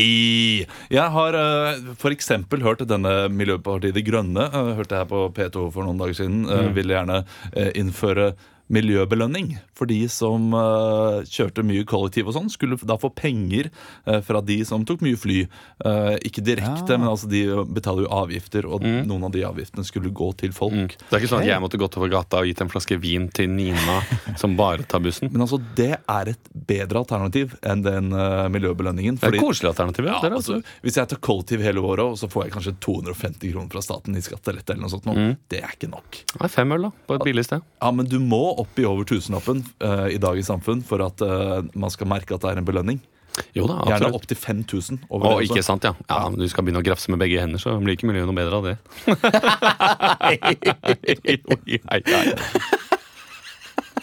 i. 0.00 0.64
Jeg 0.92 1.06
har 1.16 1.36
uh, 1.38 1.92
f.eks. 1.94 2.30
hørt 2.64 2.82
denne 2.88 3.12
Miljøpartiet 3.30 3.94
De 3.96 4.02
Grønne 4.06 4.48
uh, 4.50 4.72
hørte 4.78 4.98
jeg 5.00 5.10
på 5.10 5.26
P2 5.36 5.68
for 5.74 5.86
noen 5.86 6.00
dager 6.00 6.18
siden, 6.18 6.44
eh, 6.50 6.70
ville 6.74 6.96
gjerne 6.96 7.22
uh, 7.24 7.70
innføre 7.78 8.32
miljøbelønning 8.72 9.54
for 9.76 9.90
de 9.90 10.00
som 10.12 10.52
uh, 10.56 11.20
kjørte 11.28 11.64
mye 11.66 11.84
kollektiv 11.88 12.30
og 12.30 12.36
sånn, 12.36 12.50
skulle 12.52 12.78
da 12.80 12.96
få 13.00 13.10
penger 13.12 13.68
uh, 14.06 14.20
fra 14.24 14.40
de 14.44 14.60
som 14.66 14.86
tok 14.86 15.02
mye 15.04 15.18
fly. 15.20 15.42
Uh, 15.84 16.14
ikke 16.24 16.44
direkte, 16.46 16.96
men 16.96 17.10
altså 17.10 17.28
de 17.30 17.42
betaler 17.74 18.06
jo 18.06 18.12
avgifter, 18.14 18.68
og 18.68 18.84
noen 18.84 19.28
av 19.28 19.34
de 19.34 19.44
avgiftene 19.46 19.84
skulle 19.86 20.12
gå 20.14 20.30
til 20.40 20.54
folk. 20.56 20.96
Det 20.96 21.10
er 21.10 21.22
ikke 21.22 21.32
sånn 21.34 21.44
at 21.44 21.50
jeg 21.50 21.64
måtte 21.64 21.80
gått 21.80 21.98
over 22.00 22.12
gata 22.12 22.42
og 22.42 22.48
gitt 22.48 22.62
en 22.64 22.72
flaske 22.72 22.98
vin 23.02 23.28
til 23.34 23.50
Nina, 23.52 23.98
som 24.40 24.56
bare 24.58 24.86
tar 24.88 25.02
bussen. 25.04 25.30
Men 25.34 25.44
altså, 25.46 25.60
det 25.76 25.92
er 25.98 26.32
et 26.32 26.52
bedre 26.54 27.02
alternativ 27.04 27.56
enn 27.66 27.84
den 27.84 28.12
miljøbelønningen. 28.54 29.18
Det 29.20 29.28
er 29.28 29.38
et 29.38 29.44
koselig 29.44 29.72
alternativ. 29.74 30.08
Ja, 30.08 30.14
Ja, 30.24 30.30
det 30.30 30.38
altså, 30.38 30.60
hvis 30.84 30.96
jeg 30.98 31.10
tar 31.10 31.20
kollektiv 31.24 31.62
hele 31.64 31.82
året, 31.84 32.04
og 32.04 32.18
så 32.20 32.28
får 32.30 32.46
jeg 32.46 32.54
kanskje 32.54 32.74
250 32.84 33.52
kroner 33.52 33.72
fra 33.72 33.82
staten 33.84 34.16
i 34.16 34.22
skattelette, 34.24 34.74
eller 34.74 34.86
noe 34.86 34.92
sånt, 34.92 35.08
nå, 35.08 35.34
det 35.52 35.60
er 35.60 35.74
ikke 35.74 35.90
nok. 35.90 36.20
Det 36.32 36.42
er 36.46 36.52
fem 36.52 36.74
øl, 36.76 36.86
da, 36.88 36.92
på 37.08 37.18
et 37.18 37.26
billig 37.26 37.44
sted. 37.46 37.64
Ja, 37.82 37.90
Men 37.94 38.08
du 38.10 38.18
må 38.22 38.53
opp 38.62 38.78
i 38.78 38.86
over 38.88 39.08
tusenlappen 39.08 39.64
uh, 39.84 40.06
i 40.12 40.20
dagens 40.22 40.50
samfunn 40.52 40.84
for 40.86 41.02
at 41.04 41.24
uh, 41.24 41.60
man 41.74 41.92
skal 41.92 42.10
merke 42.10 42.36
at 42.36 42.44
det 42.44 42.54
er 42.54 42.62
en 42.62 42.68
belønning. 42.68 43.02
Jo 43.54 43.66
da, 43.66 43.80
Gjerne 43.82 43.94
absolutt. 43.96 44.14
opp 44.20 44.26
til 44.30 44.38
5000. 44.38 45.00
over 45.10 45.32
Å, 45.32 45.40
ikke 45.42 45.64
sant, 45.66 45.82
ja. 45.86 45.94
ja. 46.06 46.20
men 46.30 46.38
Du 46.38 46.46
skal 46.50 46.66
begynne 46.66 46.82
å 46.84 46.86
grafse 46.86 47.10
med 47.10 47.18
begge 47.22 47.42
hender, 47.42 47.58
så 47.62 47.74
blir 47.82 47.98
ikke 47.98 48.06
miljøet 48.10 48.30
noe 48.30 48.38
bedre 48.38 48.60
av 48.60 48.64
det. 48.70 48.76
Jo, 51.74 51.80
hei, 51.90 52.00
hei. 52.06 52.80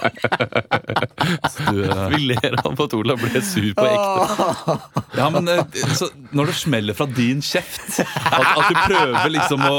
Du, 1.72 1.84
eh, 1.84 2.08
Vi 2.12 2.20
ler 2.32 2.56
av 2.58 2.82
at 2.82 2.94
Olav 2.98 3.20
ble 3.22 3.42
sur 3.46 3.68
på 3.78 3.86
ekte. 3.86 4.78
Ja, 5.18 5.28
men 5.34 5.48
eh, 5.52 5.62
så 5.98 6.10
Når 6.32 6.52
det 6.52 6.56
smeller 6.58 6.98
fra 6.98 7.06
din 7.10 7.42
kjeft, 7.46 8.00
at, 8.02 8.42
at 8.42 8.70
du 8.72 8.80
prøver 8.88 9.34
liksom 9.36 9.64
å, 9.68 9.78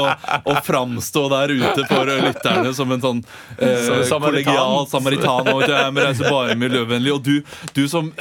å 0.49 0.55
framstå 0.63 1.25
der 1.33 1.53
ute 1.57 1.87
for 1.89 2.11
eh, 2.11 2.21
lytterne 2.27 2.73
som 2.77 2.93
en 2.95 3.03
sånn 3.03 3.21
eh, 3.57 4.05
Som 4.09 4.23
kollegial 4.23 4.87
samaritan 4.91 5.49
og 5.53 5.65
jeg 5.67 5.93
må 5.95 6.05
bare 6.23 6.55
miljøvennlig, 6.59 7.13
og 7.13 7.23
du, 7.25 7.35
du 7.75 7.83
som 7.91 8.11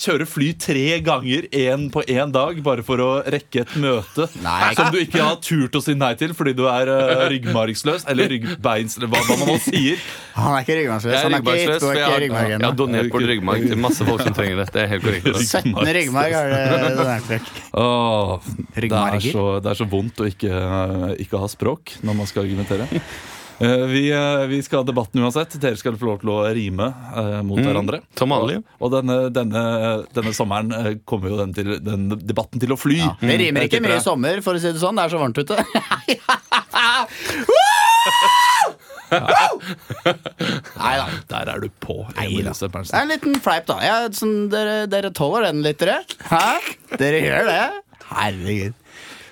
kjører 0.00 0.28
fly 0.28 0.52
tre 0.60 0.86
ganger 1.04 1.48
én 1.56 1.88
på 1.92 2.04
én 2.10 2.32
dag 2.34 2.58
bare 2.64 2.84
for 2.86 3.02
å 3.02 3.10
rekke 3.30 3.64
et 3.64 3.76
møte 3.80 4.28
Nei. 4.44 4.72
som 4.78 4.90
du 4.92 5.00
ikke 5.02 5.22
har 5.22 5.38
turt 5.44 5.76
å 5.76 5.82
si 5.84 5.96
nei 5.98 6.12
til 6.20 6.34
fordi 6.36 6.54
du 6.56 6.64
er 6.70 6.90
uh, 6.90 7.26
ryggmargsløs, 7.30 8.06
eller 8.10 8.30
ryggbeins, 8.32 8.96
eller 8.98 9.10
hva, 9.12 9.22
hva 9.26 9.38
man 9.40 9.52
nå 9.52 9.56
sier. 9.62 10.00
Han 10.36 10.54
er 10.54 10.64
ikke 10.64 10.78
ryggmargsløs. 10.80 11.16
Han 11.26 11.36
er 11.36 11.44
for 11.80 11.98
jeg 11.98 12.06
har, 12.06 12.24
jeg 12.26 12.60
har 12.64 12.76
donert 12.78 13.10
bort 13.12 13.26
ryggmarg 13.30 13.66
til 13.70 13.80
masse 13.80 14.06
folk 14.06 14.22
som 14.26 14.36
trenger 14.36 14.62
det. 14.62 14.68
Det 14.74 14.84
er 14.84 14.92
helt 14.94 15.04
korrekt. 15.06 15.28
17 15.60 15.74
ryggmarg 15.98 16.36
har 16.38 16.54
det 16.54 16.94
donert 17.00 17.28
vekk. 17.34 17.50
Det, 17.50 17.82
er 17.82 18.86
Ryggmarger. 18.86 19.28
så, 19.34 19.44
det 19.64 19.74
er 19.74 19.80
så 19.82 19.88
vondt 19.90 20.22
å 20.24 20.30
ikke, 20.30 20.62
ikke 21.26 21.42
ha 21.42 21.50
språk 21.50 21.96
når 22.06 22.18
man 22.22 22.30
skal 22.30 22.46
argumentere. 22.46 22.88
Eh, 23.60 23.82
Vi, 23.92 24.06
eh, 24.08 24.46
vi 24.48 24.62
skal 24.64 24.80
ha 24.80 24.84
debatten 24.88 25.20
uansett. 25.20 25.52
Dere 25.60 25.76
skal 25.76 25.92
få 26.00 26.06
lov 26.08 26.22
til 26.22 26.30
å 26.32 26.38
rime 26.56 26.86
eh, 27.12 27.40
mot 27.44 27.60
hverandre. 27.60 28.00
som 28.16 28.32
vanlig. 28.32 28.56
Og, 28.56 28.86
og 28.86 28.94
denne, 28.94 29.18
denne, 29.36 29.64
denne 30.16 30.32
sommeren 30.32 30.72
eh, 30.78 30.94
kommer 31.04 31.28
jo 31.34 31.36
den, 31.42 31.52
til, 31.52 31.74
den 31.84 32.08
debatten 32.24 32.62
til 32.62 32.72
å 32.72 32.78
fly. 32.80 33.02
Det 33.20 33.36
rimer 33.42 33.68
ikke 33.68 33.82
mye 33.84 33.98
i 34.00 34.04
sommer, 34.04 34.40
for 34.46 34.56
å 34.56 34.62
si 34.62 34.72
det 34.72 34.80
sånn. 34.80 34.96
Det 34.96 35.04
er 35.04 35.12
så 35.12 35.20
varmt 35.20 35.42
ute. 35.44 35.60
Nei 39.10 40.94
da. 41.00 41.06
Der 41.32 41.52
er 41.54 41.62
du 41.64 41.68
på. 41.82 41.96
Det 42.14 42.98
er 42.98 43.02
en 43.02 43.12
liten 43.12 43.40
fleip, 43.42 43.66
da. 43.70 43.78
Jeg, 43.84 44.12
sånn, 44.18 44.36
dere, 44.52 44.84
dere 44.90 45.10
tåler 45.16 45.48
den 45.50 45.64
litt, 45.66 45.80
dere? 45.82 46.00
Hæ? 46.30 46.44
Dere 47.00 47.22
gjør 47.24 47.50
det? 47.50 47.62
Herregud. 48.10 48.78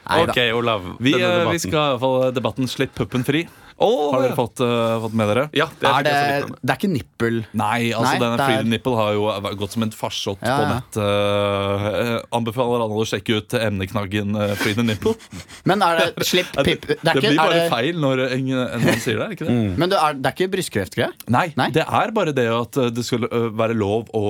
Neida. 0.09 0.33
Ok, 0.33 0.39
Olav. 0.57 0.85
Vi, 1.05 1.13
eh, 1.19 1.51
vi 1.53 1.59
skal 1.61 1.75
i 1.75 1.89
hvert 1.93 2.01
fall 2.01 2.31
debatten 2.37 2.71
Slipp 2.71 2.95
puppen 2.97 3.27
fri. 3.29 3.45
Har 3.79 4.23
dere 4.25 4.35
fått, 4.35 4.61
uh, 4.65 4.99
fått 5.05 5.13
med 5.15 5.29
dere? 5.31 5.45
Ja, 5.55 5.69
det 5.79 5.87
Er 5.87 5.99
er 6.01 6.03
det, 6.03 6.15
det, 6.49 6.57
det 6.67 6.73
er 6.75 6.79
ikke 6.81 6.91
nippel 6.91 7.37
Nei, 7.55 7.93
altså 7.95 8.11
Nei, 8.11 8.19
denne 8.23 8.37
det 8.37 8.43
er- 8.43 8.49
Freedom 8.51 8.71
Nipple 8.75 8.95
har 8.99 9.13
jo 9.15 9.55
gått 9.61 9.77
som 9.77 9.85
en 9.87 9.93
farsott 9.95 10.43
Ja, 10.43 10.57
på 10.59 10.67
nett. 10.73 10.99
Uh, 10.99 12.19
anbefaler 12.35 12.83
alle 12.85 12.99
å 13.03 13.07
sjekke 13.09 13.39
ut 13.39 13.55
emneknaggen 13.59 14.35
uh, 14.39 14.55
Freedom 14.59 14.89
Nipple. 14.89 15.15
Men 15.69 15.83
er 15.87 16.01
det 16.17 16.27
slipp 16.27 16.51
pip 16.67 16.87
Det 16.89 16.99
det 17.03 17.15
ikke, 17.15 17.23
blir 17.29 17.39
bare 17.39 17.55
er 17.55 17.63
det, 17.63 17.71
feil 17.73 18.01
når 18.03 18.25
en, 18.27 18.49
en 18.67 18.85
mann 18.89 19.01
sier 19.03 19.21
det, 19.21 19.29
er 19.29 19.37
ikke 19.37 19.49
det? 19.49 19.57
men 19.79 19.93
det 19.93 19.99
er, 20.03 20.19
det 20.19 20.31
er 20.31 20.37
ikke 20.37 20.51
brystkreftgreie? 20.57 21.11
Nei, 21.31 21.47
Nei. 21.59 21.69
det 21.75 21.85
er 21.87 22.13
bare 22.17 22.33
det 22.37 22.49
at 22.51 22.79
det 22.97 23.05
skulle 23.07 23.29
være 23.59 23.77
lov 23.79 24.11
å 24.17 24.25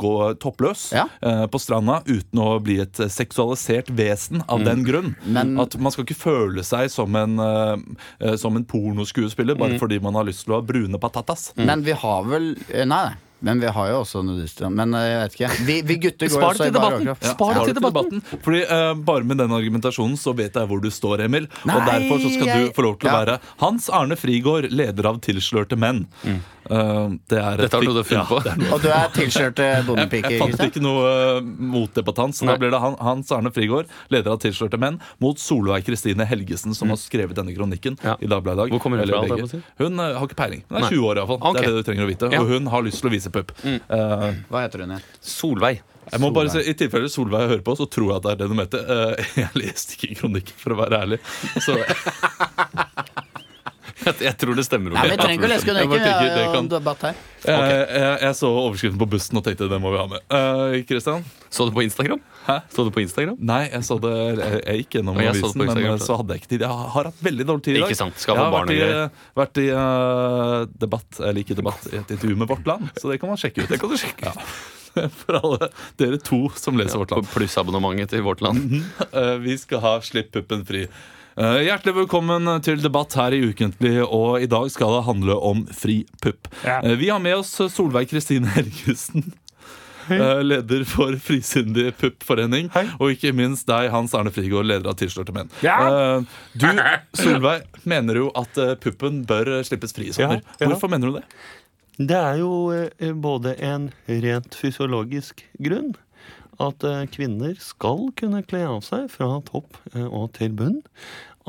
gå 0.00 0.14
toppløs 0.42 0.86
Ja. 0.94 1.04
på 1.50 1.60
stranda 1.60 2.00
uten 2.08 2.40
å 2.42 2.48
bli 2.64 2.78
et 2.84 2.98
seksualisert 3.12 3.90
vesen 3.96 4.42
av 4.48 4.64
den 4.64 4.84
grunn. 4.86 5.12
Men- 5.26 5.58
At 5.60 5.76
man 5.80 5.92
skal 5.94 6.04
ikke 6.06 6.18
føle 6.18 6.64
seg 6.66 6.90
som 6.92 7.14
en, 7.18 7.36
uh, 7.40 8.34
som 8.40 8.56
en 8.56 8.64
pornoskuespiller 8.94 9.58
bare 9.58 9.78
fordi 9.78 10.00
man 10.02 10.14
har 10.14 10.24
lyst 10.28 10.44
til 10.46 10.54
å 10.54 10.60
ha 10.60 10.64
brune 10.66 10.98
patatas. 11.02 11.52
Men 11.58 11.82
vi 11.84 11.92
har 11.92 12.24
vel 12.28 12.54
eh, 12.70 12.86
Nei. 12.86 13.10
Men 13.44 13.58
vi 13.60 13.68
har 13.68 13.88
jo 13.90 13.96
også 14.00 14.22
nudister. 14.24 14.70
Men 14.72 14.94
eh, 14.96 15.02
jeg 15.04 15.18
vet 15.20 15.34
ikke. 15.36 15.48
Vi, 15.66 15.74
vi 15.84 15.96
gutter 16.00 16.30
går 16.32 16.40
Spar 16.40 16.56
til 16.56 16.70
debatten. 16.72 17.08
Ja. 17.10 17.14
Spar 17.34 17.58
det 17.58 17.64
til 17.68 17.76
debatten. 17.76 18.22
Fordi 18.40 18.62
uh, 18.70 18.94
Bare 19.04 19.26
med 19.28 19.36
den 19.42 19.52
argumentasjonen 19.52 20.16
så 20.16 20.32
vet 20.38 20.56
jeg 20.56 20.70
hvor 20.70 20.80
du 20.80 20.88
står, 20.94 21.26
Emil. 21.26 21.50
Nei, 21.68 21.76
og 21.76 21.84
derfor 21.90 22.22
så 22.22 22.30
skal 22.32 22.48
jeg- 22.48 22.70
du 22.70 22.72
få 22.78 22.86
lov 22.86 22.96
til 23.02 23.10
å 23.10 23.16
være 23.18 23.36
Hans 23.60 23.90
Arne 23.92 24.16
Frigård, 24.16 24.70
leder 24.72 25.10
av 25.10 25.20
Tilslørte 25.26 25.76
menn. 25.76 26.06
Eh, 26.64 27.08
det 27.28 27.38
er 27.40 27.58
et 27.58 27.62
Dette 27.66 27.76
har 27.76 27.84
du 27.84 28.02
funnet 28.08 28.30
på. 28.30 28.38
Og 28.74 28.80
du 28.82 28.88
er 28.88 29.10
tilskjørte 29.14 29.66
jeg, 29.68 29.84
bondepiker? 29.88 30.30
jeg 30.32 30.40
fant 30.40 30.62
ikke 30.68 30.82
noe 30.84 31.04
uh, 31.04 31.38
motdebattant, 31.44 32.36
så 32.38 32.46
Nei. 32.48 32.54
da 32.54 32.62
blir 32.62 32.72
det 32.74 32.80
han, 32.80 32.96
Hans 33.04 33.32
Arne 33.36 33.52
Frigård, 33.54 33.90
leder 34.14 34.32
av 34.34 34.40
Tilskjørte 34.44 34.80
menn, 34.80 34.96
mot 35.20 35.38
Solveig 35.40 35.84
Kristine 35.86 36.24
Helgesen, 36.28 36.74
som 36.76 36.92
har 36.94 37.00
skrevet 37.02 37.36
denne 37.36 37.52
kronikken 37.56 37.98
Ja. 38.04 38.16
i 38.20 38.30
Dagbladet 38.30 38.56
i 38.56 38.62
dag. 38.64 38.74
Hvor 38.76 38.80
kommer 38.86 39.02
hun 39.02 39.08
fra, 39.12 39.22
begge. 39.28 39.40
jeg 39.44 39.52
si? 39.56 39.62
Hun 39.84 40.00
uh, 40.00 40.10
har 40.18 40.28
ikke 40.28 40.40
peiling. 40.40 40.64
Hun 40.70 40.78
er 40.80 40.86
Nei. 40.86 40.92
20 40.96 41.08
år, 41.10 41.20
iallfall. 41.22 41.40
Okay. 41.42 41.60
Det 41.60 41.64
er 41.64 41.74
det 41.74 41.82
du 41.84 41.88
trenger 41.90 42.04
å 42.06 42.10
vite. 42.14 42.32
Ja. 42.34 42.40
Og 42.44 42.52
hun 42.54 42.70
har 42.72 42.86
lyst 42.88 43.02
til 43.04 43.10
å 43.10 43.14
vise 43.14 43.32
pupp. 43.34 43.52
Eh, 43.64 44.30
Hva 44.48 44.64
heter 44.64 44.84
hun 44.84 44.94
igjen? 44.96 45.04
Solveig. 45.20 45.82
jeg 46.10 46.20
må 46.20 46.28
bare 46.36 46.50
si, 46.52 46.60
I 46.68 46.74
tilfelle 46.78 47.08
Solveig 47.12 47.48
hører 47.48 47.62
på, 47.64 47.76
så 47.78 47.86
tror 47.90 48.10
jeg 48.10 48.16
at 48.20 48.24
det 48.26 48.32
er 48.34 48.40
det 48.42 48.48
du 48.48 48.56
heter. 48.60 48.90
Eh, 48.96 49.30
jeg 49.44 49.60
leste 49.60 49.96
ikke 49.98 50.20
kronikken, 50.22 50.56
for 50.60 50.76
å 50.76 50.80
være 50.80 51.02
ærlig. 51.04 51.20
Så 51.64 51.76
Jeg, 53.94 54.14
jeg 54.26 54.34
tror 54.40 54.56
det 54.58 54.64
stemmer. 54.66 54.90
Nei, 54.96 55.04
Vi 55.12 55.16
trenger 55.20 55.38
ikke 55.38 55.46
å 55.46 55.52
lese 55.52 55.66
Jeg 55.66 55.86
kronikken. 55.86 56.02
det 56.02 56.10
er 56.10 56.44
jo 56.44 56.52
kan- 56.52 56.64
en 56.64 56.68
debatt 56.72 57.02
her. 57.06 57.14
jeg, 57.44 57.88
jeg, 57.94 58.18
jeg 58.24 58.34
så 58.40 58.48
overskriften 58.50 58.98
på 58.98 59.06
bussen 59.12 59.38
og 59.38 59.44
tenkte 59.46 59.68
det 59.70 59.78
må 59.80 59.92
vi 59.94 59.98
ha 60.00 60.06
med. 60.10 60.20
Uh, 60.34 61.22
Så 61.54 61.66
du 61.68 61.70
på 61.76 61.84
Instagram? 61.84 62.20
Hæ? 62.48 62.56
Så 62.74 62.84
du 62.84 62.90
på 62.90 63.00
Instagram? 63.04 63.36
Nei, 63.38 63.68
jeg 63.70 63.82
så 63.86 64.00
det 64.02 64.10
Jeg, 64.10 64.62
jeg 64.66 64.76
gikk 64.82 64.96
gjennom 64.98 65.16
jeg 65.22 65.28
avisen, 65.30 65.58
men 65.62 65.68
så- 65.98 66.06
så 66.08 66.16
hadde 66.18 66.34
jeg 66.34 66.42
ikke 66.42 66.50
tid. 66.50 66.60
Jeg 66.66 66.68
har 66.68 67.04
hatt 67.04 67.22
veldig 67.22 67.46
dårlig 67.46 67.62
tid 67.62 67.76
i 67.76 67.80
dag. 67.80 67.88
Ikke 67.88 67.96
sant, 68.02 68.18
skal 68.18 68.34
jeg 68.34 68.44
har 68.44 68.50
barn 68.50 68.68
vært 68.68 68.74
i, 68.74 69.10
vært 69.40 69.62
i 69.62 69.68
uh, 69.70 70.66
debatt, 70.78 71.20
eller 71.20 71.40
ikke 71.44 71.54
debatt, 71.62 71.86
i 71.92 71.96
et 71.96 72.10
intervju 72.18 72.36
med 72.36 72.48
Vårt 72.48 72.66
Land. 72.66 72.90
Så 72.98 73.10
det 73.12 73.20
kan 73.20 73.28
man 73.30 73.38
sjekke 73.38 73.62
ut. 73.62 73.68
Det 73.68 73.78
kan 73.80 73.88
du 73.88 73.96
sjekke 73.96 74.34
For 75.24 75.34
alle 75.40 75.70
dere 75.98 76.18
to 76.22 76.48
som 76.54 76.76
leser 76.78 76.98
Vårt 77.00 77.10
På 77.10 77.16
Land. 77.22 77.30
plussabonnementet 77.34 78.10
til 78.10 78.22
Vårt 78.22 78.40
Land. 78.42 78.82
Eh, 79.12 79.36
vi 79.42 79.56
skal 79.58 79.80
ha 79.80 79.96
Slipp 80.00 80.30
puppen 80.34 80.64
fri. 80.66 80.84
Eh, 81.34 81.64
hjertelig 81.66 81.96
velkommen 81.96 82.46
til 82.62 82.78
debatt 82.78 83.16
her 83.18 83.34
i 83.34 83.40
Ukentlig, 83.48 83.96
og 84.04 84.44
i 84.44 84.46
dag 84.46 84.68
skal 84.70 84.92
det 84.94 85.06
handle 85.08 85.34
om 85.42 85.64
fri 85.74 86.04
pupp. 86.22 86.46
Ja. 86.62 86.76
vi 86.94 87.08
har 87.10 87.18
med 87.18 87.40
oss 87.40 87.50
Solveig 87.74 88.06
Kristine 88.12 88.52
Helgesen. 88.54 89.32
eh, 90.14 90.42
Leder 90.46 90.84
for 90.86 91.16
Frisindig 91.18 91.88
puppforening. 91.98 92.70
Og 93.00 93.16
ikke 93.16 93.34
minst 93.34 93.66
deg, 93.66 93.90
Hans 93.90 94.14
Arne 94.14 94.30
Frigård, 94.30 94.68
leder 94.70 94.92
av 94.92 94.98
Tilslørte 95.00 95.34
menn. 95.34 95.50
Ja. 95.64 96.22
Du, 96.54 96.68
Solveig, 97.18 97.66
mener 97.82 98.22
jo 98.22 98.30
at 98.38 98.54
eh, 98.62 98.76
puppen 98.78 99.24
bør 99.26 99.56
eh, 99.58 99.66
slippes 99.66 99.96
fri 99.96 100.12
i 100.12 100.14
sommer. 100.14 100.38
Ja, 100.38 100.58
ja. 100.60 100.70
Hvorfor 100.70 100.92
mener 100.92 101.10
du 101.10 101.18
det? 101.18 101.26
Det 101.98 102.16
er 102.18 102.38
jo 102.44 102.54
eh, 102.74 103.10
både 103.10 103.56
en 103.62 103.90
rent 104.06 104.54
fysiologisk 104.58 105.42
grunn. 105.62 105.96
At 106.62 106.84
eh, 106.86 107.04
kvinner 107.10 107.54
skal 107.62 108.10
kunne 108.18 108.44
kle 108.46 108.64
av 108.68 108.82
seg 108.86 109.08
fra 109.12 109.38
topp 109.48 109.78
eh, 109.94 110.06
og 110.06 110.34
til 110.38 110.54
bunn. 110.56 110.80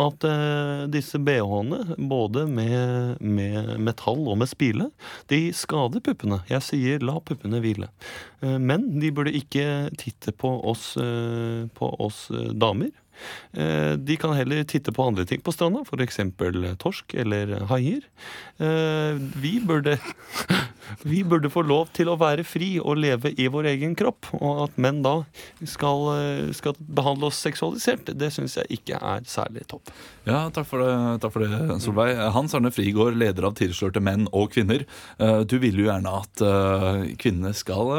At 0.02 0.26
eh, 0.28 0.86
disse 0.92 1.20
bh-ene, 1.24 1.96
både 2.12 2.46
med, 2.52 3.22
med 3.24 3.76
metall 3.80 4.26
og 4.28 4.42
med 4.42 4.52
spile, 4.52 4.90
de 5.32 5.48
skader 5.56 6.04
puppene. 6.04 6.42
Jeg 6.52 6.66
sier 6.68 7.06
la 7.06 7.16
puppene 7.24 7.62
hvile. 7.64 7.88
Men 8.42 8.90
de 9.00 9.14
burde 9.16 9.34
ikke 9.38 9.94
titte 9.98 10.36
på 10.36 10.52
oss, 10.68 10.92
på 11.80 11.90
oss 12.04 12.26
damer. 12.60 12.92
Eh, 13.54 13.96
De 13.98 14.18
kan 14.18 14.34
heller 14.36 14.64
titte 14.64 14.92
på 14.96 15.06
andre 15.08 15.26
ting 15.26 15.42
på 15.42 15.54
stranda, 15.54 15.84
f.eks. 15.86 16.20
torsk 16.82 17.14
eller 17.16 17.56
haier. 17.70 18.02
Eh, 18.60 19.18
Vi 19.42 19.60
burde, 19.66 19.98
vi 21.04 21.24
burde 21.24 21.50
få 21.52 21.64
lov 21.66 21.90
til 21.96 22.10
å 22.12 22.18
være 22.20 22.44
fri 22.48 22.76
og 22.80 22.98
leve 23.02 23.32
i 23.40 23.48
vår 23.52 23.70
egen 23.76 23.96
kropp. 23.98 24.30
Og 24.40 24.64
at 24.68 24.78
menn 24.82 25.02
da 25.06 25.16
skal, 25.68 26.06
eh, 26.16 26.52
skal 26.58 26.76
behandle 26.80 27.30
oss 27.32 27.40
seksualisert, 27.46 28.12
det 28.18 28.32
syns 28.36 28.58
jeg 28.60 28.80
ikke 28.80 29.00
er 29.02 29.26
særlig 29.30 29.66
topp. 29.72 29.92
Ja, 30.26 30.48
takk 30.50 30.66
for 30.70 30.82
det, 30.82 31.22
takk 31.22 31.34
for 31.36 31.46
det 31.46 31.80
Solveig. 31.84 32.16
Hans 32.34 32.54
Arne 32.58 32.72
Frigård, 32.74 33.18
leder 33.20 33.46
av 33.50 33.54
Tilslørte 33.60 34.02
menn 34.02 34.28
og 34.34 34.52
kvinner. 34.56 34.86
Eh, 35.20 35.44
Du 35.46 35.60
vil 35.62 35.76
jo 35.78 35.86
gjerne 35.86 36.10
at 36.10 36.42
kvinnene 37.22 37.54
skal, 37.56 37.92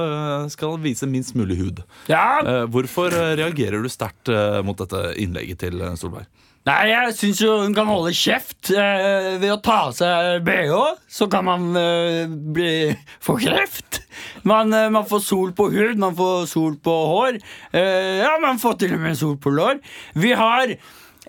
skal 0.51 0.77
vise 0.83 1.07
minst 1.07 1.35
mulig 1.39 1.57
hud. 1.61 1.83
Ja, 2.11 2.41
Hvorfor 2.67 3.11
reagerer 3.39 3.83
du 3.85 3.89
sterkt 3.93 4.29
mot 4.67 4.77
dette 4.81 5.06
innlegget 5.15 5.63
til 5.65 5.83
Solberg? 6.01 6.27
Nei, 6.67 6.89
jeg 6.91 7.13
syns 7.15 7.41
jo 7.45 7.53
hun 7.61 7.75
kan 7.77 7.87
holde 7.87 8.11
kjeft. 8.17 8.73
Eh, 8.75 9.37
ved 9.39 9.53
å 9.55 9.61
ta 9.63 9.77
av 9.85 9.93
seg 9.95 10.43
bh, 10.47 10.73
så 11.07 11.29
kan 11.31 11.47
man 11.47 11.69
eh, 11.79 12.25
bli, 12.27 12.91
få 13.23 13.37
kreft. 13.39 14.01
Man, 14.43 14.75
eh, 14.75 14.89
man 14.91 15.07
får 15.07 15.23
sol 15.23 15.53
på 15.55 15.69
hud, 15.71 15.95
man 16.03 16.17
får 16.19 16.49
sol 16.51 16.75
på 16.83 16.95
hår. 17.13 17.39
Eh, 17.71 18.25
ja, 18.25 18.33
man 18.43 18.59
får 18.59 18.81
til 18.81 18.97
og 18.97 19.05
med 19.05 19.19
sol 19.19 19.37
på 19.39 19.53
lår. 19.55 19.79
Vi 20.19 20.33
har 20.35 20.75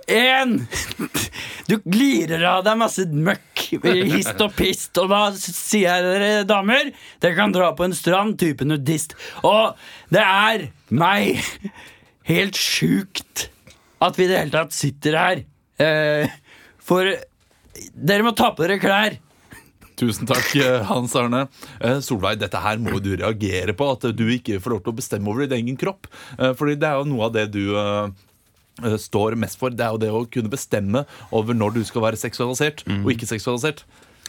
en 0.08 0.56
Du 1.70 1.76
glirer 1.84 2.46
av 2.48 2.64
deg 2.64 2.80
masse 2.80 3.04
møkk, 3.12 3.66
hist 3.84 4.42
og 4.42 4.54
pist, 4.56 4.96
og 5.02 5.12
da 5.12 5.22
sier 5.36 5.90
jeg 5.90 6.06
dere 6.06 6.46
damer, 6.48 6.94
dere 7.20 7.38
kan 7.38 7.54
dra 7.54 7.74
på 7.76 7.84
en 7.86 7.96
strand, 7.98 8.38
type 8.40 8.66
nudist. 8.66 9.18
Og 9.44 9.76
det 10.14 10.24
er 10.24 10.70
meg 10.90 11.44
helt 12.32 12.58
sjukt 12.58 13.50
at 14.02 14.18
vi 14.18 14.26
i 14.26 14.30
det 14.32 14.42
hele 14.42 14.54
tatt 14.54 14.76
sitter 14.76 15.18
her. 15.18 15.42
Eh, 15.82 16.36
for 16.84 17.10
dere 17.94 18.26
må 18.26 18.36
ta 18.38 18.52
på 18.56 18.66
dere 18.66 18.80
klær. 18.82 19.18
Tusen 19.98 20.30
takk, 20.30 20.52
eh, 20.62 20.84
Hans 20.86 21.16
Arne. 21.18 21.48
Eh, 21.82 22.00
Solveig, 22.06 22.38
dette 22.40 22.62
her 22.62 22.78
må 22.78 23.00
du 23.02 23.16
reagere 23.18 23.74
på. 23.74 23.90
At 23.96 24.06
du 24.16 24.26
ikke 24.30 24.60
får 24.62 24.76
lov 24.76 24.84
til 24.86 24.94
å 24.94 24.98
bestemme 25.00 25.32
over 25.32 25.48
din 25.48 25.58
egen 25.58 25.78
kropp. 25.78 26.06
Eh, 26.38 26.54
Fordi 26.54 26.78
det 26.78 26.90
er 26.90 27.00
jo 27.02 27.10
noe 27.10 27.26
av 27.26 27.34
det 27.34 27.48
du 27.52 27.64
står 29.02 29.34
mest 29.42 29.58
for. 29.58 29.74
Det 29.74 29.82
er 29.82 29.90
jo 29.96 29.98
det 29.98 30.10
å 30.14 30.26
kunne 30.30 30.52
bestemme 30.54 31.02
over 31.34 31.56
når 31.58 31.80
du 31.80 31.84
skal 31.84 32.04
være 32.04 32.20
seksualisert 32.22 32.84
og 32.86 33.10
ikke 33.10 33.26
seksualisert. 33.26 33.82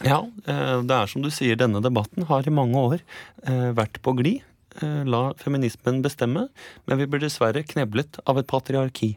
Ja, 0.05 0.21
eh, 0.47 0.81
det 0.87 0.95
er 0.95 1.09
som 1.11 1.21
du 1.21 1.29
sier, 1.33 1.57
denne 1.59 1.81
debatten 1.83 2.25
har 2.29 2.47
i 2.47 2.53
mange 2.53 2.79
år 2.79 3.01
eh, 3.45 3.71
vært 3.75 3.99
på 4.05 4.13
glid. 4.15 4.45
Eh, 4.81 5.05
La 5.05 5.33
feminismen 5.37 6.01
bestemme, 6.03 6.47
men 6.87 6.99
vi 6.99 7.07
blir 7.09 7.23
dessverre 7.23 7.65
kneblet 7.67 8.19
av 8.29 8.39
et 8.39 8.47
patriarki. 8.47 9.15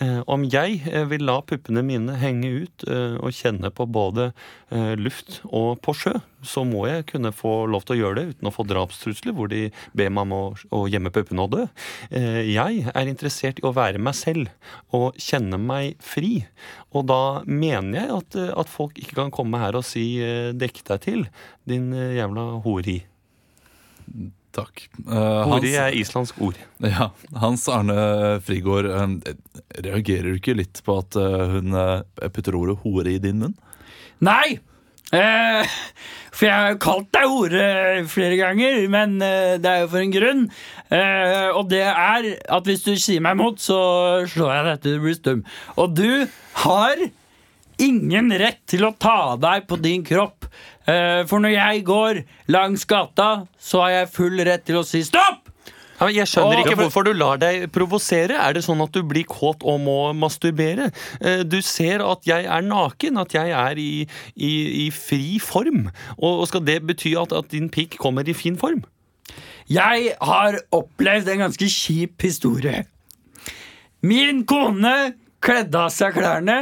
Eh, 0.00 0.20
Om 0.30 0.46
jeg 0.50 0.80
eh, 0.88 1.04
vil 1.10 1.26
la 1.28 1.38
puppene 1.44 1.82
mine 1.84 2.16
henge 2.20 2.50
ut 2.64 2.84
og 2.88 3.30
kjenne 3.34 3.70
på 3.74 3.86
både 3.86 4.32
luft 4.98 5.38
og 5.44 5.78
på 5.84 5.92
sjø, 5.94 6.12
så 6.44 6.64
må 6.66 6.82
jeg 6.88 7.04
kunne 7.12 7.30
få 7.34 7.52
lov 7.70 7.84
til 7.86 7.94
å 7.94 7.98
gjøre 8.00 8.16
det 8.16 8.24
uten 8.32 8.48
å 8.48 8.52
få 8.52 8.64
drapstrusler 8.66 9.36
hvor 9.36 9.48
de 9.52 9.68
ber 9.94 10.10
meg 10.10 10.26
om 10.26 10.34
å, 10.34 10.80
gjemme 10.90 11.12
puppene 11.14 11.44
og 11.44 11.52
dø. 11.54 11.62
Jeg 12.10 12.84
er 12.90 13.10
interessert 13.10 13.62
i 13.62 13.66
å 13.68 13.74
være 13.76 14.02
meg 14.02 14.18
selv 14.18 14.50
og 14.96 15.14
kjenne 15.22 15.60
meg 15.62 16.00
fri. 16.02 16.42
Og 16.90 17.06
da 17.12 17.22
mener 17.46 18.00
jeg 18.00 18.14
at, 18.18 18.38
at 18.64 18.72
folk 18.72 18.98
ikke 18.98 19.20
kan 19.22 19.34
komme 19.34 19.62
her 19.62 19.78
og 19.78 19.86
si 19.86 20.18
'dekk 20.18 20.82
deg 20.90 21.04
til', 21.06 21.26
din 21.70 21.92
jævla 21.94 22.50
hori. 22.66 23.04
Takk. 24.54 24.84
Uh, 25.02 25.42
Hori 25.50 25.72
Hans, 25.74 25.80
er 25.82 25.96
islandsk 25.98 26.42
ord. 26.46 26.60
ja, 26.86 27.08
Hans 27.42 27.66
Arne 27.72 27.96
Frigård, 28.46 28.86
uh, 28.86 29.34
reagerer 29.82 30.30
du 30.30 30.38
ikke 30.38 30.54
litt 30.58 30.82
på 30.86 31.00
at 31.02 31.18
uh, 31.18 31.56
hun 31.56 31.74
eh, 31.74 32.28
putter 32.30 32.54
ordet 32.58 32.78
hore 32.84 33.16
i 33.16 33.22
din 33.22 33.42
munn? 33.42 33.58
Nei! 34.24 34.60
Eh, 35.14 35.74
for 36.34 36.48
jeg 36.48 36.54
har 36.54 36.72
jo 36.72 36.78
kalt 36.82 37.10
deg 37.14 37.26
hore 37.30 37.66
flere 38.10 38.38
ganger, 38.40 38.78
men 38.90 39.18
eh, 39.22 39.56
det 39.62 39.70
er 39.70 39.82
jo 39.84 39.90
for 39.92 40.02
en 40.02 40.14
grunn. 40.14 40.46
Eh, 40.88 41.50
og 41.54 41.68
det 41.70 41.84
er 41.84 42.30
at 42.56 42.70
hvis 42.70 42.86
du 42.86 42.94
sier 42.98 43.22
meg 43.22 43.36
imot, 43.38 43.60
så 43.62 43.78
slår 44.30 44.54
jeg 44.56 44.66
deg 44.70 44.80
til 44.82 44.96
du 44.96 45.04
blir 45.04 45.18
stum. 45.18 45.44
Og 45.78 45.94
du 45.98 46.08
har 46.64 47.04
ingen 47.82 48.30
rett 48.38 48.62
til 48.70 48.86
å 48.86 48.94
ta 48.98 49.34
deg 49.40 49.68
på 49.70 49.78
din 49.82 50.04
kropp. 50.06 50.48
Eh, 50.90 51.22
for 51.30 51.40
når 51.40 51.54
jeg 51.54 51.84
går 51.88 52.22
langs 52.52 52.84
gata, 52.88 53.46
så 53.58 53.80
har 53.84 53.90
jeg 53.98 54.12
full 54.14 54.40
rett 54.44 54.64
til 54.68 54.80
å 54.80 54.86
si 54.86 55.02
stopp! 55.06 55.50
Ja, 55.94 56.08
jeg 56.10 56.26
skjønner 56.26 56.58
ikke 56.60 56.74
hvorfor 56.76 57.04
du 57.06 57.12
lar 57.14 57.38
deg 57.38 57.68
provosere. 57.72 58.34
Er 58.34 58.56
det 58.56 58.64
sånn 58.66 58.82
at 58.82 58.90
du 58.92 59.04
blir 59.06 59.24
kåt 59.30 59.62
og 59.62 59.78
må 59.84 59.98
masturbere? 60.18 60.88
Eh, 61.22 61.44
Du 61.46 61.60
ser 61.62 62.02
at 62.04 62.26
jeg 62.26 62.48
er 62.50 62.66
naken, 62.66 63.20
at 63.22 63.32
jeg 63.36 63.54
er 63.54 63.78
i, 63.80 64.02
i, 64.34 64.52
i 64.84 64.88
fri 64.92 65.38
form. 65.40 65.86
Og 66.18 66.42
og 66.42 66.48
skal 66.50 66.64
det 66.66 66.80
bety 66.88 67.14
at, 67.16 67.32
at 67.32 67.48
din 67.54 67.70
pikk 67.72 67.96
kommer 68.02 68.26
i 68.28 68.34
fin 68.36 68.58
form? 68.58 68.82
Jeg 69.70 70.12
har 70.20 70.58
opplevd 70.74 71.30
en 71.32 71.46
ganske 71.46 71.70
kjip 71.72 72.20
historie. 72.26 72.82
Min 74.04 74.42
kone 74.44 75.14
kledde 75.40 75.78
av 75.86 75.94
seg 75.94 76.18
klærne 76.18 76.58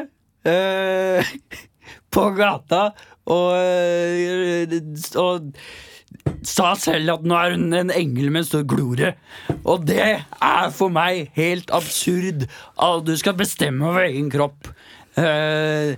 øh, 0.47 1.33
på 2.15 2.29
gata 2.37 2.93
og, 3.27 3.53
eh, 3.57 4.67
og 5.21 5.53
sa 6.47 6.73
selv 6.79 7.15
at 7.15 7.23
nå 7.27 7.37
er 7.39 7.55
hun 7.55 7.73
en 7.79 7.91
engel 7.95 8.31
med 8.35 8.43
en 8.43 8.49
stor 8.49 8.65
glorie. 8.69 9.13
Og 9.65 9.87
det 9.87 10.01
er 10.03 10.71
for 10.75 10.93
meg 10.93 11.31
helt 11.39 11.71
absurd 11.75 12.47
at 12.83 13.05
du 13.07 13.15
skal 13.17 13.37
bestemme 13.39 13.87
over 13.87 14.09
egen 14.09 14.31
kropp. 14.33 14.69
Eh, 15.17 15.95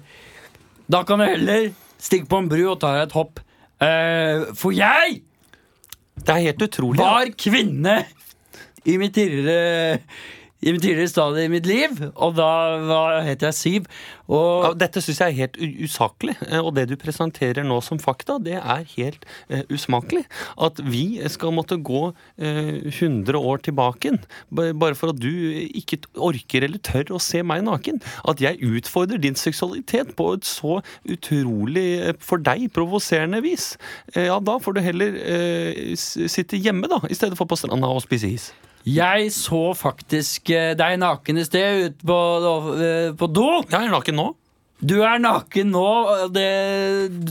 Da 0.90 1.00
kan 1.08 1.18
du 1.18 1.24
heller 1.24 1.70
stikke 1.98 2.28
på 2.28 2.42
en 2.42 2.48
bru 2.50 2.60
og 2.68 2.80
ta 2.82 2.90
deg 2.92 3.06
et 3.06 3.14
hopp. 3.16 3.40
Eh, 3.80 4.44
for 4.54 4.70
jeg 4.76 5.22
Det 6.20 6.28
er 6.28 6.42
helt 6.52 6.62
utrolig. 6.62 6.98
var 7.00 7.26
kvinne 7.40 8.04
i 8.86 8.98
mitt 9.00 9.14
tidligere 9.16 9.98
i 10.64 10.72
mitt 10.72 10.82
tidligere 10.82 11.12
stadie 11.12 11.46
i 11.46 11.52
mitt 11.52 11.68
liv, 11.68 12.00
og 12.14 12.36
da 12.38 12.50
var, 12.88 13.20
het 13.26 13.44
jeg 13.44 13.54
Siv. 13.54 13.88
Og 14.32 14.64
Ja, 14.64 14.72
dette 14.86 15.02
syns 15.04 15.20
jeg 15.20 15.34
er 15.34 15.40
helt 15.44 15.58
usaklig, 15.84 16.34
eh, 16.48 16.58
og 16.58 16.74
det 16.78 16.88
du 16.88 16.96
presenterer 17.00 17.66
nå 17.66 17.78
som 17.84 18.00
fakta, 18.00 18.38
det 18.42 18.56
er 18.58 18.86
helt 18.96 19.26
uh, 19.52 19.60
usmakelig. 19.72 20.24
At 20.56 20.80
vi 20.80 21.20
skal 21.28 21.52
måtte 21.54 21.76
gå 21.76 22.06
uh, 22.10 22.74
100 22.88 23.36
år 23.38 23.60
tilbake 23.64 24.14
bare 24.50 24.96
for 24.98 25.12
at 25.12 25.20
du 25.20 25.30
ikke 25.76 26.00
orker 26.16 26.66
eller 26.66 26.80
tør 26.84 27.14
å 27.16 27.22
se 27.22 27.42
meg 27.46 27.64
naken. 27.66 28.00
At 28.28 28.42
jeg 28.42 28.60
utfordrer 28.64 29.20
din 29.22 29.38
seksualitet 29.38 30.14
på 30.18 30.30
et 30.36 30.48
så 30.48 30.80
utrolig, 31.10 31.86
eh, 32.02 32.14
for 32.18 32.42
deg, 32.42 32.70
provoserende 32.72 33.42
vis. 33.44 33.74
Eh, 34.14 34.26
ja, 34.28 34.38
da 34.40 34.58
får 34.58 34.76
du 34.76 34.80
heller 34.84 35.18
eh, 35.20 35.94
sitte 35.96 36.60
hjemme, 36.60 36.88
da, 36.90 37.02
i 37.08 37.14
stedet 37.16 37.38
for 37.38 37.48
på 37.50 37.58
stranda 37.58 37.90
og 37.90 38.04
spise 38.04 38.30
is. 38.30 38.52
Jeg 38.84 39.30
så 39.32 39.70
faktisk 39.76 40.50
eh, 40.52 40.72
deg 40.76 40.98
naken 41.00 41.40
i 41.40 41.44
sted 41.46 41.86
ute 41.88 42.08
på, 42.08 42.18
eh, 42.76 43.12
på 43.16 43.28
do. 43.32 43.48
Jeg 43.70 43.80
er 43.80 43.92
naken 43.94 44.18
nå. 44.20 44.26
Du 44.84 44.98
er 45.00 45.22
naken 45.22 45.70
nå. 45.72 45.88
Det, 46.34 46.48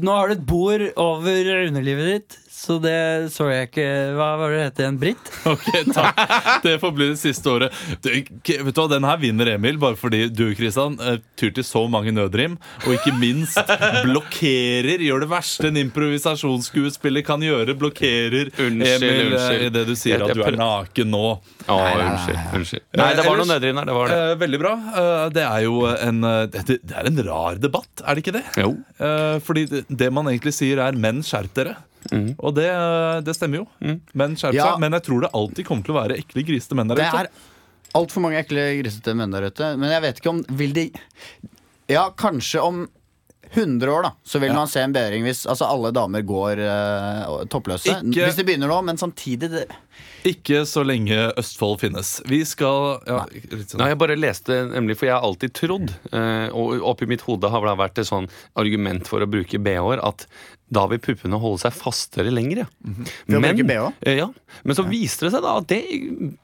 nå 0.01 0.15
har 0.17 0.31
du 0.31 0.35
et 0.37 0.47
bord 0.49 0.85
over 0.97 1.51
underlivet 1.67 2.09
ditt, 2.09 2.37
så 2.63 2.77
det 2.79 2.93
så 3.33 3.49
jeg 3.51 3.67
ikke 3.69 3.85
Hva 4.15 4.27
var 4.39 4.53
det 4.53 4.57
det 4.59 4.65
het 4.69 4.81
igjen? 4.83 4.99
Britt? 5.01 5.31
Ok, 5.53 5.65
takk. 5.93 6.21
Det 6.63 6.77
får 6.79 6.91
bli 6.95 7.07
det 7.11 7.17
siste 7.19 7.49
året. 7.51 7.73
Du, 8.01 8.07
vet 8.13 8.29
du 8.47 8.79
hva, 8.79 8.85
Den 8.93 9.03
her 9.07 9.17
vinner 9.19 9.49
Emil, 9.57 9.75
bare 9.81 9.97
fordi 9.99 10.21
du 10.31 10.45
Kristian, 10.55 10.95
eh, 11.03 11.17
tyr 11.39 11.51
til 11.57 11.65
så 11.67 11.81
mange 11.91 12.13
nødrim. 12.15 12.55
Og 12.85 12.93
ikke 12.95 13.11
minst 13.19 13.59
blokkerer, 14.07 15.03
gjør 15.03 15.25
det 15.25 15.29
verste 15.33 15.67
en 15.69 15.79
improvisasjonsskuespiller 15.83 17.25
kan 17.27 17.43
gjøre. 17.43 17.75
Blokkerer 17.79 18.51
Unnskyld, 18.53 18.87
Emil 19.03 19.33
unnskyld. 19.33 19.59
eh, 19.59 19.67
i 19.67 19.71
det 19.75 19.85
du 19.89 19.93
sier 19.99 20.23
at 20.23 20.33
du 20.37 20.43
er 20.47 20.57
naken 20.59 21.11
nå. 21.13 21.23
Å, 21.67 21.77
unnskyld. 21.77 22.41
unnskyld. 22.59 22.85
Nei, 23.03 23.09
det 23.19 23.27
var 23.27 23.39
noe 23.41 23.49
nødrim 23.51 23.79
her 23.81 23.87
der. 23.87 23.91
Det 23.93 23.99
var 23.99 24.11
det. 24.13 24.19
Eh, 24.31 24.35
veldig 24.43 24.61
bra. 24.63 24.73
Eh, 25.03 25.23
det 25.37 25.45
er 25.47 25.65
jo 25.67 25.75
en 25.93 26.23
eh, 26.31 26.41
det, 26.53 26.79
det 26.83 26.97
er 26.99 27.09
en 27.11 27.23
rar 27.27 27.59
debatt, 27.63 27.91
er 28.03 28.15
det 28.19 28.23
ikke 28.25 28.37
det? 28.39 28.45
Jo. 28.63 28.73
Eh, 29.03 29.37
fordi 29.43 29.67
det, 29.71 29.83
det 29.89 30.11
man 30.13 30.29
egentlig 30.31 30.55
sier, 30.55 30.79
er 30.83 30.95
'menn, 30.97 31.23
skjerp 31.25 31.53
dere'. 31.57 31.75
Og 32.11 32.53
det, 32.55 32.67
det 33.25 33.35
stemmer 33.37 33.61
jo. 33.63 33.67
Menn 34.13 34.35
skjerper 34.35 34.55
Ja. 34.57 34.71
seg. 34.73 34.79
Men 34.83 34.91
jeg 34.97 35.03
tror 35.03 35.21
det 35.21 35.31
alltid 35.33 35.65
kommer 35.65 35.83
til 35.87 35.93
å 35.95 35.99
være 36.01 36.17
ekle, 36.19 36.43
grisete 36.47 36.75
menn 36.75 36.87
der 36.91 36.95
Det 36.95 37.07
ute. 37.07 37.19
er 37.23 37.29
altfor 37.95 38.21
mange 38.25 38.39
ekle, 38.41 38.65
grisete 38.81 39.15
menn 39.15 39.31
der 39.31 39.47
ute. 39.49 39.77
Men 39.77 39.89
jeg 39.91 40.01
vet 40.01 40.19
ikke 40.21 40.29
om 40.33 40.43
Vil 40.49 40.73
de 40.73 40.91
Ja, 41.89 42.09
kanskje 42.11 42.61
om 42.63 42.87
100 43.53 43.85
år, 43.93 44.01
da, 44.07 44.11
så 44.25 44.39
vil 44.41 44.51
man 44.55 44.67
se 44.67 44.81
en 44.81 44.93
bedring 44.95 45.21
hvis 45.27 45.43
altså, 45.45 45.67
alle 45.69 45.91
damer 45.93 46.23
går 46.25 46.57
uh, 46.57 47.43
toppløse. 47.45 47.85
Ikke- 48.01 48.25
Hvis 48.25 48.35
de 48.39 48.43
begynner 48.47 48.67
nå, 48.71 48.79
men 48.83 48.97
samtidig 48.97 49.49
det, 49.51 49.67
Ikke 50.27 50.63
så 50.69 50.85
lenge 50.87 51.17
Østfold 51.39 51.81
finnes. 51.81 52.15
Vi 52.29 52.39
skal 52.47 53.03
ja, 53.09 53.23
litt 53.51 53.73
sånn. 53.73 53.81
Nei, 53.81 53.91
jeg 53.91 53.99
bare 54.01 54.17
leste 54.19 54.59
nemlig, 54.71 54.97
for 54.99 55.09
jeg 55.09 55.17
har 55.17 55.27
alltid 55.27 55.55
trodd, 55.57 55.93
eh, 56.15 56.47
og 56.55 56.83
oppi 56.93 57.07
mitt 57.09 57.25
hode 57.27 57.51
har 57.51 57.67
det 57.67 57.77
vært 57.81 58.01
et 58.01 58.09
sånn 58.09 58.29
argument 58.59 59.09
for 59.09 59.23
å 59.23 59.29
bruke 59.29 59.59
BH-er, 59.59 60.03
at 60.03 60.27
da 60.73 60.85
vil 60.89 61.01
puppene 61.03 61.37
holde 61.41 61.61
seg 61.61 61.75
fastere 61.75 62.31
lenger. 62.33 62.63
Ja. 62.63 62.67
Å 63.37 63.41
bruke 63.43 63.79
eh, 64.07 64.17
ja. 64.17 64.29
Men 64.63 64.77
så 64.77 64.85
viste 64.87 65.27
det 65.27 65.33
seg 65.35 65.45
da 65.45 65.57
at 65.59 65.69
det, 65.69 65.81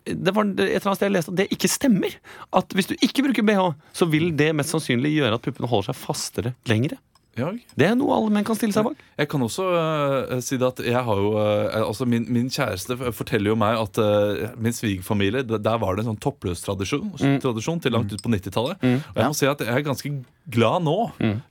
det 0.06 0.36
var 0.36 0.52
et 0.52 0.66
eller 0.68 0.90
annet 0.92 1.00
sted 1.00 1.08
jeg 1.08 1.16
leste 1.16 1.34
at 1.34 1.40
det 1.40 1.48
ikke 1.56 1.72
stemmer. 1.72 2.18
At 2.60 2.76
hvis 2.78 2.92
du 2.92 2.98
ikke 3.00 3.26
bruker 3.30 3.48
BH, 3.48 3.70
så 3.96 4.10
vil 4.12 4.32
det 4.38 4.52
mest 4.58 4.76
sannsynlig 4.76 5.16
gjøre 5.16 5.40
at 5.40 5.46
puppene 5.46 5.72
holder 5.72 5.92
seg 5.92 6.04
fastere 6.04 6.54
lenger. 6.70 7.00
Ja. 7.40 7.52
Det 7.80 7.88
er 7.90 7.96
noe 8.00 8.16
alle 8.18 8.34
menn 8.36 8.46
kan 8.48 8.58
stille 8.60 8.76
seg 8.76 8.86
bak. 8.90 9.00
Jeg 9.20 9.30
kan 9.32 9.44
også 9.46 9.66
uh, 9.72 10.40
si 10.44 10.58
det 10.60 10.68
at 10.68 10.80
jeg 10.86 11.04
har 11.10 11.22
jo 11.24 11.32
uh, 11.38 11.80
altså 11.86 12.06
min, 12.10 12.26
min 12.32 12.50
kjæreste 12.52 12.98
forteller 13.16 13.54
jo 13.54 13.58
meg 13.60 13.80
at 13.80 14.00
uh, 14.02 14.50
min 14.60 14.76
svigerfamilie, 14.76 15.44
der 15.50 15.80
var 15.82 15.96
det 15.98 16.06
en 16.06 16.12
sånn 16.14 16.22
toppløs 16.24 16.62
tradisjon, 16.66 17.14
tradisjon 17.44 17.80
til 17.84 17.96
langt 17.96 18.12
ut 18.14 18.22
på 18.24 18.32
90-tallet. 18.34 18.84
Og 18.84 19.20
jeg 19.24 19.32
må 19.32 19.38
si 19.38 19.48
at 19.50 19.64
jeg 19.66 19.74
er 19.80 19.86
ganske 19.88 20.12
glad 20.50 20.82
nå, 20.82 20.96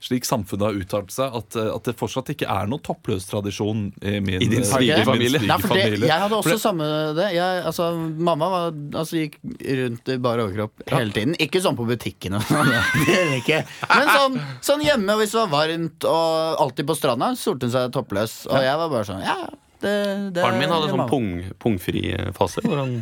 slik 0.03 0.25
samfunnet 0.27 0.65
har 0.67 0.75
uttalt 0.81 1.13
seg, 1.15 1.35
at, 1.39 1.55
at 1.55 1.85
det 1.87 1.93
fortsatt 1.99 2.33
ikke 2.33 2.49
er 2.51 2.67
noen 2.67 2.81
toppløs 2.83 3.29
tradisjon 3.29 3.85
i 4.03 4.17
min 4.19 4.41
I 4.43 4.49
din 4.51 4.65
svigerfamilie. 4.67 5.39
jeg 5.47 6.19
hadde 6.19 6.35
også 6.35 6.55
det- 6.57 6.59
samme 6.59 6.83
det. 7.15 7.29
Jeg, 7.37 7.63
altså, 7.69 7.87
mamma 8.19 8.49
var, 8.51 8.73
altså, 8.99 9.21
gikk 9.23 9.37
rundt 9.79 10.09
i 10.11 10.17
bar 10.19 10.41
overkropp 10.43 10.83
hele 10.91 11.15
tiden. 11.15 11.35
Ikke 11.39 11.61
sånn 11.63 11.77
på 11.79 11.87
butikken, 11.87 12.35
og 12.35 12.43
sånn, 12.43 12.67
men 13.95 14.11
sånn, 14.11 14.35
sånn 14.65 14.83
hjemme, 14.83 15.15
hvis 15.21 15.31
det 15.31 15.39
var 15.45 15.51
varmt, 15.53 15.78
og 16.09 16.61
alltid 16.65 16.87
på 16.89 16.95
stranda, 16.97 17.31
solte 17.39 17.67
hun 17.67 17.73
seg 17.73 17.91
toppløs. 17.95 18.43
Og 18.49 18.61
jeg 18.65 18.77
var 18.81 18.91
bare 18.93 19.07
sånn 19.07 19.23
Ja, 19.25 19.35
ja, 19.45 19.49
det, 19.83 19.93
det 20.35 20.43
Faren 20.45 20.59
min 20.61 20.71
hadde 20.73 20.89
sånn 20.91 21.05
pung, 21.09 21.29
pungfri 21.63 22.01
fase, 22.35 22.63
hvor 22.65 22.81
han 22.81 22.97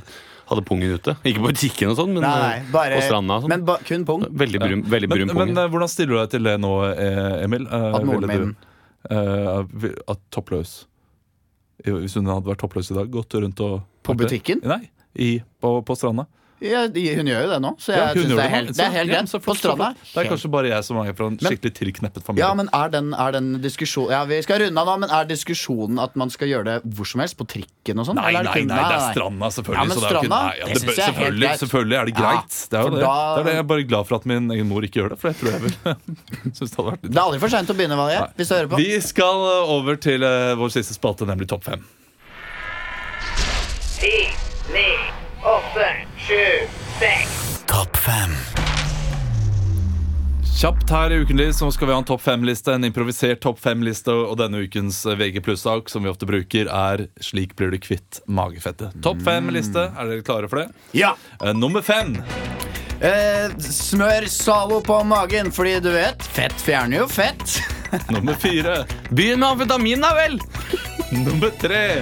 hadde 0.47 0.63
pungen 0.63 0.93
ute. 0.95 1.15
Ikke 1.27 1.41
på 1.43 1.49
butikken 1.51 1.89
og 1.91 1.97
sånn, 1.99 2.13
men 2.15 2.23
Nei, 2.23 2.35
nei, 2.39 2.51
eh, 2.61 2.67
bare, 2.71 2.99
på 3.01 3.07
stranda. 3.09 3.35
og 3.39 3.43
Sånn. 3.43 3.51
Men 3.55 3.65
ba, 3.67 3.77
kun 3.87 4.05
pung. 4.07 4.21
Veldig 4.43 4.61
brun, 4.63 4.83
veldig 4.93 5.09
brun 5.11 5.25
Men, 5.27 5.33
pung. 5.35 5.41
men 5.55 5.63
øh, 5.65 5.71
hvordan 5.73 5.91
stiller 5.91 6.13
du 6.13 6.19
deg 6.21 6.29
til 6.37 6.47
det 6.47 6.53
nå, 6.63 6.71
eh, 6.93 7.43
Emil? 7.43 7.65
Eh, 7.67 7.87
At 7.97 8.05
moren 8.07 8.29
min 8.31 8.45
du, 8.53 8.69
eh, 9.11 9.89
At 10.13 10.21
toppløs 10.31 10.71
Hvis 11.83 12.15
hun 12.17 12.29
hadde 12.31 12.47
vært 12.47 12.61
toppløs 12.63 12.93
i 12.93 12.95
dag, 12.97 13.11
gått 13.11 13.35
rundt 13.35 13.59
og 13.65 13.81
På 14.07 14.15
butikken? 14.17 14.63
Nei, 14.63 14.85
i, 15.17 15.33
på, 15.61 15.73
på 15.83 15.95
stranda. 15.97 16.27
Ja, 16.57 16.87
hun 16.89 17.27
gjør 17.29 17.43
jo 17.45 17.49
det 17.51 17.57
nå, 17.61 17.69
så 17.77 17.91
jeg 17.93 17.99
Ja, 18.01 18.05
synes 18.17 18.31
det 18.33 18.41
er 18.41 18.49
helt, 18.49 18.69
det 18.73 18.81
er 18.81 18.93
helt 18.95 19.11
greit. 19.11 19.33
Ja, 19.33 19.39
På 19.45 19.53
stranda. 19.53 19.87
Det 20.13 20.17
er 20.23 20.29
kanskje 20.31 20.49
bare 20.49 20.69
jeg 20.71 20.83
som 20.87 20.97
er 20.97 21.13
fra 21.13 21.27
en 21.29 21.37
skikkelig 21.37 21.71
tilkneppet 21.77 22.23
familie. 22.25 22.41
Ja, 22.41 22.53
men 22.57 22.69
er 22.73 22.89
den, 22.89 23.11
er 23.13 23.31
den 23.35 23.49
diskusjon 23.61 24.09
Ja, 24.09 24.23
vi 24.25 24.39
skal 24.41 24.63
runde 24.63 24.81
av 24.81 24.89
nå, 24.89 24.95
men 25.03 25.13
er 25.13 25.27
diskusjonen 25.29 26.01
at 26.01 26.15
man 26.17 26.31
skal 26.33 26.49
gjøre 26.49 26.65
det 26.65 26.77
hvor 26.97 27.05
som 27.05 27.21
helst? 27.21 27.37
På 27.37 27.45
trikken 27.45 28.01
og 28.01 28.07
sånn? 28.09 28.17
Nei, 28.17 28.31
nei, 28.33 28.41
nei, 28.41 28.63
det 28.65 28.79
er 28.97 29.05
stranda, 29.13 29.51
selvfølgelig. 29.53 29.77
Ja, 29.77 29.85
men 29.85 29.97
så 29.97 30.01
det 30.01 30.07
er 30.07 30.17
ikke- 30.17 30.25
stranda, 30.25 30.41
nei, 30.47 30.57
ja, 30.57 30.65
det 30.65 30.81
det 30.81 30.95
jeg 30.97 31.07
er 31.07 31.19
helt 31.21 31.39
greit. 31.41 31.59
selvfølgelig 31.61 31.97
er 32.01 32.05
det 32.05 32.15
greit. 32.17 32.57
det, 32.71 32.79
er 32.79 32.81
jo 32.81 32.89
det. 32.89 33.01
da- 33.05 33.35
det 33.35 33.39
er 33.39 33.43
det 33.43 33.53
jeg 33.53 33.59
er 33.59 33.69
bare 33.73 33.83
glad 33.93 34.07
for 34.07 34.15
at 34.17 34.25
min 34.25 34.49
egen 34.57 34.67
mor 34.67 34.81
ikke 34.81 34.97
gjør 35.03 35.09
det. 35.13 35.19
For 35.19 35.27
jeg 35.29 35.37
tror 35.37 35.51
jeg 35.51 35.61
vil 35.61 35.75
synes 36.57 36.71
det 36.71 36.77
hadde 36.77 36.89
vært 36.91 37.03
litt 37.03 37.11
Det 37.13 37.21
er 37.21 37.25
aldri 37.27 37.39
for 37.45 37.49
seint 37.53 37.69
å 37.69 37.77
begynne, 37.77 37.97
Valje. 38.01 38.25
Hvis 38.35 38.47
du 38.49 38.55
hører 38.57 38.67
på. 38.73 38.77
Vi 38.81 38.99
skal 39.05 39.45
over 39.77 39.95
til 39.95 40.23
uh, 40.25 40.55
vår 40.57 40.73
siste 40.73 40.97
spalte, 40.97 41.27
nemlig 41.29 41.47
Topp 41.47 41.63
fem. 41.69 41.85
Sju, 46.27 46.67
seks. 46.99 47.43
Kjapt 50.57 50.89
her 50.89 51.11
i 51.13 51.19
Ukentlig 51.21 51.55
så 51.55 51.67
skal 51.71 51.87
vi 51.87 51.93
ha 51.93 51.99
en 52.01 52.05
topp 52.07 52.21
fem-liste, 52.25 52.73
en 52.73 52.83
improvisert 52.87 53.39
topp 53.45 53.59
fem-liste. 53.61 54.09
Og 54.09 54.39
denne 54.39 54.63
ukens 54.65 55.03
VG 55.05 55.37
pluss-sak 55.45 55.91
som 55.93 56.03
vi 56.03 56.09
ofte 56.09 56.25
bruker, 56.25 56.65
er 56.65 57.07
'Slik 57.21 57.55
blir 57.55 57.71
du 57.71 57.77
kvitt 57.77 58.19
magefettet'. 58.27 58.97
Topp 59.05 59.21
fem-liste. 59.21 59.91
Er 59.93 60.09
dere 60.09 60.25
klare 60.25 60.49
for 60.49 60.63
det? 60.63 60.67
Ja. 60.97 61.13
Uh, 61.39 61.53
nummer 61.53 61.81
fem. 61.81 62.17
Eh, 62.99 63.53
smør 63.61 64.25
Zalo 64.25 64.81
på 64.81 65.03
magen, 65.05 65.51
fordi 65.51 65.79
du 65.79 65.91
vet, 65.93 66.23
fett 66.23 66.57
fjerner 66.57 67.03
jo 67.03 67.07
fett. 67.07 67.61
Nummer 68.09 68.33
fire. 68.33 68.85
Begynn 69.11 69.39
med 69.39 69.49
amfetamin, 69.49 70.01
da 70.01 70.15
vel! 70.17 70.39
Nummer 71.13 71.53
tre. 71.61 72.01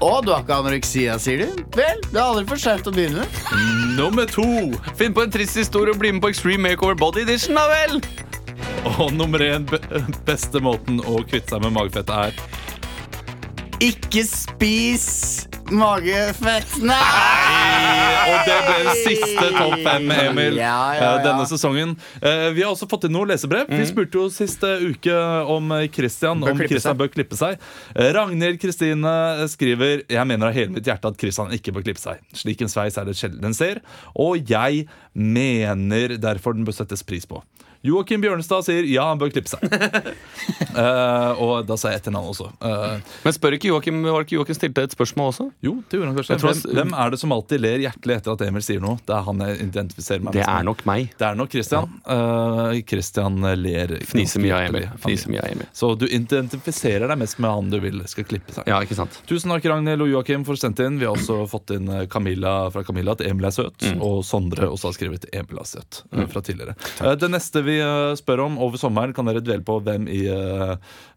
Å, 0.00 0.22
du 0.24 0.30
har 0.32 0.40
ikke 0.40 0.56
anoreksia, 0.56 1.18
sier 1.20 1.42
du? 1.44 1.60
Vel, 1.76 1.98
det 2.08 2.16
er 2.16 2.22
aldri 2.24 2.46
for 2.48 2.60
seint 2.60 2.86
å 2.88 2.92
begynne. 2.94 3.26
Nummer 3.98 4.24
to. 4.30 4.46
Finn 4.96 5.12
på 5.12 5.26
en 5.26 5.34
trist 5.34 5.58
historie 5.60 5.92
og 5.92 6.00
bli 6.00 6.14
med 6.16 6.24
på 6.24 6.30
Extreme 6.32 6.70
Makeover 6.70 6.96
Body 6.96 7.26
Edition, 7.26 7.58
da 7.60 7.66
vel! 7.68 8.00
Og 8.96 9.12
nummer 9.12 9.44
én. 9.44 9.68
Beste 10.24 10.62
måten 10.64 11.02
å 11.04 11.20
kvitte 11.28 11.52
seg 11.52 11.66
med 11.66 11.76
magefettet 11.76 12.16
er 12.16 12.32
Ikke 13.84 14.24
spis 14.24 15.49
magefett. 15.72 16.76
Nei! 16.82 16.96
Og 18.30 18.46
det 18.46 18.56
ble 18.66 18.76
den 18.86 18.98
siste 19.04 19.46
topp 19.56 19.76
fem, 19.84 20.10
Emil, 20.14 20.58
Ja, 20.60 20.74
ja, 20.94 20.96
eh, 20.96 21.02
ja. 21.02 21.12
denne 21.24 21.46
sesongen. 21.50 21.96
Eh, 22.20 22.50
Vi 22.56 22.62
har 22.64 22.72
også 22.74 22.88
fått 22.90 23.06
inn 23.08 23.14
noen 23.16 23.30
lesebrev. 23.32 23.70
Vi 23.70 23.86
spurte 23.88 24.20
jo 24.20 24.26
siste 24.32 24.70
uke 24.84 25.14
om 25.50 25.72
eh, 25.76 25.86
Christian 25.92 26.40
Bør 26.44 26.52
Om 26.54 26.62
Christian 26.64 26.94
seg. 26.94 26.98
bør 27.00 27.12
klippe 27.14 27.38
seg. 27.40 27.58
Eh, 27.94 28.10
Ragnhild 28.16 28.60
Kristine 28.62 29.14
skriver 29.50 30.04
Jeg 30.10 30.26
mener 30.28 30.50
av 30.50 30.56
hele 30.56 30.74
mitt 30.74 30.86
hjerte 30.86 31.08
at 31.12 31.18
Christian 31.20 31.52
ikke 31.56 31.72
bør 31.76 31.86
klippe 31.88 32.02
seg. 32.02 32.20
Slik 32.36 32.60
en 32.66 32.72
sveis 32.72 32.98
er 33.00 33.08
det 33.08 33.16
sjelden 33.18 33.44
en 33.50 33.56
ser, 33.56 33.80
og 34.14 34.36
jeg 34.50 34.86
mener 35.14 36.16
derfor 36.20 36.54
den 36.54 36.64
bør 36.68 36.76
settes 36.82 37.02
pris 37.06 37.26
på. 37.26 37.42
Joakim 37.80 38.20
Bjørnestad 38.20 38.66
sier 38.66 38.84
ja, 38.84 39.06
han 39.08 39.16
bør 39.16 39.30
klippe 39.32 39.48
seg. 39.48 39.62
uh, 40.76 41.32
og 41.44 41.64
da 41.64 41.78
sa 41.80 41.88
jeg 41.94 42.02
etternavnet 42.02 42.34
også. 42.34 42.50
Uh, 42.60 42.98
Men 43.24 43.32
spør 43.32 43.56
ikke 43.56 43.70
Joakim, 43.70 44.02
var 44.04 44.26
ikke 44.26 44.36
Joakim 44.36 44.58
stilte 44.58 44.84
et 44.84 44.92
spørsmål 44.92 45.30
også? 45.32 45.46
Jo, 45.60 45.74
det 45.90 45.98
gjorde 45.98 46.10
han 46.10 46.16
kanskje. 46.18 46.34
Jeg 46.34 46.42
tror 46.42 46.54
Hvem, 46.54 46.76
hvem 46.78 46.94
er 47.02 47.12
det 47.12 47.18
som 47.20 47.34
alltid 47.36 47.62
ler 47.62 47.82
hjertelig 47.84 48.16
etter 48.16 48.32
at 48.32 48.44
Emil 48.46 48.64
sier 48.64 48.82
noe? 48.82 49.00
Det 49.06 49.14
er 49.16 49.24
han 49.26 49.42
jeg 49.44 49.58
identifiserer 49.66 50.24
meg 50.24 50.36
Det 50.38 50.44
er 50.46 50.66
nok 50.66 50.84
meg. 50.88 51.10
Det 51.20 51.26
er 51.28 51.38
nok 51.40 51.52
Christian. 51.54 51.96
Eh, 52.14 52.80
Christian 52.88 53.38
ler 53.60 53.94
Fniser 54.08 54.44
mye 54.44 54.56
av 54.56 54.68
Emil. 54.68 54.88
Fniser 55.04 55.34
mye 55.34 55.42
av 55.44 55.54
Emil. 55.54 55.68
Så 55.76 55.92
du 56.00 56.06
identifiserer 56.08 57.06
deg 57.10 57.20
mest 57.20 57.40
med 57.42 57.52
han 57.52 57.72
du 57.72 57.78
vil 57.82 58.00
skal 58.10 58.28
klippe 58.28 58.56
seg. 58.56 58.68
Ja, 58.70 58.80
ikke 58.84 58.98
sant? 58.98 59.20
Tusen 59.28 59.52
takk, 59.52 59.68
Ragnhild 59.70 60.06
og 60.06 60.12
Joakim, 60.14 60.46
for 60.48 60.56
å 60.56 60.62
sende 60.62 60.86
inn. 60.88 61.00
Vi 61.00 61.08
har 61.08 61.18
også 61.18 61.42
fått 61.50 61.74
inn 61.76 61.90
eh, 61.92 62.06
Camilla 62.10 62.54
fra 62.72 62.84
Camilla 62.86 63.16
at 63.18 63.24
Emil 63.26 63.50
er 63.50 63.56
søt. 63.56 63.84
Mm. 63.84 64.00
Og 64.06 64.24
Sondre 64.26 64.70
også 64.70 64.90
har 64.90 64.96
skrevet 64.96 65.28
Emil 65.32 65.60
er 65.60 65.68
søt 65.68 66.02
mm. 66.08 66.24
fra 66.32 66.44
tidligere. 66.46 66.76
Uh, 67.00 67.12
Det 67.20 67.28
neste 67.32 67.64
vi 67.66 67.76
uh, 67.84 68.16
spør 68.18 68.46
om 68.48 68.56
over 68.60 68.80
sommeren, 68.80 69.12
kan 69.16 69.28
dere 69.28 69.44
dvele 69.44 69.64
på 69.66 69.76
hvem 69.84 70.08
i 70.10 70.20
eh, 70.30 70.72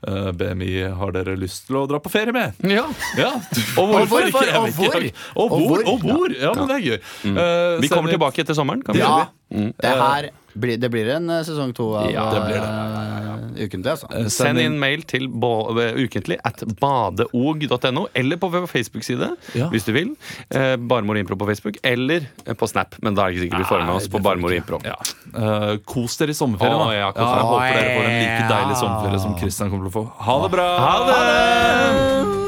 eh, 0.08 0.32
BMI 0.32 0.72
har 1.00 1.14
dere 1.16 1.36
lyst 1.40 1.68
til 1.68 1.80
å 1.80 1.86
dra 1.90 2.00
på 2.04 2.12
ferie 2.14 2.34
med. 2.36 2.60
Ja. 2.68 2.86
Ja, 3.20 3.32
Og 3.80 3.94
hvorfor? 3.94 4.30
Hvorfor? 4.34 5.10
Og 5.36 5.50
hvor? 5.50 5.54
Og 5.54 5.68
hvor? 5.70 5.88
Og 5.94 6.00
hvor? 6.08 6.38
Ja, 6.42 6.54
men 6.58 6.68
det 6.68 6.76
er 6.80 6.86
gøy. 6.90 7.00
Eh, 7.00 7.34
Mm. 7.34 7.82
Vi 7.82 7.88
kommer 7.90 8.12
tilbake 8.12 8.42
etter 8.44 8.54
sommeren. 8.58 8.84
Kan 8.84 8.96
vi 8.96 9.00
Ja, 9.06 9.26
Mm. 9.54 9.72
det 9.78 9.86
her 9.90 10.30
blir, 10.58 10.78
det 10.82 10.90
blir 10.90 11.10
en 11.16 11.30
eh, 11.30 11.44
sesong 11.46 11.74
to 11.78 11.94
av 11.96 12.10
Ja, 12.10 12.24
det 12.34 12.40
blir 12.48 12.58
eh, 12.58 13.66
Ukentlig, 13.68 13.92
altså. 13.92 14.08
Eh, 14.10 14.26
Send 14.34 14.58
inn 14.58 14.80
mail 14.82 15.04
til 15.06 15.28
ukentlig 15.30 16.40
at 16.44 16.64
badeog.no, 16.82 18.08
eller 18.16 18.38
på 18.42 18.50
vår 18.50 18.66
Facebook-side 18.68 19.30
Ja. 19.54 19.68
hvis 19.70 19.86
du 19.86 19.92
vil. 19.94 20.16
Uh, 20.56 20.76
Barmor 20.78 21.18
Impro 21.18 21.36
på 21.38 21.46
Facebook, 21.46 21.78
eller 21.84 22.26
eh, 22.48 22.54
på 22.58 22.68
Snap. 22.68 22.96
Men 23.04 23.14
da 23.14 23.28
er 23.28 23.30
det 23.30 23.36
ikke 23.36 23.44
sikkert 23.46 23.60
vi 23.60 23.70
får 23.76 23.86
med 23.86 23.96
oss 23.96 24.08
på 24.08 24.18
det 24.18 24.24
Barmor 24.24 24.54
Impro. 24.58 24.82
Ja. 24.84 24.98
Eh, 25.38 25.78
kos 25.86 26.18
dere 26.18 26.30
i 26.34 26.34
sommerferien. 26.34 26.80
da. 26.80 26.86
Oh, 26.88 26.94
ja, 26.94 27.12
kos 27.12 27.30
jeg 27.30 27.46
håper 27.46 27.74
dere 27.74 27.98
får 27.98 28.06
en 28.10 28.22
like 28.24 28.48
deilig 28.56 28.78
sommerferie 28.82 29.20
som 29.22 29.38
Christian 29.38 29.70
kommer 29.70 29.90
til 29.90 29.94
å 29.94 30.04
få. 30.04 30.10
Ha 30.18 30.42
det 30.48 30.52
bra! 30.58 30.70
Ha 30.80 30.96
det! 31.12 32.43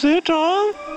Produsert 0.00 0.30
av 0.30 0.89